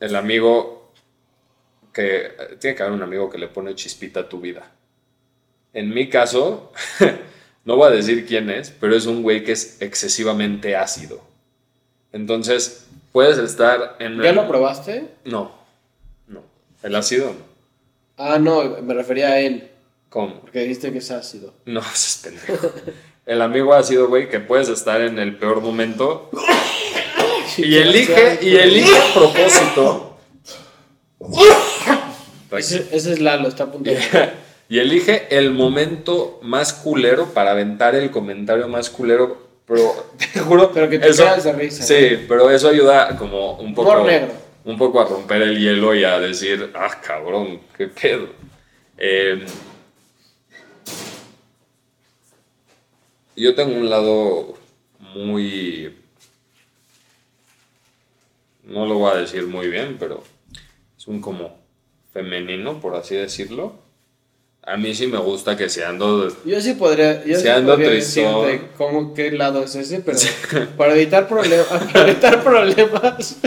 el 0.00 0.16
amigo 0.16 0.92
que 1.92 2.32
tiene 2.58 2.76
que 2.76 2.82
haber 2.82 2.94
un 2.94 3.02
amigo 3.02 3.28
que 3.28 3.36
le 3.36 3.48
pone 3.48 3.74
chispita 3.74 4.20
a 4.20 4.28
tu 4.28 4.40
vida. 4.40 4.70
En 5.74 5.90
mi 5.90 6.08
caso, 6.08 6.72
no 7.66 7.76
voy 7.76 7.88
a 7.88 7.94
decir 7.94 8.24
quién 8.26 8.48
es, 8.48 8.70
pero 8.70 8.96
es 8.96 9.04
un 9.04 9.22
güey 9.22 9.44
que 9.44 9.52
es 9.52 9.82
excesivamente 9.82 10.76
ácido. 10.76 11.22
Entonces, 12.12 12.86
puedes 13.12 13.36
estar 13.36 13.96
en... 13.98 14.18
¿Ya 14.22 14.32
lo 14.32 14.48
probaste? 14.48 15.10
No, 15.26 15.52
no. 16.26 16.42
El 16.82 16.94
ácido 16.94 17.34
no. 17.34 17.57
Ah, 18.18 18.38
no, 18.38 18.62
me 18.82 18.94
refería 18.94 19.28
a 19.28 19.40
él. 19.40 19.70
¿Cómo? 20.08 20.40
Porque 20.40 20.60
dijiste 20.60 20.92
que 20.92 20.98
es 20.98 21.10
ácido. 21.10 21.54
No, 21.64 21.80
es 21.94 22.20
pendejo. 22.22 22.70
El 23.26 23.42
amigo 23.42 23.74
ácido, 23.74 24.08
güey, 24.08 24.28
que 24.28 24.40
puedes 24.40 24.68
estar 24.68 25.00
en 25.00 25.18
el 25.18 25.36
peor 25.36 25.60
momento 25.60 26.30
y 27.58 27.76
elige, 27.76 28.38
y 28.42 28.56
elige 28.56 28.96
a 28.96 29.14
propósito. 29.14 30.16
Ese, 32.52 32.88
ese 32.92 33.12
es 33.12 33.20
Lalo, 33.20 33.48
está 33.48 33.64
a 33.64 33.72
punto 33.72 33.90
de... 33.90 33.98
Y 34.70 34.80
elige 34.80 35.28
el 35.30 35.50
momento 35.52 36.40
más 36.42 36.74
culero 36.74 37.26
para 37.32 37.52
aventar 37.52 37.94
el 37.94 38.10
comentario 38.10 38.68
más 38.68 38.90
culero. 38.90 39.48
Pero 39.66 40.10
te 40.34 40.40
juro. 40.40 40.70
Pero 40.72 40.90
que 40.90 40.98
te 40.98 41.08
eso- 41.08 41.24
de 41.24 41.52
risa. 41.52 41.82
Sí, 41.84 42.24
pero 42.28 42.50
eso 42.50 42.68
ayuda 42.68 43.16
como 43.16 43.54
un 43.54 43.74
poco. 43.74 43.90
Humor 43.92 44.06
negro. 44.06 44.28
Un 44.68 44.76
poco 44.76 45.00
a 45.00 45.06
romper 45.06 45.40
el 45.40 45.58
hielo 45.58 45.94
y 45.94 46.04
a 46.04 46.20
decir, 46.20 46.72
ah, 46.74 47.00
cabrón, 47.02 47.58
qué 47.74 47.86
pedo. 47.86 48.28
Eh, 48.98 49.46
yo 53.34 53.54
tengo 53.54 53.74
un 53.78 53.88
lado 53.88 54.58
muy. 55.14 55.96
No 58.64 58.84
lo 58.84 58.98
voy 58.98 59.12
a 59.12 59.20
decir 59.20 59.46
muy 59.46 59.68
bien, 59.68 59.96
pero 59.98 60.22
es 60.98 61.08
un 61.08 61.22
como 61.22 61.58
femenino, 62.12 62.78
por 62.78 62.94
así 62.94 63.14
decirlo. 63.14 63.72
A 64.60 64.76
mí 64.76 64.94
sí 64.94 65.06
me 65.06 65.16
gusta 65.16 65.56
que 65.56 65.70
si 65.70 65.80
ando 65.80 66.28
Yo 66.44 66.60
sí 66.60 66.74
podría, 66.74 67.24
yo 67.24 67.38
sí 67.38 67.48
podría 67.64 67.88
tristón. 67.88 68.44
decirte 68.44 68.68
cómo, 68.76 69.14
qué 69.14 69.32
lado 69.32 69.64
es 69.64 69.74
ese, 69.76 70.00
pero 70.00 70.18
para 70.76 70.92
evitar, 70.94 71.26
problemas 71.26 71.68
para 71.90 72.10
evitar 72.10 72.44
problemas... 72.44 73.40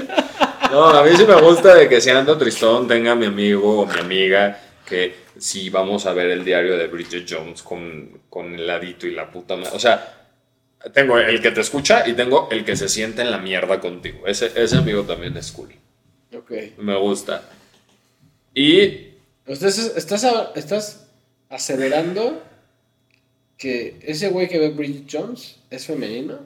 No, 0.71 0.87
a 0.89 1.03
mí 1.03 1.15
sí 1.15 1.25
me 1.25 1.39
gusta 1.41 1.75
de 1.75 1.87
que 1.89 1.99
si 2.01 2.09
ando 2.09 2.37
tristón 2.37 2.87
tenga 2.87 3.15
mi 3.15 3.25
amigo 3.25 3.81
o 3.81 3.85
mi 3.85 3.99
amiga 3.99 4.59
que 4.85 5.15
si 5.37 5.69
vamos 5.69 6.05
a 6.05 6.13
ver 6.13 6.29
el 6.31 6.43
diario 6.45 6.77
de 6.77 6.87
Bridget 6.87 7.25
Jones 7.29 7.61
con, 7.61 8.21
con 8.29 8.53
el 8.55 8.67
ladito 8.67 9.07
y 9.07 9.11
la 9.11 9.29
puta 9.31 9.55
madre. 9.55 9.71
O 9.75 9.79
sea, 9.79 10.27
tengo 10.93 11.17
el 11.17 11.41
que 11.41 11.51
te 11.51 11.61
escucha 11.61 12.07
y 12.07 12.13
tengo 12.13 12.47
el 12.51 12.63
que 12.65 12.75
se 12.75 12.89
siente 12.89 13.21
en 13.21 13.31
la 13.31 13.37
mierda 13.37 13.79
contigo. 13.79 14.27
Ese, 14.27 14.51
ese 14.55 14.77
amigo 14.77 15.03
también 15.03 15.35
es 15.37 15.51
cool. 15.51 15.69
Ok. 16.35 16.51
Me 16.77 16.97
gusta. 16.97 17.43
Y 18.53 19.09
Entonces, 19.45 19.93
estás, 19.95 20.23
a- 20.25 20.51
estás 20.55 21.07
aseverando 21.49 22.41
que 23.57 23.99
ese 24.03 24.29
güey 24.29 24.47
que 24.49 24.59
ve 24.59 24.69
Bridget 24.69 25.07
Jones 25.11 25.57
es 25.69 25.85
femenino. 25.85 26.39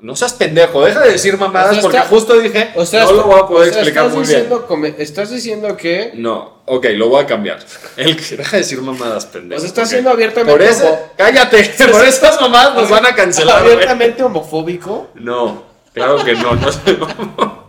No 0.00 0.14
seas 0.14 0.32
pendejo, 0.34 0.84
deja 0.84 1.00
de 1.00 1.12
decir 1.12 1.36
mamadas 1.36 1.70
O 1.70 1.72
sea, 1.74 1.82
porque 1.82 1.96
está- 1.96 2.08
justo 2.08 2.38
dije, 2.38 2.70
O 2.76 2.86
sea, 2.86 3.04
no 3.04 3.12
lo 3.12 3.22
voy 3.24 3.40
a 3.40 3.46
poder 3.46 3.70
o 3.70 3.72
sea, 3.72 3.82
explicar 3.82 4.06
estás 4.06 4.16
muy 4.18 4.26
bien. 4.26 4.48
diciendo 4.48 4.94
estás 4.98 5.30
diciendo 5.30 5.76
que... 5.76 6.12
No, 6.14 6.62
ok, 6.66 6.86
lo 6.96 7.08
voy 7.08 7.22
a 7.24 7.26
cambiar. 7.26 7.58
El 7.96 8.16
que 8.16 8.36
deja 8.36 8.52
de 8.52 8.62
decir 8.62 8.80
mamadas, 8.80 9.26
pendejo. 9.26 9.58
O 9.58 9.60
sea, 9.60 9.68
está 9.68 9.82
ok. 9.82 9.88
siendo 9.88 10.10
abiertamente 10.10 10.52
Por 10.52 10.62
eso, 10.62 10.86
homo- 10.86 11.12
cállate, 11.16 11.64
por 11.92 12.04
estas 12.04 12.40
mamadas 12.40 12.74
nos 12.74 12.88
van 12.90 13.06
a 13.06 13.14
cancelar. 13.14 13.62
abiertamente 13.62 14.22
homofóbico. 14.22 15.08
No, 15.14 15.64
claro 15.92 16.24
que 16.24 16.34
no, 16.34 16.54
no. 16.54 17.68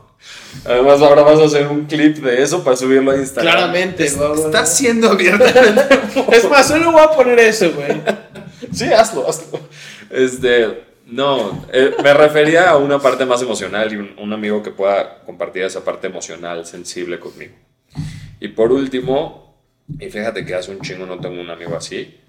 Además, 0.66 1.02
ahora 1.02 1.24
vas 1.24 1.40
a 1.40 1.46
hacer 1.46 1.68
un 1.68 1.86
clip 1.86 2.18
de 2.18 2.44
eso 2.44 2.64
para 2.64 2.76
subirlo 2.76 3.12
a 3.12 3.16
Instagram. 3.18 3.54
Claramente, 3.56 4.06
Es- 4.06 4.20
va. 4.22 4.36
Estás 4.36 4.76
siendo 4.78 5.10
abiertamente. 5.10 6.00
Es 6.32 6.50
más, 6.50 6.68
solo 6.68 6.92
voy 6.92 7.02
a 7.02 7.10
poner 7.12 7.40
eso, 7.40 7.72
güey. 7.72 8.02
sí, 8.74 8.86
hazlo, 8.92 9.28
hazlo. 9.28 9.60
Este, 10.10 10.84
no, 11.12 11.66
eh, 11.74 11.94
me 12.04 12.14
refería 12.14 12.70
a 12.70 12.78
una 12.78 13.00
parte 13.00 13.26
más 13.26 13.42
emocional 13.42 13.92
y 13.92 13.96
un, 13.96 14.34
amigo 14.34 14.62
que 14.62 14.72
pueda 14.72 15.22
compartir 15.26 15.64
esa 15.64 15.84
parte 15.84 16.08
emocional, 16.08 16.66
sensible 16.66 17.20
conmigo. 17.20 17.56
Y 18.40 18.50
por 18.50 18.72
último, 18.72 19.58
y 20.00 20.10
fíjate 20.10 20.46
que 20.46 20.56
hace 20.56 20.72
un 20.72 20.82
chingo 20.82 21.06
no 21.06 21.20
tengo 21.20 21.42
un 21.42 21.50
amigo 21.50 21.76
así, 21.76 22.20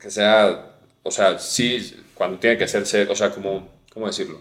que 0.00 0.10
sea, 0.10 0.76
o 1.02 1.10
sea, 1.10 1.38
sí, 1.38 1.96
cuando 2.14 2.38
tiene 2.38 2.58
que 2.58 2.68
ser- 2.68 3.10
o 3.10 3.14
sea, 3.14 3.30
como, 3.30 3.68
¿cómo 3.92 4.06
decirlo? 4.06 4.40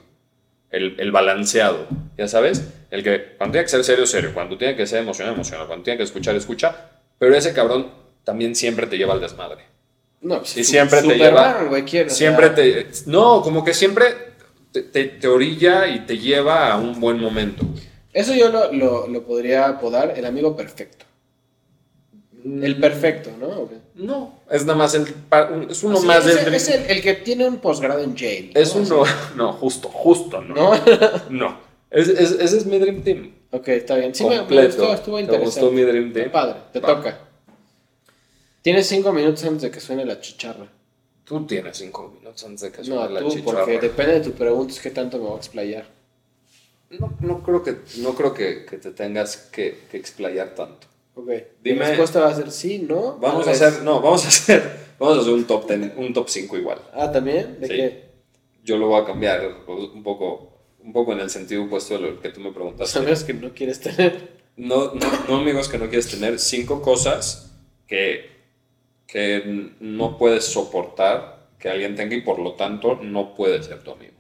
El, 0.70 1.00
el 1.00 1.12
balanceado, 1.12 1.88
ya 2.18 2.28
sabes, 2.28 2.74
el 2.92 3.04
que 3.04 3.36
cuando 3.38 3.54
tiene 3.54 3.66
que 3.66 3.70
ser 3.70 3.84
serio, 3.84 4.06
serio, 4.06 4.32
cuando 4.34 4.58
tiene 4.58 4.76
que 4.76 4.88
ser 4.88 5.00
emocional, 5.02 5.34
emocional, 5.34 5.68
cuando 5.68 5.84
tiene 5.84 5.98
que 5.98 6.04
escuchar, 6.04 6.36
escucha, 6.36 6.92
pero 7.20 7.36
ese 7.36 7.54
cabrón 7.54 7.92
también 8.24 8.56
siempre 8.56 8.88
te 8.88 8.98
lleva 8.98 9.14
al 9.14 9.22
desmadre. 9.22 9.71
No, 10.22 10.40
pues, 10.40 10.58
Y 10.58 10.64
siempre 10.64 11.02
te 11.02 11.18
lleva. 11.18 11.64
güey, 11.68 11.84
siempre 12.10 12.50
te. 12.52 12.88
No, 13.08 13.42
como 13.42 13.64
que 13.64 13.74
siempre 13.74 14.06
te, 14.72 14.84
te, 14.84 15.06
te 15.06 15.28
orilla 15.28 15.88
y 15.88 16.02
te 16.06 16.18
lleva 16.18 16.72
a 16.72 16.78
un 16.78 17.00
buen 17.00 17.20
momento. 17.20 17.66
güey. 17.66 17.84
Eso 18.14 18.34
yo 18.36 18.50
lo, 18.50 18.72
lo, 18.74 19.08
lo 19.08 19.24
podría 19.24 19.68
apodar 19.68 20.14
el 20.18 20.26
amigo 20.26 20.56
perfecto. 20.56 21.06
El 22.44 22.80
perfecto, 22.80 23.30
¿no? 23.40 23.70
No, 23.96 24.40
es 24.50 24.66
nada 24.66 24.78
más 24.80 24.96
el. 24.96 25.06
Es 25.70 25.84
uno 25.84 25.98
Sí, 25.98 26.08
más 26.08 26.26
es, 26.26 26.36
del. 26.38 26.48
el, 26.48 26.54
es 26.56 26.68
el, 26.70 26.86
el 26.90 27.02
que 27.02 27.14
tiene 27.16 27.48
un 27.48 27.58
posgrado 27.58 28.00
en 28.02 28.16
Yale. 28.16 28.52
Es 28.56 28.76
¿no? 28.76 28.82
uno. 28.82 29.04
No, 29.36 29.54
justo, 29.54 29.90
justo, 29.90 30.42
no. 30.42 30.56
¿No? 30.56 30.72
No. 31.30 31.58
Es- 31.92 32.08
es- 32.08 32.32
ese 32.40 32.58
es 32.58 32.66
mi 32.66 32.80
Dream 32.80 33.02
Team. 33.04 33.32
ok, 33.52 33.68
está 33.70 33.96
bien. 33.96 34.16
Sí, 34.16 34.24
me- 34.26 34.42
me, 34.44 34.66
gustó, 34.66 34.94
estuvo 34.94 35.18
¿Te 35.18 35.22
interesante. 35.24 35.60
gustó 35.62 35.72
mi 35.72 35.82
Dream 35.84 36.14
Team? 36.14 36.32
Padre, 36.32 36.56
te 36.74 36.80
Va. 36.80 36.96
toca. 36.96 37.20
Tienes 38.62 38.88
cinco 38.88 39.12
minutos 39.12 39.44
antes 39.44 39.64
de 39.64 39.72
que 39.72 39.80
suene 39.80 40.06
la 40.06 40.20
chicharra. 40.20 40.68
Tú 41.24 41.46
tienes 41.46 41.78
cinco 41.78 42.14
minutos 42.20 42.44
antes 42.44 42.62
de 42.62 42.72
que 42.72 42.78
No, 42.80 42.84
suene 42.98 43.14
la 43.14 43.20
tú, 43.22 43.30
chicharra. 43.32 43.60
porque 43.66 43.80
depende 43.80 44.14
de 44.14 44.20
tu 44.22 44.32
pregunta, 44.34 44.74
es 44.74 44.80
qué 44.80 44.92
tanto 44.92 45.18
me 45.18 45.24
voy 45.26 45.34
a 45.36 45.38
explayar. 45.38 45.86
No, 46.92 47.18
no 47.22 47.42
creo 47.44 47.64
que, 47.64 47.78
no 48.00 48.14
creo 48.16 48.34
que, 48.34 48.66
que 48.66 48.78
te 48.78 48.92
tengas 48.92 49.38
que, 49.38 49.80
que 49.90 49.98
explayar 49.98 50.54
tanto. 50.56 50.88
Ok. 51.16 51.28
Mi 51.28 51.72
Dime- 51.72 51.88
respuesta 51.88 52.20
va 52.20 52.30
a 52.30 52.36
ser 52.36 52.52
sí, 52.52 52.80
¿no? 52.80 53.18
Vamos 53.18 53.48
a 53.48 53.52
hacer. 53.52 53.82
No, 53.84 54.02
vamos 54.02 54.26
a 54.26 54.28
hacer. 54.30 54.92
Vamos 55.00 55.18
a 55.18 55.22
hacer 55.22 55.34
un 55.34 55.46
top 55.46 55.68
10, 55.70 55.94
un 55.98 56.14
top 56.14 56.30
5 56.30 56.58
igual. 56.58 56.80
Ah, 56.94 57.12
¿también? 57.12 57.60
¿De 57.60 57.68
Sí. 57.68 57.74
qué? 57.74 58.12
yo 58.64 58.78
lo 58.78 58.90
voy 58.90 59.02
a 59.02 59.06
cambiar 59.06 59.42
un 59.96 60.04
poco, 60.04 60.60
un 60.84 60.94
poco 60.94 61.14
en 61.14 61.20
el 61.22 61.32
sentido 61.32 61.64
opuesto 61.64 61.96
de 61.96 62.02
lo 62.02 62.20
que 62.22 62.30
tú 62.30 62.40
me 62.42 62.52
preguntaste. 62.52 62.94
Sabes 63.00 63.24
que 63.24 63.34
no 63.34 63.52
quieres 63.56 63.80
tener. 63.80 64.40
No, 64.56 64.94
no, 64.94 65.08
no 65.28 65.38
amigos 65.38 65.68
que 65.68 65.80
no 65.80 65.86
quieres 65.90 66.08
tener, 66.12 66.38
cinco 66.38 66.80
cosas 66.84 67.54
que, 67.88 68.30
que 69.12 69.74
no 69.82 70.18
puedes 70.18 70.46
soportar 70.46 71.48
que 71.60 71.70
alguien 71.70 71.96
tenga 71.96 72.16
y 72.16 72.22
por 72.22 72.40
lo 72.40 72.54
tanto 72.54 72.96
no 72.96 73.36
puede 73.36 73.62
ser 73.62 73.84
tu 73.84 73.92
amigo. 73.92 74.14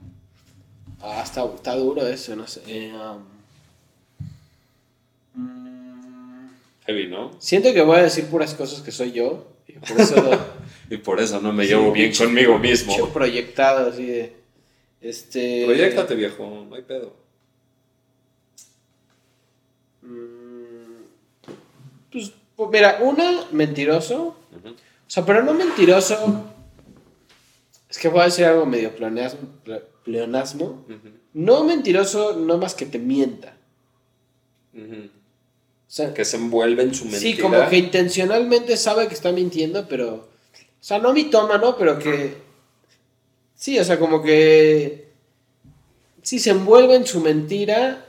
Ah, 1.00 1.22
está, 1.24 1.46
está 1.46 1.76
duro 1.76 2.06
eso, 2.06 2.36
no 2.36 2.46
sé. 2.46 2.62
Eh, 2.68 2.94
um, 5.34 6.52
Heavy, 6.86 7.08
¿no? 7.08 7.32
siento 7.40 7.74
que 7.74 7.82
voy 7.82 8.00
a 8.00 8.04
decir 8.04 8.26
puras 8.26 8.54
cosas 8.54 8.82
que 8.82 8.92
soy 8.92 9.14
yo. 9.14 9.48
Y 9.68 9.74
por 9.74 10.02
eso 10.02 10.16
Y 10.92 10.98
por 10.98 11.22
eso 11.22 11.40
no 11.40 11.54
me 11.54 11.66
llevo 11.66 11.94
bien 11.94 12.14
conmigo 12.14 12.60
mismo. 12.60 12.92
Mucho 12.92 13.14
proyectado 13.14 13.90
así 13.90 14.06
de. 14.06 14.34
Este. 15.00 15.64
Proyectate, 15.66 16.16
viejo, 16.16 16.66
no 16.70 16.76
hay 16.76 16.82
pedo. 16.82 17.16
mm, 20.02 21.48
pues, 22.12 22.34
mira, 22.70 23.00
una, 23.02 23.46
mentiroso. 23.54 24.36
O 24.56 25.10
sea, 25.14 25.26
pero 25.26 25.44
no 25.44 25.54
mentiroso. 25.54 26.46
Es 27.90 27.98
que 27.98 28.08
voy 28.08 28.22
a 28.22 28.26
decir 28.26 28.46
algo 28.46 28.66
medio 28.66 28.96
pleonasmo. 28.96 29.42
ple- 29.66 29.84
pleonasmo. 30.04 30.86
No 31.34 31.64
mentiroso, 31.64 32.36
no 32.38 32.58
más 32.58 32.74
que 32.76 32.86
te 32.86 33.00
mienta. 33.00 33.56
O 34.76 35.94
sea, 35.94 36.14
Que 36.14 36.24
se 36.24 36.38
envuelve 36.38 36.84
en 36.84 36.94
su 36.96 37.04
mentira. 37.06 37.22
sí, 37.36 37.38
como 37.38 37.68
que 37.70 37.78
intencionalmente 37.78 38.78
sabe 38.78 39.08
que 39.08 39.14
está 39.14 39.32
mintiendo, 39.34 39.88
pero. 39.90 40.14
O 40.16 40.84
sea, 40.84 41.00
no 41.00 41.12
mitómano, 41.14 41.76
pero 41.78 42.00
que. 42.00 42.38
Sí, 43.56 43.78
o 43.78 43.84
sea, 43.84 44.00
como 44.00 44.22
que. 44.24 45.10
Sí, 46.22 46.40
se 46.40 46.52
envuelve 46.52 46.96
en 46.96 47.06
su 47.06 47.20
mentira 47.20 48.06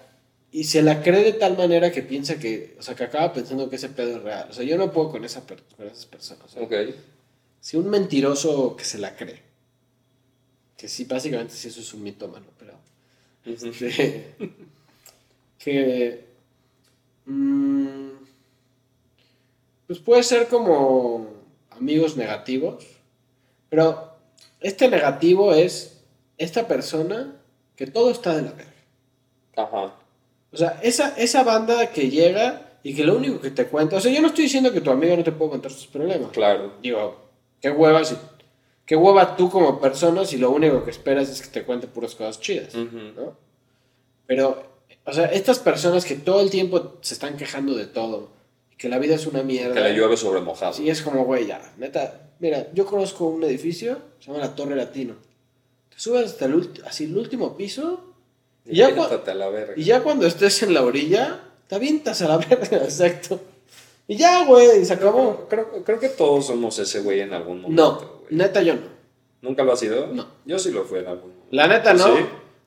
y 0.53 0.65
se 0.65 0.83
la 0.83 1.03
cree 1.03 1.25
de 1.25 1.33
tal 1.33 1.57
manera 1.57 1.91
que 1.91 2.03
piensa 2.03 2.39
que, 2.39 2.77
o 2.79 2.83
sea, 2.83 2.95
que 2.95 3.05
acaba 3.05 3.33
pensando 3.33 3.69
que 3.71 3.77
ese 3.77 3.89
pedo 3.89 4.19
es 4.19 4.23
real. 4.23 4.49
O 4.51 4.53
sea, 4.53 4.65
yo 4.65 4.77
no 4.77 4.93
puedo 4.93 5.11
con, 5.11 5.25
esa 5.25 5.47
per- 5.47 5.63
con 5.77 5.87
esas 5.87 6.07
personas. 6.07 6.55
Ok. 6.57 6.73
Si 7.61 7.77
un 7.79 7.89
mentiroso 7.89 8.77
que 8.77 8.85
se 8.85 8.99
la 8.99 9.17
cree, 9.17 9.41
que 10.77 10.89
sí, 10.89 11.05
básicamente 11.05 11.55
sí 11.55 11.69
eso 11.69 11.81
es 11.81 11.95
un 11.95 12.03
mitómano, 12.03 12.47
pero... 12.59 12.75
este, 13.47 14.35
que... 15.59 16.25
mm, 17.25 18.09
pues 19.87 19.99
puede 20.01 20.23
ser 20.23 20.49
como 20.49 21.29
amigos 21.71 22.17
negativos, 22.17 22.85
pero 23.71 24.13
este 24.61 24.89
negativo 24.89 25.55
es 25.55 26.03
esta 26.37 26.67
persona 26.69 27.37
que 27.77 27.87
todo 27.87 28.11
está 28.11 28.37
de 28.37 28.43
la 28.43 28.53
verga. 28.53 28.73
Ajá. 29.57 29.95
O 30.53 30.57
sea, 30.57 30.79
esa, 30.83 31.15
esa 31.17 31.43
banda 31.45 31.91
que 31.91 32.11
llega 32.11 32.73
y 32.83 32.95
que 32.95 33.05
lo 33.05 33.17
único 33.17 33.41
que 33.41 33.51
te 33.51 33.67
cuenta, 33.67 33.97
o 33.97 34.01
sea, 34.01 34.13
yo 34.13 34.21
no 34.21 34.29
estoy 34.29 34.45
diciendo 34.45 34.73
que 34.73 34.81
tu 34.81 34.91
amigo 34.91 35.17
no 35.17 35.25
te 35.25 35.33
pueda 35.33 35.53
contar 35.53 35.73
sus 35.73 35.87
problemas. 35.87 36.31
Claro. 36.33 36.75
Digo, 36.83 37.17
qué 37.61 37.71
hueva 37.71 38.05
si, 38.05 38.17
qué 38.85 38.97
hueva 38.97 39.37
tú 39.37 39.49
como 39.49 39.81
persona 39.81 40.25
si 40.25 40.37
lo 40.37 40.51
único 40.51 40.85
que 40.85 40.91
esperas 40.91 41.31
es 41.31 41.41
que 41.41 41.49
te 41.49 41.65
cuente 41.65 41.87
puras 41.87 42.15
cosas 42.15 42.41
chidas. 42.41 42.75
¿no? 42.75 43.37
Pero, 44.27 44.63
o 45.05 45.13
sea, 45.13 45.27
estas 45.27 45.59
personas 45.59 46.05
que 46.05 46.17
todo 46.17 46.41
el 46.41 46.51
tiempo 46.51 46.99
se 47.01 47.15
están 47.15 47.37
quejando 47.37 47.75
de 47.75 47.87
todo 47.87 48.31
y 48.71 48.77
que 48.77 48.89
la 48.89 48.99
vida 48.99 49.15
es 49.15 49.27
una 49.27 49.43
mierda. 49.43 49.75
Que 49.75 49.81
le 49.81 49.95
llueve 49.95 50.17
sobre 50.17 50.41
mojado. 50.41 50.75
Sí, 50.75 50.91
es 50.91 51.01
como, 51.03 51.25
güey, 51.25 51.47
ya, 51.47 51.73
neta, 51.79 52.33
mira, 52.41 52.67
yo 52.75 52.85
conozco 52.85 53.25
un 53.27 53.45
edificio, 53.45 53.99
se 54.19 54.27
llama 54.27 54.41
la 54.41 54.55
Torre 54.55 54.77
Latino. 54.77 55.15
Te 55.89 55.99
subes 55.99 56.27
hasta 56.27 56.47
el, 56.47 56.71
así, 56.85 57.05
el 57.05 57.17
último 57.17 57.57
piso 57.57 58.12
y 58.67 58.77
ya, 58.77 58.89
a 58.89 59.35
la 59.35 59.49
verga. 59.49 59.73
y 59.77 59.85
ya 59.85 60.01
cuando 60.03 60.27
estés 60.27 60.63
en 60.63 60.75
la 60.75 60.83
orilla, 60.83 61.41
te 61.67 61.75
avientas 61.75 62.23
a 62.23 62.29
la 62.29 62.37
verga, 62.49 62.79
exacto. 62.79 63.41
Y 64.09 64.17
ya, 64.17 64.45
güey, 64.45 64.85
se 64.85 64.93
acabó. 64.93 65.47
Creo, 65.49 65.85
creo 65.85 65.99
que 66.01 66.09
todos 66.09 66.47
somos 66.47 66.79
ese 66.79 67.01
güey 67.01 67.21
en 67.21 67.33
algún 67.33 67.63
momento. 67.63 67.83
No, 67.83 67.95
güey. 68.21 68.37
neta 68.37 68.63
yo 68.63 68.75
no. 68.75 68.93
¿Nunca 69.41 69.63
lo 69.65 69.73
has 69.73 69.81
sido? 69.81 70.07
No. 70.09 70.27
Yo 70.45 70.59
sí 70.59 70.71
lo 70.71 70.85
fui 70.85 70.99
en 71.01 71.07
algún 71.07 71.31
momento. 71.31 71.47
La 71.51 71.67
neta 71.67 71.95
no. 71.95 72.17
¿Sí? 72.17 72.23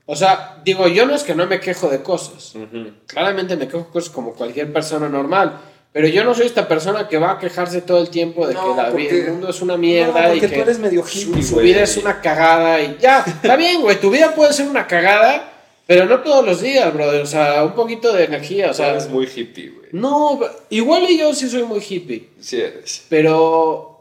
O 0.08 0.16
sea, 0.16 0.62
digo, 0.64 0.88
yo 0.88 1.06
no 1.06 1.16
es 1.16 1.24
que 1.24 1.34
no 1.36 1.48
me 1.48 1.60
quejo 1.60 1.89
de 1.89 2.04
cosas. 2.04 2.54
Ujú. 2.56 2.91
Claramente 3.08 3.56
me 3.58 3.66
quejo 3.68 3.80
de 3.86 3.89
cosas 3.89 4.10
como 4.12 4.34
cualquier 4.34 4.72
persona 4.72 5.10
normal. 5.10 5.60
Pero 5.91 6.08
yo 6.10 6.24
no 6.26 6.34
soy 6.36 6.46
esta 6.48 6.68
persona 6.68 7.08
que 7.08 7.18
va 7.18 7.32
a 7.32 7.39
quejarse 7.39 7.82
todo 7.82 8.00
el 8.02 8.10
tiempo 8.10 8.46
de 8.46 8.54
No, 8.54 8.76
que 8.76 8.82
la 8.82 8.91
porque- 8.91 9.22
el 9.26 9.32
mundo 9.32 9.50
es 9.50 9.62
una 9.62 9.78
mierda 9.78 10.28
No, 10.28 10.36
y 10.36 10.41
que 10.41 10.50
tú 10.50 10.60
eres 10.60 10.78
medio 10.78 11.04
hippie, 11.06 11.41
su 11.41 11.56
vida 11.58 11.82
es 11.84 11.96
una 11.96 12.20
cagada 12.22 12.82
y 12.82 12.98
ya, 13.00 13.20
está 13.26 13.56
bien, 13.56 13.80
güey, 13.82 14.00
tu 14.00 14.12
vida 14.12 14.36
puede 14.36 14.52
ser 14.52 14.68
una 14.68 14.86
cagada, 14.88 15.54
pero 15.88 16.06
no 16.06 16.22
todos 16.22 16.46
los 16.46 16.62
días, 16.62 16.94
brother, 16.94 17.22
o 17.22 17.26
sea, 17.26 17.64
un 17.64 17.74
poquito 17.74 18.12
de 18.14 18.26
energía, 18.26 18.72
o 18.72 18.74
sea, 18.74 18.92
eres 18.92 19.10
muy 19.10 19.26
hippie, 19.34 19.70
güey. 19.70 19.90
no, 19.92 20.40
igual 20.70 21.04
y 21.10 21.18
yo 21.18 21.34
sí 21.34 21.50
soy 21.50 21.64
muy 21.64 21.80
hippie, 21.88 22.30
Sí 22.40 22.62
eres. 22.62 23.06
pero 23.10 23.92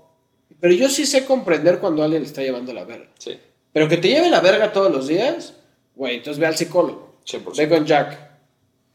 pero 0.60 0.72
yo 0.74 0.88
sí 0.88 1.04
sé 1.04 1.24
comprender 1.26 1.78
cuando 1.78 2.02
alguien 2.02 2.22
le 2.22 2.28
está 2.28 2.40
llevando 2.40 2.72
la 2.72 2.84
verga. 2.84 3.08
Sí. 3.18 3.38
Pero 3.72 3.86
que 3.88 3.98
te 3.98 4.08
lleve 4.08 4.30
la 4.30 4.40
verga 4.40 4.72
todos 4.72 4.90
los 4.90 5.08
días, 5.08 5.54
güey, 5.94 6.16
entonces 6.16 6.40
ve 6.40 6.46
al 6.46 6.56
psicólogo. 6.56 7.16
100%. 7.26 7.56
Ve 7.56 7.68
con 7.68 7.84
Jack. 7.84 8.18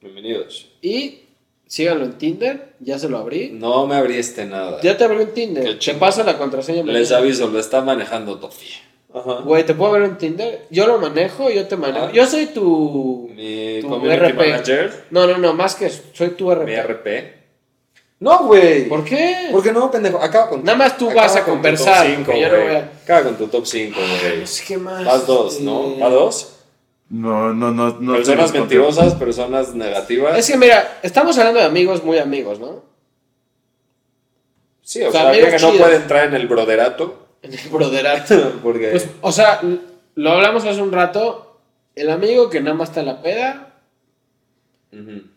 Bienvenidos. 0.02 0.68
Y 0.82 1.20
síganlo 1.68 2.06
en 2.06 2.14
Tinder, 2.18 2.74
ya 2.80 2.98
se 2.98 3.08
lo 3.10 3.20
abrí. 3.20 3.50
No 3.52 3.86
me 3.86 3.96
abriste 3.98 4.46
nada. 4.46 4.82
Ya 4.82 4.98
te 4.98 5.04
abrí 5.04 5.22
en 5.22 5.34
Tinder. 5.34 5.78
Te 5.78 5.94
paso 5.96 6.24
la 6.24 6.38
contraseña. 6.40 6.82
Les 6.84 7.10
mañana. 7.12 7.18
aviso, 7.18 7.48
lo 7.50 7.60
está 7.60 7.82
manejando 7.82 8.40
Tofi. 8.40 8.68
Ajá. 9.14 9.41
Güey, 9.43 9.66
¿te 9.66 9.74
puedo 9.74 9.93
ver 9.93 10.03
en 10.03 10.18
Tinder? 10.18 10.68
Yo 10.70 10.86
lo 10.86 10.99
manejo, 10.99 11.49
yo 11.49 11.68
te 11.68 11.76
manejo. 11.76 12.05
Ah. 12.05 12.12
Yo 12.14 12.26
soy 12.28 12.45
tu... 12.47 13.30
Mi 13.34 13.80
tu 13.82 13.89
community 13.89 14.18
RP. 14.32 14.36
manager, 14.38 15.05
No, 15.10 15.26
no, 15.26 15.38
no, 15.39 15.53
más 15.53 15.74
que 15.76 15.88
eso, 15.88 16.03
soy 16.14 16.30
tu 16.30 16.51
RP. 16.53 16.66
mi 16.66 16.76
RP. 16.76 17.34
No, 18.20 18.39
güey. 18.45 18.88
¿Por 18.88 19.03
qué? 19.05 19.47
¿Por 19.51 19.64
qué 19.64 19.72
no, 19.72 19.89
pendejo? 19.89 20.22
Acaba 20.22 20.49
con 20.49 20.64
Nada 20.64 20.78
más 20.78 20.97
tú 20.97 21.10
vas 21.12 21.36
a 21.36 21.39
con 21.43 21.45
tu 21.45 21.51
conversar, 21.53 22.03
top 22.05 22.05
cinco, 22.07 22.24
porque 22.26 22.41
yo 22.41 22.47
no 22.49 22.53
güey. 22.55 22.68
voy 22.68 22.76
a- 22.76 22.91
Acaba 23.03 23.24
con 23.24 23.38
tu 23.38 23.47
top 23.47 23.66
5, 23.66 23.99
güey. 23.99 24.43
Es 24.43 24.62
que 24.62 24.78
más... 24.78 25.05
Vas 25.05 25.26
dos, 25.26 25.60
¿no? 25.62 25.86
eh, 25.86 25.99
¿Va 26.03 26.10
dos? 26.10 26.55
No, 27.10 27.53
no, 27.53 27.72
no. 27.72 27.97
no 27.99 28.14
Personas 28.14 28.53
mentirosas, 28.53 29.16
personas 29.16 29.74
negativas. 29.74 30.38
Es 30.38 30.51
que 30.51 30.57
mira, 30.57 30.99
estamos 31.01 31.36
hablando 31.39 31.60
de 31.62 31.66
amigos 31.66 32.03
muy 32.03 32.20
amigos, 32.20 32.60
¿no? 32.60 32.84
Sí, 34.82 35.01
o 35.01 35.10
O 35.10 35.12
sea, 35.12 35.34
sea, 35.34 35.49
que 35.57 35.57
no 35.60 35.72
puede 35.74 35.95
entrar 35.95 36.26
en 36.28 36.36
el 36.36 36.47
broderato. 36.47 37.28
En 37.42 37.54
el 37.54 37.60
broderato. 37.72 38.60
Porque. 38.64 38.90
Pues, 38.90 39.08
o 39.22 39.32
sea, 39.32 39.62
lo 40.16 40.32
hablamos 40.32 40.66
hace 40.66 40.82
un 40.82 40.92
rato. 40.92 41.60
El 41.96 42.10
amigo 42.10 42.50
que 42.50 42.62
nada 42.62 42.76
más 42.76 42.90
está 42.90 43.02
en 43.02 43.06
la 43.08 43.22
peda, 43.22 43.74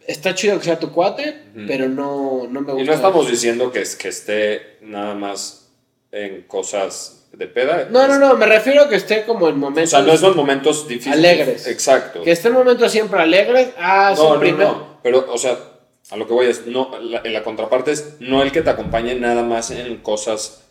está 0.06 0.34
chido 0.34 0.58
que 0.58 0.64
sea 0.64 0.78
tu 0.78 0.92
cuate, 0.92 1.42
pero 1.66 1.88
no, 1.88 2.46
no 2.48 2.60
me 2.60 2.72
gusta. 2.72 2.82
Y 2.82 2.86
no 2.86 2.92
estamos 2.92 3.28
diciendo 3.30 3.70
que, 3.72 3.80
es- 3.82 3.96
que 3.96 4.08
esté 4.08 4.78
nada 4.82 5.14
más 5.14 5.70
en 6.10 6.42
cosas 6.42 7.26
de 7.32 7.46
peda. 7.48 7.88
No, 7.90 8.06
no, 8.06 8.18
no, 8.18 8.36
me 8.36 8.46
refiero 8.46 8.82
a 8.82 8.88
que 8.88 8.96
esté 8.96 9.24
como 9.24 9.48
en 9.48 9.54
O 9.54 9.58
momentos. 9.58 9.90
sea, 9.90 10.02
no 10.02 10.12
esos 10.12 10.36
momentos 10.36 10.86
difíciles. 10.88 11.18
Alegres. 11.18 11.66
Exacto. 11.66 12.22
Que 12.22 12.30
esté 12.32 12.48
en 12.48 12.54
momentos 12.54 12.92
siempre 12.92 13.20
alegres. 13.20 13.70
Ah, 13.78 14.10
es 14.12 14.18
No, 14.18 14.34
no, 14.34 14.40
primer. 14.40 14.66
no. 14.66 14.98
Pero, 15.02 15.26
o 15.32 15.38
sea, 15.38 15.58
a 16.10 16.16
lo 16.16 16.26
que 16.26 16.32
voy 16.32 16.46
es, 16.46 16.66
no, 16.66 16.90
la, 17.00 17.22
en 17.24 17.32
la 17.32 17.42
contraparte 17.42 17.90
es 17.92 18.16
no 18.20 18.42
el 18.42 18.52
que 18.52 18.62
te 18.62 18.70
acompañe 18.70 19.14
nada 19.16 19.42
más 19.42 19.70
en 19.70 19.96
cosas 19.98 20.61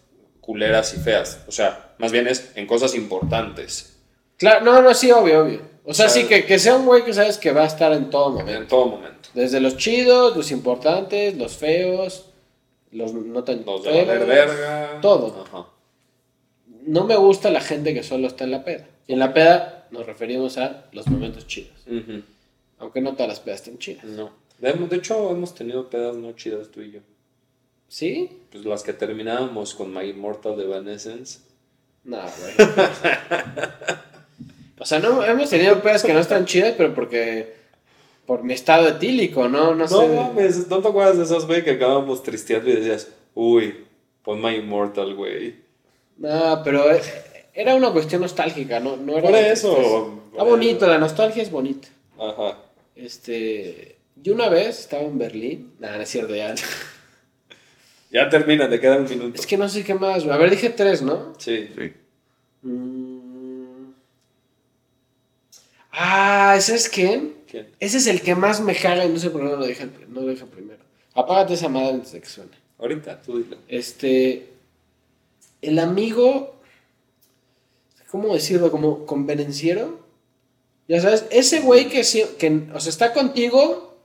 culeras 0.52 0.94
y 0.94 0.98
feas. 0.98 1.40
O 1.48 1.52
sea, 1.52 1.94
más 1.98 2.12
bien 2.12 2.28
es 2.28 2.52
en 2.56 2.68
cosas 2.68 2.94
importantes. 2.94 3.96
Claro, 4.38 4.66
no, 4.66 4.82
no, 4.82 4.94
sí, 4.94 5.10
obvio, 5.12 5.44
obvio. 5.44 5.62
O 5.86 5.94
sea, 5.94 6.10
sí, 6.10 6.26
que, 6.26 6.46
que 6.46 6.60
sea 6.60 6.76
un 6.76 6.86
güey 6.86 7.06
que 7.06 7.14
sabes 7.14 7.38
que 7.38 7.54
va 7.54 7.64
a 7.64 7.68
estar 7.68 7.94
en 7.94 8.10
todo 8.10 8.32
momento. 8.32 8.62
En 8.62 8.68
todo 8.68 8.86
momento. 8.88 9.30
Desde 9.34 9.62
los 9.62 9.78
chidos, 9.78 10.36
los 10.36 10.52
importantes, 10.52 11.38
los 11.38 11.56
feos, 11.56 12.26
los 12.92 13.14
no 13.14 13.44
tan 13.46 13.64
Los 13.66 13.84
de 13.84 13.92
feos. 13.92 14.08
valer 14.08 14.26
verga. 14.26 15.00
todo. 15.02 15.46
Ajá. 15.48 15.68
No 16.86 17.06
me 17.06 17.16
gusta 17.16 17.50
la 17.50 17.62
gente 17.62 17.94
que 17.94 18.04
solo 18.04 18.28
está 18.28 18.44
en 18.44 18.52
la 18.52 18.64
peda. 18.66 18.88
Y 19.08 19.14
en 19.14 19.20
la 19.20 19.34
peda 19.34 19.88
nos 19.92 20.06
referimos 20.06 20.58
a 20.58 20.86
los 20.92 21.08
momentos 21.08 21.48
chidos. 21.48 21.86
Aunque 22.80 23.00
no 23.00 23.14
todas 23.14 23.30
las 23.30 23.40
pedas 23.40 23.62
están 23.62 23.78
chidas. 23.78 24.04
No. 24.06 24.32
De, 24.60 24.74
de 24.74 24.96
hecho, 24.98 25.32
hemos 25.32 25.56
tenido 25.56 25.90
pedas 25.90 26.16
no 26.18 26.34
chidas 26.34 26.68
tú 26.70 26.82
y 26.82 26.92
yo. 26.92 27.00
¿Sí? 27.92 28.30
Pues 28.50 28.64
las 28.64 28.84
que 28.84 28.94
terminábamos 28.94 29.76
con 29.76 29.94
My 29.94 30.06
Immortal 30.08 30.56
de 30.56 30.64
Evanescence. 30.64 31.40
No, 32.06 32.20
güey. 32.22 32.70
o 34.80 34.86
sea, 34.86 35.00
no, 35.00 35.22
hemos 35.26 35.50
tenido 35.50 35.82
pedas 35.82 36.02
que 36.02 36.14
no 36.14 36.20
están 36.22 36.46
chidas, 36.46 36.74
pero 36.78 36.96
porque. 36.96 37.60
Por 38.26 38.44
mi 38.46 38.54
estado 38.54 38.88
etílico, 38.88 39.50
¿no? 39.50 39.76
No, 39.76 39.86
No 39.86 39.88
sé. 39.90 40.08
mames, 40.08 40.70
¿no 40.70 40.82
te 40.82 40.88
acuerdas 40.88 41.18
de 41.18 41.26
esos, 41.26 41.46
güey, 41.48 41.66
que 41.66 41.72
acabábamos 41.72 42.24
tristeando 42.24 42.70
y 42.70 42.76
decías, 42.78 43.10
uy, 43.34 43.84
pon 44.24 44.42
My 44.42 44.56
Immortal, 44.56 45.14
güey? 45.14 45.56
No, 46.18 46.62
pero 46.64 46.90
eh, 46.94 47.02
era 47.54 47.76
una 47.76 47.92
cuestión 47.92 48.22
nostálgica, 48.22 48.80
¿no? 48.80 48.96
no 48.96 49.18
era 49.18 49.28
Por 49.28 49.38
eso. 49.38 49.76
tristeza. 49.76 50.08
Está 50.32 50.44
bonito, 50.44 50.88
la 50.88 50.98
nostalgia 50.98 51.44
es 51.44 51.52
bonita. 51.52 51.90
Ajá. 52.18 52.58
Este. 52.96 53.98
Yo 54.16 54.34
una 54.34 54.48
vez 54.48 54.80
estaba 54.80 55.04
en 55.04 55.18
Berlín. 55.18 55.74
Nada, 55.80 55.98
no 55.98 56.04
es 56.04 56.10
cierto, 56.10 56.34
ya. 56.34 56.56
Ya 58.12 58.30
termina, 58.30 58.70
te 58.70 58.80
queda 58.80 58.98
un 58.98 59.10
minuto. 59.10 59.40
Es 59.40 59.48
que 59.48 59.58
no 59.58 59.70
sé 59.70 59.84
qué 59.84 59.94
más. 59.96 60.26
A 60.26 60.38
ver, 60.38 60.50
dije 60.50 60.70
tres, 60.70 61.02
¿no? 61.02 61.34
Sí. 61.38 61.70
Sí. 61.76 61.94
Mm. 62.62 63.92
Ah, 65.92 66.56
¿ese 66.58 66.76
es 66.76 66.90
quién? 66.90 67.36
¿Quién? 67.50 67.68
Ese 67.80 67.98
es 67.98 68.08
el 68.08 68.22
que 68.22 68.36
más 68.36 68.62
me 68.62 68.76
caga 68.76 69.06
y 69.06 69.10
no 69.10 69.18
sé 69.18 69.30
por 69.30 69.42
qué 69.42 69.48
no 69.48 69.56
lo 69.56 69.66
dije, 69.66 69.90
no 70.10 70.22
lo 70.22 70.28
dije 70.28 70.46
primero. 70.46 70.84
Apágate 71.14 71.54
esa 71.54 71.70
madre 71.70 71.90
antes 71.92 72.12
de 72.12 72.22
que 72.22 72.28
suene. 72.28 72.52
Ahorita, 72.80 73.22
tú 73.22 73.38
dilo. 73.38 73.58
Este. 73.68 74.50
El 75.62 75.80
amigo. 75.80 76.56
¿Cómo 78.10 78.34
decirlo? 78.34 78.72
Como 78.72 79.06
convenenciero. 79.06 80.02
Ya 80.88 81.00
sabes, 81.00 81.26
ese 81.32 81.62
güey 81.62 81.88
que, 81.88 82.02
que 82.38 82.68
o 82.74 82.80
sea, 82.82 82.90
está 82.90 83.14
contigo 83.14 83.96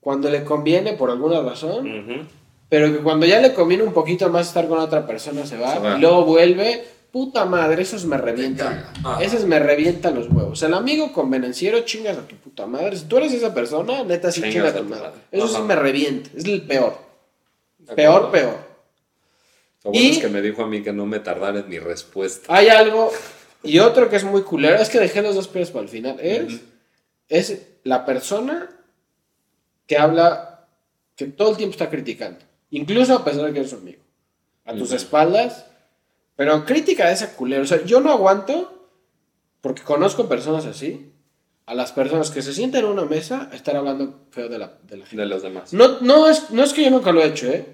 cuando 0.00 0.28
le 0.28 0.42
conviene 0.42 0.94
por 0.94 1.10
alguna 1.10 1.40
razón, 1.40 1.86
Ujú. 1.86 2.26
Pero 2.74 2.90
que 2.92 2.98
cuando 3.04 3.24
ya 3.24 3.38
le 3.38 3.54
conviene 3.54 3.84
un 3.84 3.92
poquito 3.92 4.28
más 4.30 4.48
estar 4.48 4.66
con 4.66 4.80
otra 4.80 5.06
persona 5.06 5.46
se 5.46 5.56
va, 5.56 5.74
Se 5.74 5.78
va. 5.78 5.96
y 5.96 6.00
luego 6.00 6.24
vuelve. 6.24 6.84
Puta 7.12 7.44
madre, 7.44 7.82
esos 7.82 8.04
me 8.04 8.16
revientan. 8.18 8.84
Esos 9.20 9.44
me 9.44 9.60
revientan 9.60 10.16
los 10.16 10.28
huevos. 10.28 10.60
El 10.64 10.74
amigo 10.74 11.12
convenenciero 11.12 11.78
chingas 11.82 12.18
a 12.18 12.26
tu 12.26 12.34
puta 12.34 12.66
madre. 12.66 12.96
Si 12.96 13.04
tú 13.04 13.18
eres 13.18 13.32
esa 13.32 13.54
persona, 13.54 14.02
neta 14.02 14.32
sí 14.32 14.40
Chingas 14.40 14.52
chingas 14.52 14.74
a 14.74 14.78
tu 14.78 14.84
madre. 14.86 15.02
madre. 15.04 15.20
Eso 15.30 15.46
sí 15.46 15.62
me 15.62 15.76
revienta. 15.76 16.30
Es 16.36 16.44
el 16.46 16.62
peor. 16.62 16.98
Peor, 17.94 18.32
peor. 18.32 18.56
Lo 19.84 19.90
bueno 19.92 20.04
Y- 20.04 20.10
es 20.10 20.18
que 20.18 20.26
me 20.28 20.42
dijo 20.42 20.64
a 20.64 20.66
mí 20.66 20.82
que 20.82 20.92
no 20.92 21.06
me 21.06 21.20
tardara 21.20 21.60
en 21.60 21.68
mi 21.68 21.78
respuesta. 21.78 22.52
Hay 22.52 22.66
algo. 22.66 23.12
Y 23.62 23.78
otro 23.78 24.08
que 24.10 24.16
es 24.16 24.24
muy 24.24 24.42
culero. 24.42 24.74
Es 24.82 24.88
que 24.88 24.98
dejé 24.98 25.22
los 25.22 25.36
dos 25.36 25.46
peores 25.46 25.70
para 25.70 25.84
el 25.84 25.88
final. 25.88 26.16
Es, 26.20 26.62
es 27.28 27.62
la 27.84 28.04
persona 28.04 28.68
que 29.86 29.96
habla. 29.96 30.66
Que 31.14 31.26
todo 31.26 31.50
el 31.52 31.56
tiempo 31.56 31.74
está 31.74 31.88
criticando. 31.88 32.40
Incluso 32.74 33.14
a 33.14 33.24
pesar 33.24 33.44
de 33.46 33.52
que 33.52 33.58
eres 33.60 33.70
su 33.70 33.76
amigo. 33.76 34.02
A 34.64 34.74
tus 34.74 34.92
espaldas. 34.92 35.66
Pero 36.36 36.64
crítica 36.64 37.06
de 37.06 37.12
esa 37.14 37.34
culera. 37.36 37.62
O 37.62 37.66
sea, 37.66 37.84
yo 37.84 38.00
no 38.00 38.10
aguanto. 38.10 38.88
Porque 39.60 39.82
conozco 39.82 40.28
personas 40.28 40.66
así. 40.66 41.10
a 41.66 41.74
las 41.74 41.92
personas 41.92 42.30
que 42.30 42.42
se 42.42 42.52
sientan 42.52 42.84
en 42.84 42.90
una 42.90 43.04
mesa 43.06 43.48
a 43.50 43.56
estar 43.56 43.74
hablando 43.76 44.26
feo 44.30 44.48
de 44.50 44.58
la, 44.58 44.72
de 44.82 44.98
la 44.98 45.06
gente. 45.06 45.22
De 45.22 45.26
los 45.28 45.42
demás. 45.42 45.72
No, 45.72 46.00
no, 46.00 46.28
es, 46.28 46.50
no 46.50 46.62
es 46.62 46.74
que 46.74 46.84
yo 46.84 46.90
nunca 46.90 47.10
lo 47.12 47.22
he 47.22 47.26
hecho, 47.28 47.46
¿eh? 47.48 47.64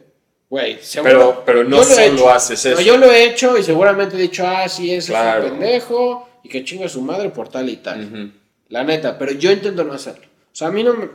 Güey, 0.49 0.79
seguro- 0.81 1.11
Pero- 1.11 1.43
pero 1.45 1.65
no 1.65 1.83
solo 1.83 2.01
hecho. 2.01 2.31
haces 2.31 2.65
eso. 2.67 2.77
No, 2.77 2.83
yo 2.83 2.97
lo 2.99 3.11
he 3.11 3.25
hecho 3.25 3.57
y 3.59 3.63
seguramente 3.65 4.15
he 4.17 4.21
dicho, 4.21 4.47
ah, 4.47 4.69
sí, 4.69 4.93
ese 4.95 5.11
Claro. 5.13 5.45
es 5.47 5.51
un 5.53 5.59
pendejo 5.59 6.29
y 6.45 6.49
que 6.49 6.63
chinga 6.65 6.89
su 6.89 7.01
madre 7.03 7.31
por 7.31 7.49
tal 7.49 7.69
y 7.69 7.77
tal. 7.79 8.05
Ujú. 8.05 8.33
La 8.69 8.85
neta, 8.85 9.19
pero 9.19 9.33
yo 9.33 9.51
intento 9.51 9.83
no 9.83 9.93
hacerlo. 9.93 10.27
O 10.27 10.55
sea, 10.55 10.69
a 10.69 10.71
mí 10.71 10.85
no 10.85 10.95
me... 10.95 11.09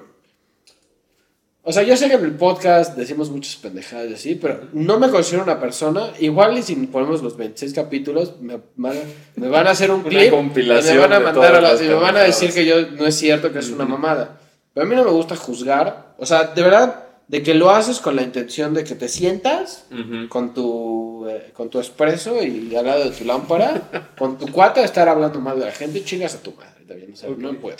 O 1.68 1.72
sea, 1.74 1.82
yo 1.82 1.98
sé 1.98 2.08
que 2.08 2.14
en 2.14 2.24
el 2.24 2.36
podcast 2.36 2.96
decimos 2.96 3.32
muchas 3.32 3.56
pendejadas 3.56 4.10
y 4.12 4.14
así, 4.14 4.36
pero 4.36 4.68
no 4.74 5.00
me 5.00 5.10
considero 5.10 5.44
una 5.44 5.60
persona. 5.60 6.12
Igual 6.20 6.58
y 6.60 6.62
si 6.62 6.76
ponemos 6.76 7.24
los 7.24 7.36
26 7.38 7.74
capítulos, 7.74 8.40
me 8.40 8.60
van, 8.76 8.96
me 9.36 9.50
van 9.50 9.66
a 9.66 9.72
hacer 9.72 9.90
un 9.90 10.00
Una 10.06 10.10
clip. 10.10 10.30
compilación 10.30 10.94
y 10.94 10.98
me 10.98 11.08
van 11.08 11.14
a 11.14 11.20
mandar 11.20 11.56
a 11.56 11.62
las 11.62 11.82
y 11.82 11.86
me 11.86 11.96
van 11.96 12.16
a 12.18 12.22
decir 12.22 12.54
que 12.54 12.66
yo 12.68 12.92
no 12.92 13.08
es 13.08 13.16
cierto 13.16 13.52
que 13.52 13.60
es 13.60 13.70
una 13.72 13.86
mamada. 13.86 14.38
Pero 14.76 14.86
a 14.86 14.90
mí 14.90 14.96
no 14.96 15.04
me 15.04 15.10
gusta 15.10 15.36
juzgar. 15.36 16.14
O 16.20 16.26
sea, 16.28 16.44
de 16.44 16.62
verdad, 16.62 17.04
de 17.28 17.42
que 17.42 17.56
lo 17.56 17.72
haces 17.72 18.00
con 18.00 18.16
la 18.16 18.22
intención 18.22 18.76
de 18.76 18.84
que 18.84 18.94
te 18.94 19.08
sientas 19.08 19.88
con 20.30 20.54
tu, 20.54 21.26
eh, 21.28 21.50
con 21.56 21.72
tu 21.72 21.80
espresso 21.80 22.44
y 22.44 22.76
al 22.76 22.86
lado 22.86 23.06
de 23.06 23.10
tu 23.10 23.26
lámpara, 23.26 24.12
con 24.20 24.38
tu 24.38 24.52
cuata, 24.52 24.84
estar 24.84 25.10
hablando 25.10 25.40
mal 25.40 25.58
de 25.60 25.66
la 25.66 25.72
gente, 25.72 26.04
chingas 26.04 26.36
a 26.36 26.44
tu 26.44 26.52
madre. 26.52 26.86
También, 26.88 27.14
o 27.14 27.16
sea, 27.16 27.30
no 27.36 27.54
puedo. 27.54 27.78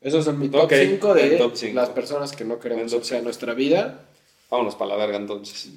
Esos 0.00 0.24
son 0.24 0.38
mi 0.38 0.48
top 0.48 0.64
Ok, 0.64 0.72
5 0.74 1.14
de 1.14 1.30
top 1.36 1.52
cinco. 1.54 1.74
las 1.80 1.88
personas 1.90 2.32
que 2.32 2.44
no 2.44 2.58
queremos 2.58 2.94
que 2.94 3.04
sea 3.04 3.20
nuestra 3.20 3.52
vida. 3.54 4.00
Vámonos 4.50 4.74
para 4.76 4.90
la 4.90 4.96
verga 4.96 5.16
entonces. 5.18 5.68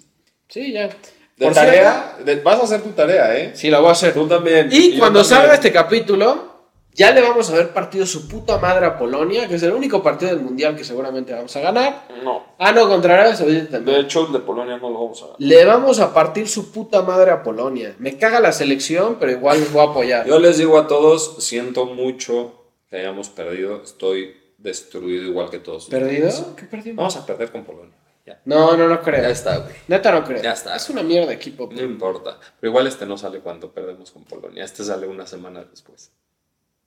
Sí, 0.48 0.72
ya. 0.74 0.88
De 0.88 1.46
Por 1.48 1.54
tarea, 1.54 2.18
de- 2.24 2.36
vas 2.42 2.60
a 2.60 2.64
hacer 2.64 2.82
tu 2.82 2.90
tarea, 2.92 3.36
¿eh? 3.38 3.52
Sí, 3.56 3.70
la 3.70 3.80
voy 3.80 3.90
a 3.90 3.94
hacer. 3.94 4.14
Tú 4.14 4.28
también. 4.28 4.70
Y 4.72 4.94
yo 4.94 5.00
cuando 5.00 5.22
también. 5.22 5.40
salga 5.42 5.54
este 5.56 5.72
capítulo, 5.72 6.52
ya 6.94 7.12
le 7.12 7.22
vamos 7.22 7.50
a 7.50 7.56
ver 7.56 7.70
partido 7.70 8.06
su 8.06 8.28
puta 8.28 8.60
madre 8.60 8.86
a 8.86 8.98
Polonia, 9.00 9.48
que 9.48 9.56
es 9.56 9.64
el 9.64 9.72
único 9.72 10.04
partido 10.04 10.36
del 10.36 10.42
mundial 10.44 10.76
que 10.76 10.84
seguramente 10.84 11.34
vamos 11.34 11.56
a 11.56 11.62
ganar. 11.62 12.08
No. 12.24 12.44
Ah, 12.60 12.72
no, 12.74 12.88
contra 12.88 13.16
Arabia 13.16 13.36
Saudita 13.36 13.70
también. 13.72 13.98
De 13.98 14.04
hecho, 14.04 14.28
el 14.28 14.34
de 14.34 14.40
Polonia 14.40 14.78
no 14.78 14.90
lo 14.92 15.00
vamos 15.02 15.20
a 15.24 15.26
ganar. 15.26 15.38
Le 15.40 15.66
vamos 15.66 16.00
a 16.00 16.14
partir 16.14 16.48
su 16.48 16.72
puta 16.72 17.02
madre 17.02 17.32
a 17.32 17.42
Polonia. 17.42 17.96
Me 17.98 18.18
caga 18.18 18.40
la 18.40 18.52
selección, 18.52 19.18
pero 19.20 19.32
igual 19.32 19.60
les 19.62 19.72
voy 19.74 19.82
a 19.82 19.90
apoyar. 19.90 20.28
Yo 20.28 20.38
les 20.38 20.58
digo 20.60 20.78
a 20.78 20.86
todos, 20.88 21.38
siento 21.44 21.86
mucho 21.88 22.61
que 22.92 22.98
hayamos 22.98 23.30
perdido. 23.30 23.82
Estoy 23.82 24.36
destruido 24.58 25.24
igual 25.24 25.50
que 25.50 25.60
todos. 25.60 25.88
¿Perdido? 25.88 26.28
ustedes. 26.28 26.56
¿Qué 26.58 26.66
perdimos? 26.66 26.98
Vamos 26.98 27.16
a 27.16 27.26
perder 27.26 27.52
con 27.52 27.64
Polonia. 27.64 27.96
Ya. 28.26 28.40
No, 28.46 28.78
no, 28.78 28.88
no 28.88 29.02
creo. 29.02 29.22
Ya 29.22 29.30
está, 29.30 29.58
güey. 29.58 29.74
Neta 29.88 30.12
no 30.12 30.24
creo. 30.26 30.44
Ya 30.44 30.52
está. 30.52 30.76
Es 30.76 30.90
una 30.90 31.02
mierda 31.02 31.32
equipo. 31.32 31.70
No 31.72 31.82
importa. 31.82 32.38
Pero 32.60 32.70
igual 32.70 32.86
este 32.86 33.06
no 33.06 33.18
sale 33.18 33.40
cuando 33.40 33.72
perdemos 33.72 34.12
con 34.12 34.26
Polonia. 34.26 34.64
Este 34.64 34.84
sale 34.84 35.08
una 35.08 35.26
semana 35.26 35.64
después. 35.64 36.12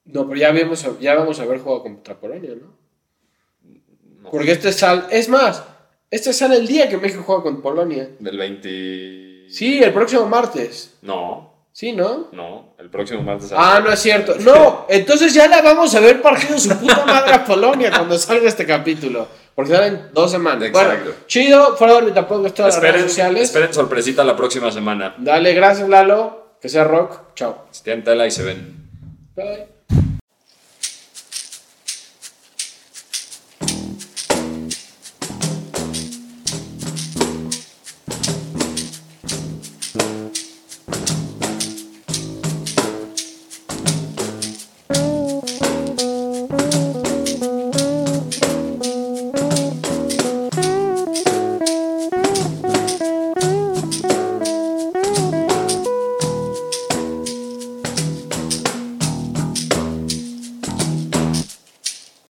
No, 0.04 0.28
pero 0.28 0.38
ya, 0.38 0.52
vimos, 0.52 0.86
ya 1.00 1.14
vamos 1.14 1.40
a 1.40 1.46
ver 1.46 1.58
jugado 1.58 1.82
contra 1.82 2.20
Polonia, 2.20 2.54
¿no? 2.54 2.76
No. 4.20 4.30
Porque 4.30 4.52
este 4.52 4.70
sale... 4.72 5.04
Es 5.10 5.30
más, 5.30 5.64
este 6.10 6.34
sale 6.34 6.56
el 6.56 6.66
día 6.66 6.88
que 6.88 6.98
México 6.98 7.22
juega 7.24 7.42
con 7.42 7.62
Polonia. 7.62 8.10
Del 8.18 8.36
20... 8.36 9.46
Sí, 9.48 9.82
el 9.82 9.92
próximo 9.92 10.26
martes. 10.26 10.98
No, 11.00 11.53
Sí, 11.76 11.90
¿no? 11.90 12.28
no. 12.30 12.76
El 12.78 12.88
próximo 12.88 13.20
martes. 13.22 13.50
Ah, 13.52 13.80
no 13.84 13.90
es 13.90 13.98
cierto. 13.98 14.36
No, 14.38 14.86
entonces 14.88 15.34
ya 15.34 15.48
la 15.48 15.60
vamos 15.60 15.92
a 15.96 15.98
ver 15.98 16.22
partido 16.22 16.56
su 16.56 16.68
puta 16.78 17.04
madre 17.04 17.34
a 17.34 17.44
Polonia 17.44 17.90
cuando 17.90 18.16
salga 18.16 18.48
este 18.48 18.64
capítulo. 18.64 19.26
Porque 19.56 19.72
salen 19.72 20.10
dos 20.12 20.30
semanas. 20.30 20.68
Exacto. 20.68 21.04
Bueno, 21.06 21.16
chido, 21.26 21.76
fuera 21.76 21.94
de 21.94 21.98
órbita 21.98 22.28
podcast, 22.28 22.54
todas 22.54 22.68
las 22.68 22.76
Esperen, 22.76 22.94
redes 22.94 23.10
sociales. 23.10 23.42
esperen 23.42 23.74
sorpresita 23.74 24.22
la 24.22 24.36
próxima 24.36 24.70
semana. 24.70 25.16
Dale, 25.18 25.52
gracias 25.52 25.88
Lalo. 25.88 26.58
Que 26.60 26.68
sea 26.68 26.84
rock. 26.84 27.34
Chao. 27.34 27.66
Tienen 27.82 28.04
tela 28.04 28.24
y 28.24 28.30
se 28.30 28.44
ven. 28.44 28.88
Bye. 29.34 29.73